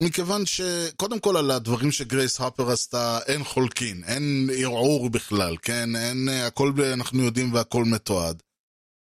מכיוון 0.04 0.46
שקודם 0.46 1.20
כל 1.20 1.38
על 1.38 1.52
הדברים 1.52 1.92
שגרייס 1.92 2.42
הופר 2.42 2.72
עשתה 2.72 3.20
אין 3.28 3.44
חולקין, 3.44 4.04
אין 4.04 4.50
ערעור 4.58 5.10
בכלל, 5.10 5.58
כן? 5.62 5.96
אין, 5.96 6.30
הכל 6.30 6.72
אנחנו 6.94 7.24
יודעים 7.24 7.54
והכל 7.54 7.86
מתועד. 7.86 8.44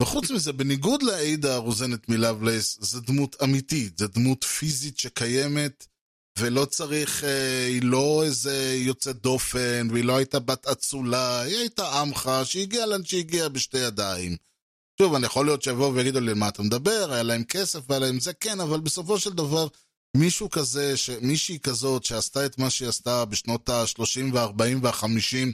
וחוץ 0.02 0.30
מזה, 0.30 0.52
בניגוד 0.52 1.02
לעדה 1.02 1.54
הרוזנת 1.54 2.08
מלאבלייס, 2.08 2.78
זו 2.80 3.00
דמות 3.00 3.36
אמיתית, 3.44 3.98
זו 3.98 4.06
דמות 4.06 4.44
פיזית 4.44 4.98
שקיימת, 4.98 5.86
ולא 6.38 6.64
צריך, 6.64 7.24
אה, 7.24 7.66
היא 7.66 7.82
לא 7.82 8.22
איזה 8.24 8.74
יוצאת 8.74 9.22
דופן, 9.22 9.88
והיא 9.90 10.04
לא 10.04 10.16
הייתה 10.16 10.38
בת 10.38 10.66
אצולה, 10.66 11.40
היא 11.40 11.56
הייתה 11.56 12.00
עמך 12.00 12.30
שהגיעה 12.44 12.86
לאן 12.86 13.04
שהגיעה 13.04 13.48
בשתי 13.48 13.78
ידיים. 13.78 14.36
שוב, 15.02 15.14
אני 15.14 15.26
יכול 15.26 15.46
להיות 15.46 15.62
שיבואו 15.62 15.94
ויגידו 15.94 16.20
לי 16.20 16.34
מה 16.34 16.48
אתה 16.48 16.62
מדבר, 16.62 17.12
היה 17.12 17.22
להם 17.22 17.44
כסף 17.44 17.80
והיה 17.88 18.00
להם 18.00 18.20
זה, 18.20 18.32
כן, 18.32 18.60
אבל 18.60 18.80
בסופו 18.80 19.18
של 19.18 19.32
דבר, 19.32 19.66
מישהו 20.16 20.50
כזה, 20.50 20.96
ש... 20.96 21.10
מישהי 21.10 21.58
כזאת 21.58 22.04
שעשתה 22.04 22.46
את 22.46 22.58
מה 22.58 22.70
שהיא 22.70 22.88
עשתה 22.88 23.24
בשנות 23.24 23.68
ה-30 23.68 24.20
וה-40 24.32 24.78
וה-50 24.82 25.52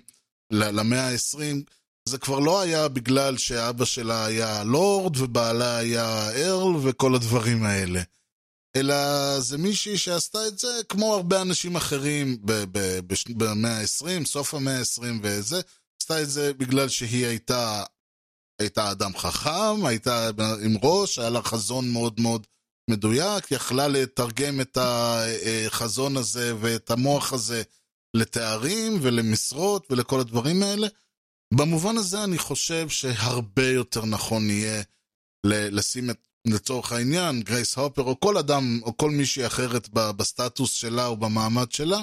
למאה 0.50 1.08
ה-20, 1.08 1.38
זה 2.08 2.18
כבר 2.18 2.38
לא 2.38 2.60
היה 2.60 2.88
בגלל 2.88 3.36
שאבא 3.36 3.84
שלה 3.84 4.26
היה 4.26 4.64
לורד 4.64 5.16
ובעלה 5.16 5.76
היה 5.76 6.30
ארל 6.30 6.76
וכל 6.82 7.14
הדברים 7.14 7.64
האלה. 7.64 8.02
אלא 8.76 8.94
זה 9.40 9.58
מישהי 9.58 9.98
שעשתה 9.98 10.46
את 10.46 10.58
זה 10.58 10.80
כמו 10.88 11.14
הרבה 11.14 11.42
אנשים 11.42 11.76
אחרים 11.76 12.38
במאה 13.36 13.80
ה-20, 13.80 14.26
סוף 14.26 14.54
המאה 14.54 14.78
ה-20 14.78 15.04
וזה, 15.22 15.60
עשתה 16.02 16.22
את 16.22 16.30
זה 16.30 16.54
בגלל 16.54 16.88
שהיא 16.88 17.26
הייתה 17.26 17.84
הייתה 18.58 18.90
אדם 18.90 19.16
חכם, 19.16 19.86
הייתה 19.86 20.30
עם 20.64 20.76
ראש, 20.82 21.18
היה 21.18 21.30
לה 21.30 21.42
חזון 21.42 21.90
מאוד 21.90 22.20
מאוד 22.20 22.46
מדויק, 22.90 23.52
יכלה 23.52 23.88
לתרגם 23.88 24.60
את 24.60 24.78
החזון 24.80 26.16
הזה 26.16 26.52
ואת 26.60 26.90
המוח 26.90 27.32
הזה 27.32 27.62
לתארים 28.14 28.98
ולמשרות 29.02 29.86
ולכל 29.90 30.20
הדברים 30.20 30.62
האלה. 30.62 30.86
במובן 31.54 31.96
הזה 31.96 32.24
אני 32.24 32.38
חושב 32.38 32.88
שהרבה 32.88 33.66
יותר 33.66 34.04
נכון 34.04 34.50
יהיה 34.50 34.82
לשים 35.46 36.10
את, 36.10 36.28
לצורך 36.46 36.92
העניין, 36.92 37.42
גרייס 37.42 37.76
הופר 37.76 38.02
או 38.02 38.20
כל 38.20 38.36
אדם 38.36 38.80
או 38.82 38.96
כל 38.96 39.10
מישהי 39.10 39.46
אחרת 39.46 39.88
בסטטוס 39.92 40.72
שלה 40.72 41.06
או 41.06 41.16
במעמד 41.16 41.72
שלה, 41.72 42.00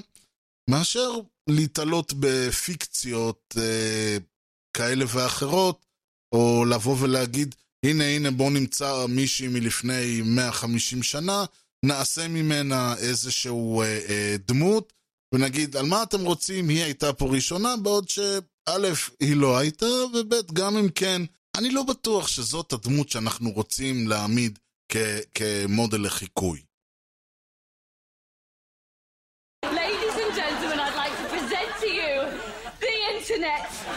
מאשר 0.70 1.12
להתעלות 1.50 2.14
בפיקציות 2.20 3.56
אה, 3.58 4.18
כאלה 4.78 5.06
ואחרות 5.08 5.85
או 6.36 6.66
לבוא 6.66 6.96
ולהגיד, 7.00 7.56
הנה 7.86 8.04
הנה 8.04 8.32
בוא 8.32 8.52
נמצא 8.52 9.06
מישהי 9.10 9.48
מלפני 9.48 10.22
150 10.26 11.04
שנה, 11.04 11.46
נעשה 11.86 12.28
ממנה 12.28 12.96
איזשהו 12.98 13.82
אה, 13.82 14.00
אה, 14.10 14.36
דמות, 14.48 14.94
ונגיד, 15.34 15.76
על 15.76 15.86
מה 15.86 16.04
אתם 16.04 16.22
רוצים, 16.22 16.70
היא 16.70 16.84
הייתה 16.84 17.14
פה 17.14 17.26
ראשונה, 17.26 17.78
בעוד 17.78 18.10
שא', 18.10 18.40
היא 19.20 19.36
לא 19.36 19.58
הייתה, 19.58 19.86
וב', 19.86 20.54
גם 20.54 20.78
אם 20.78 20.90
כן, 20.90 21.22
אני 21.58 21.70
לא 21.70 21.84
בטוח 21.84 22.28
שזאת 22.28 22.74
הדמות 22.74 23.10
שאנחנו 23.10 23.52
רוצים 23.52 24.08
להעמיד 24.08 24.60
כ- 24.92 24.98
כמודל 25.34 26.06
לחיקוי. 26.06 26.62
Ladies 29.66 30.16
and 30.24 30.34
gentlemen, 30.42 30.80
I'd 30.86 30.96
like 31.04 31.16
to 31.22 31.28
present 31.34 31.72
to 31.82 31.88
you 32.00 32.14
internet. 33.16 33.95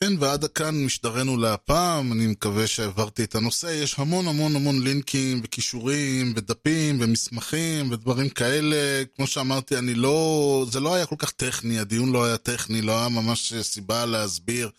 כן, 0.00 0.12
ועד 0.18 0.44
כאן 0.44 0.84
משדרנו 0.84 1.36
להפעם, 1.36 2.12
אני 2.12 2.26
מקווה 2.26 2.66
שהעברתי 2.66 3.24
את 3.24 3.34
הנושא. 3.34 3.66
יש 3.66 3.98
המון 3.98 4.28
המון 4.28 4.56
המון 4.56 4.82
לינקים 4.82 5.40
וכישורים 5.44 6.32
ודפים 6.36 6.98
ומסמכים 7.00 7.90
ודברים 7.90 8.28
כאלה. 8.28 9.04
כמו 9.16 9.26
שאמרתי, 9.26 9.78
אני 9.78 9.94
לא... 9.94 10.66
זה 10.70 10.80
לא 10.80 10.94
היה 10.94 11.06
כל 11.06 11.16
כך 11.18 11.30
טכני, 11.30 11.78
הדיון 11.78 12.12
לא 12.12 12.24
היה 12.24 12.36
טכני, 12.36 12.82
לא 12.82 12.98
היה 12.98 13.08
ממש 13.08 13.54
סיבה 13.62 14.06
להסביר 14.06 14.70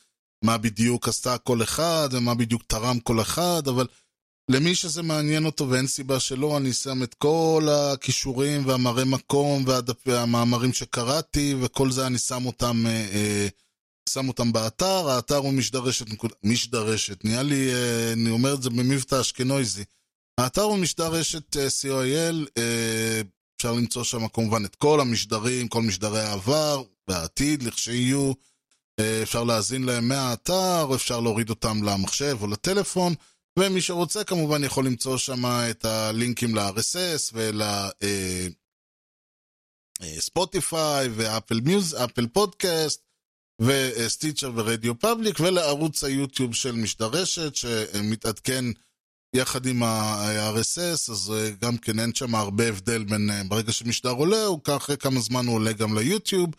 מה 0.43 0.57
בדיוק 0.57 1.07
עשתה 1.07 1.37
כל 1.37 1.63
אחד 1.63 2.09
ומה 2.11 2.35
בדיוק 2.35 2.63
תרם 2.67 2.99
כל 2.99 3.21
אחד, 3.21 3.67
אבל 3.67 3.87
למי 4.51 4.75
שזה 4.75 5.01
מעניין 5.01 5.45
אותו 5.45 5.69
ואין 5.69 5.87
סיבה 5.87 6.19
שלא, 6.19 6.57
אני 6.57 6.73
שם 6.73 7.03
את 7.03 7.13
כל 7.13 7.67
הכישורים 7.71 8.67
והמראה 8.67 9.05
מקום. 9.05 9.65
והמאמרים 10.05 10.73
שקראתי 10.73 11.55
וכל 11.61 11.91
זה 11.91 12.07
אני 12.07 12.17
שם 12.17 12.45
אותם... 12.45 12.87
אה, 12.87 13.07
אה, 13.13 13.47
שם 14.13 14.27
אותם 14.27 14.53
באתר, 14.53 15.09
האתר 15.09 15.35
הוא 15.35 15.53
משדרשת. 15.53 16.05
משדרשת, 16.43 17.25
נהיה 17.25 17.43
לי, 17.43 17.73
אה, 17.73 18.13
אני 18.13 18.29
אומר 18.29 18.53
את 18.53 18.61
זה 18.63 18.69
במבטא 18.69 19.21
אשכנויזי. 19.21 19.83
האתר 20.37 20.61
הוא 20.61 20.77
משדרשת 20.77 21.57
אה, 21.57 21.67
co.il, 21.67 22.47
אה, 22.57 23.21
אפשר 23.57 23.73
למצוא 23.73 24.03
שם 24.03 24.27
כמובן 24.27 24.65
את 24.65 24.75
כל 24.75 25.01
המשדרים, 25.01 25.67
כל 25.67 25.81
משדרי 25.81 26.21
העבר 26.21 26.83
והעתיד, 27.07 27.63
לכשיהיו, 27.63 28.31
אפשר 29.23 29.43
להאזין 29.43 29.83
להם 29.83 30.07
מהאתר, 30.07 30.87
אפשר 30.95 31.19
להוריד 31.19 31.49
אותם 31.49 31.83
למחשב 31.83 32.37
או 32.41 32.47
לטלפון, 32.47 33.13
ומי 33.59 33.81
שרוצה 33.81 34.23
כמובן 34.23 34.63
יכול 34.63 34.85
למצוא 34.85 35.17
שם 35.17 35.45
את 35.45 35.85
הלינקים 35.85 36.55
ל-RSS 36.55 37.31
ול... 37.33 37.61
Spotify 40.19 41.07
ו 41.07 41.16
Apple 41.16 41.59
Mus, 41.61 41.95
Apple 42.03 42.27
Podcast 42.27 43.08
ו 43.59 43.69
Stitcher 43.69 44.51
ו 44.55 44.62
Radio 44.62 44.99
Public, 44.99 45.39
ולערוץ 45.39 46.03
ה 46.03 46.10
YouTube 46.10 46.55
של 46.55 46.71
משדרשת, 46.71 47.55
שמתעדכן 47.55 48.65
יחד 49.35 49.65
עם 49.65 49.83
ה-RSS, 49.83 51.11
אז 51.11 51.33
גם 51.61 51.77
כן 51.77 51.99
אין 51.99 52.15
שם 52.15 52.35
הרבה 52.35 52.67
הבדל 52.67 53.03
בין 53.03 53.29
ברגע 53.47 53.71
שמשדר 53.71 54.11
עולה, 54.11 54.45
הוא 54.45 54.59
אחרי 54.77 54.97
כמה 54.97 55.19
זמן 55.19 55.47
הוא 55.47 55.55
עולה 55.55 55.73
גם 55.73 55.97
ל 55.97 56.03
YouTube. 56.03 56.49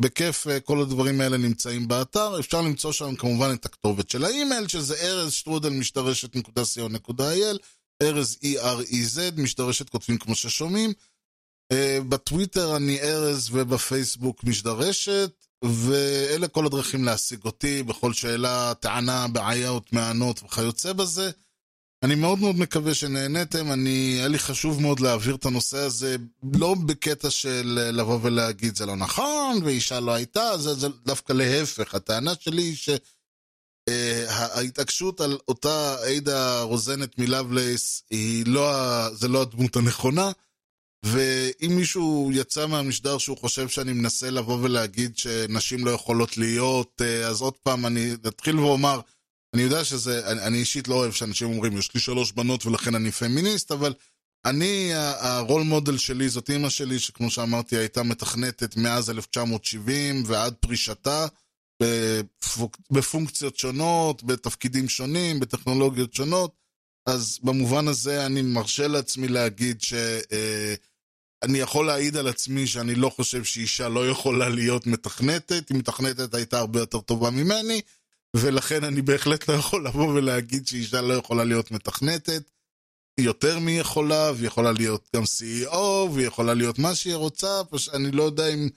בכיף, 0.00 0.46
כל 0.64 0.80
הדברים 0.80 1.20
האלה 1.20 1.36
נמצאים 1.36 1.88
באתר, 1.88 2.40
אפשר 2.40 2.60
למצוא 2.60 2.92
שם 2.92 3.16
כמובן 3.16 3.54
את 3.54 3.66
הכתובת 3.66 4.10
של 4.10 4.24
האימייל, 4.24 4.68
שזה 4.68 4.94
ארז 4.94 5.32
שטרודל 5.32 5.70
משדרשת.co.il, 5.70 7.58
ארז 8.02 8.38
E-R-E-Z, 8.42 9.40
משדרשת 9.40 9.88
כותבים 9.88 10.18
כמו 10.18 10.34
ששומעים. 10.34 10.92
בטוויטר 12.08 12.76
אני 12.76 13.00
ארז 13.00 13.48
ובפייסבוק 13.52 14.44
משדרשת, 14.44 15.46
ואלה 15.64 16.48
כל 16.48 16.66
הדרכים 16.66 17.04
להשיג 17.04 17.44
אותי 17.44 17.82
בכל 17.82 18.12
שאלה, 18.12 18.72
טענה, 18.80 19.28
בעיות, 19.28 19.92
מענות 19.92 20.42
וכיוצא 20.42 20.92
בזה. 20.92 21.30
אני 22.02 22.14
מאוד 22.14 22.38
מאוד 22.38 22.56
מקווה 22.56 22.94
שנהניתם, 22.94 23.72
אני, 23.72 24.16
היה 24.18 24.28
לי 24.28 24.38
חשוב 24.38 24.82
מאוד 24.82 25.00
להעביר 25.00 25.34
את 25.34 25.44
הנושא 25.44 25.78
הזה, 25.78 26.16
לא 26.54 26.74
בקטע 26.86 27.30
של 27.30 27.90
לבוא 27.92 28.18
ולהגיד 28.22 28.76
זה 28.76 28.86
לא 28.86 28.96
נכון, 28.96 29.60
ואישה 29.64 30.00
לא 30.00 30.12
הייתה, 30.12 30.58
זה, 30.58 30.74
זה 30.74 30.88
דווקא 31.06 31.32
להפך. 31.32 31.94
הטענה 31.94 32.32
שלי 32.40 32.62
היא 32.62 32.76
שההתעקשות 33.88 35.20
על 35.20 35.38
אותה 35.48 35.96
עדה 36.16 36.62
רוזנת 36.62 37.18
מלאבלייס, 37.18 38.02
לא, 38.46 38.70
זה 39.14 39.28
לא 39.28 39.42
הדמות 39.42 39.76
הנכונה. 39.76 40.30
ואם 41.04 41.76
מישהו 41.76 42.30
יצא 42.34 42.66
מהמשדר 42.66 43.18
שהוא 43.18 43.38
חושב 43.38 43.68
שאני 43.68 43.92
מנסה 43.92 44.30
לבוא 44.30 44.58
ולהגיד 44.62 45.16
שנשים 45.16 45.84
לא 45.84 45.90
יכולות 45.90 46.36
להיות, 46.36 47.02
אז 47.26 47.40
עוד 47.40 47.54
פעם 47.54 47.86
אני 47.86 48.12
אתחיל 48.28 48.58
ואומר, 48.58 49.00
אני 49.54 49.62
יודע 49.62 49.84
שזה, 49.84 50.30
אני, 50.30 50.42
אני 50.42 50.58
אישית 50.58 50.88
לא 50.88 50.94
אוהב 50.94 51.12
שאנשים 51.12 51.48
אומרים, 51.48 51.78
יש 51.78 51.94
לי 51.94 52.00
שלוש 52.00 52.32
בנות 52.32 52.66
ולכן 52.66 52.94
אני 52.94 53.10
פמיניסט, 53.10 53.72
אבל 53.72 53.94
אני, 54.44 54.90
הרול 54.94 55.62
מודל 55.62 55.98
שלי 55.98 56.28
זאת 56.28 56.50
אימא 56.50 56.68
שלי, 56.68 56.98
שכמו 56.98 57.30
שאמרתי, 57.30 57.76
הייתה 57.76 58.02
מתכנתת 58.02 58.76
מאז 58.76 59.10
1970 59.10 60.22
ועד 60.26 60.54
פרישתה, 60.54 61.26
בפונקציות 62.90 63.56
שונות, 63.56 64.22
בתפקידים 64.22 64.88
שונים, 64.88 65.40
בטכנולוגיות 65.40 66.14
שונות, 66.14 66.54
אז 67.06 67.38
במובן 67.42 67.88
הזה 67.88 68.26
אני 68.26 68.42
מרשה 68.42 68.88
לעצמי 68.88 69.28
להגיד 69.28 69.80
ש... 69.80 69.94
אני 71.42 71.58
יכול 71.58 71.86
להעיד 71.86 72.16
על 72.16 72.28
עצמי 72.28 72.66
שאני 72.66 72.94
לא 72.94 73.08
חושב 73.08 73.44
שאישה 73.44 73.88
לא 73.88 74.08
יכולה 74.08 74.48
להיות 74.48 74.86
מתכנתת, 74.86 75.68
היא 75.68 75.78
מתכנתת 75.78 76.34
הייתה 76.34 76.58
הרבה 76.58 76.80
יותר 76.80 77.00
טובה 77.00 77.30
ממני, 77.30 77.80
ולכן 78.36 78.84
אני 78.84 79.02
בהחלט 79.02 79.48
לא 79.48 79.54
יכול 79.54 79.86
לבוא 79.86 80.08
ולהגיד 80.08 80.66
שאישה 80.66 81.00
לא 81.00 81.14
יכולה 81.14 81.44
להיות 81.44 81.70
מתכנתת. 81.70 82.50
היא 83.16 83.26
יותר 83.26 83.58
מי 83.58 83.78
יכולה, 83.78 84.32
והיא 84.34 84.46
יכולה 84.46 84.72
להיות 84.72 85.08
גם 85.16 85.22
CEO, 85.22 85.76
והיא 86.12 86.26
יכולה 86.26 86.54
להיות 86.54 86.78
מה 86.78 86.94
שהיא 86.94 87.14
רוצה, 87.14 87.64
פש... 87.70 87.88
אני 87.88 88.10
לא 88.10 88.22
יודע 88.22 88.46
אם... 88.46 88.68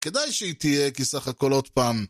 כדאי 0.00 0.32
שהיא 0.32 0.54
תהיה, 0.58 0.90
כי 0.90 1.04
סך 1.04 1.28
הכל 1.28 1.52
עוד 1.52 1.68
פעם, 1.68 2.06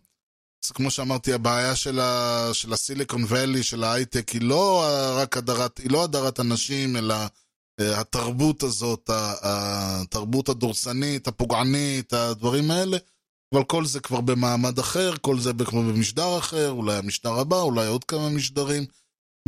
אז 0.65 0.71
כמו 0.71 0.91
שאמרתי, 0.91 1.33
הבעיה 1.33 1.77
של, 1.77 2.01
ה... 2.01 2.49
של 2.53 2.73
הסיליקון 2.73 3.25
ואלי, 3.29 3.63
של 3.63 3.85
ההייטק, 3.85 4.29
היא 4.29 4.43
לא 4.43 4.85
רק 5.17 5.37
הדרת, 5.37 5.79
היא 5.79 5.91
לא 5.91 6.05
הדרת 6.05 6.39
הנשים, 6.39 6.97
אלא 6.97 7.15
התרבות 7.81 8.63
הזאת, 8.63 9.11
התרבות 9.43 10.49
הדורסנית, 10.49 11.29
הפוגענית, 11.29 12.13
הדברים 12.13 12.71
האלה, 12.71 12.99
אבל 13.55 13.65
כל 13.65 13.87
זה 13.87 14.01
כבר 14.01 14.21
במעמד 14.21 14.79
אחר, 14.79 15.15
כל 15.21 15.41
זה 15.41 15.53
כמו 15.65 15.83
במשדר 15.83 16.39
אחר, 16.39 16.71
אולי 16.71 16.97
המשדר 16.97 17.33
הבא, 17.33 17.61
אולי 17.61 17.87
עוד 17.87 18.05
כמה 18.05 18.29
משדרים. 18.29 18.87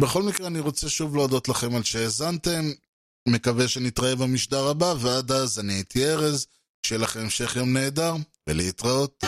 בכל 0.01 0.23
מקרה, 0.23 0.47
אני 0.47 0.61
רוצה 0.61 0.89
שוב 0.89 1.17
להודות 1.17 1.49
לכם 1.49 1.75
על 1.75 1.83
שהאזנתם, 1.83 2.71
מקווה 3.29 3.69
שנתראה 3.69 4.17
במשדר 4.17 4.69
הבא, 4.69 4.95
ועד 4.99 5.33
אז 5.33 5.59
אני 5.59 5.73
הייתי 5.73 6.07
ארז, 6.07 6.47
שיהיה 6.87 7.03
לכם 7.03 7.21
המשך 7.21 7.57
יום 7.57 7.73
נהדר, 7.73 8.15
ולהתראות. 8.49 9.25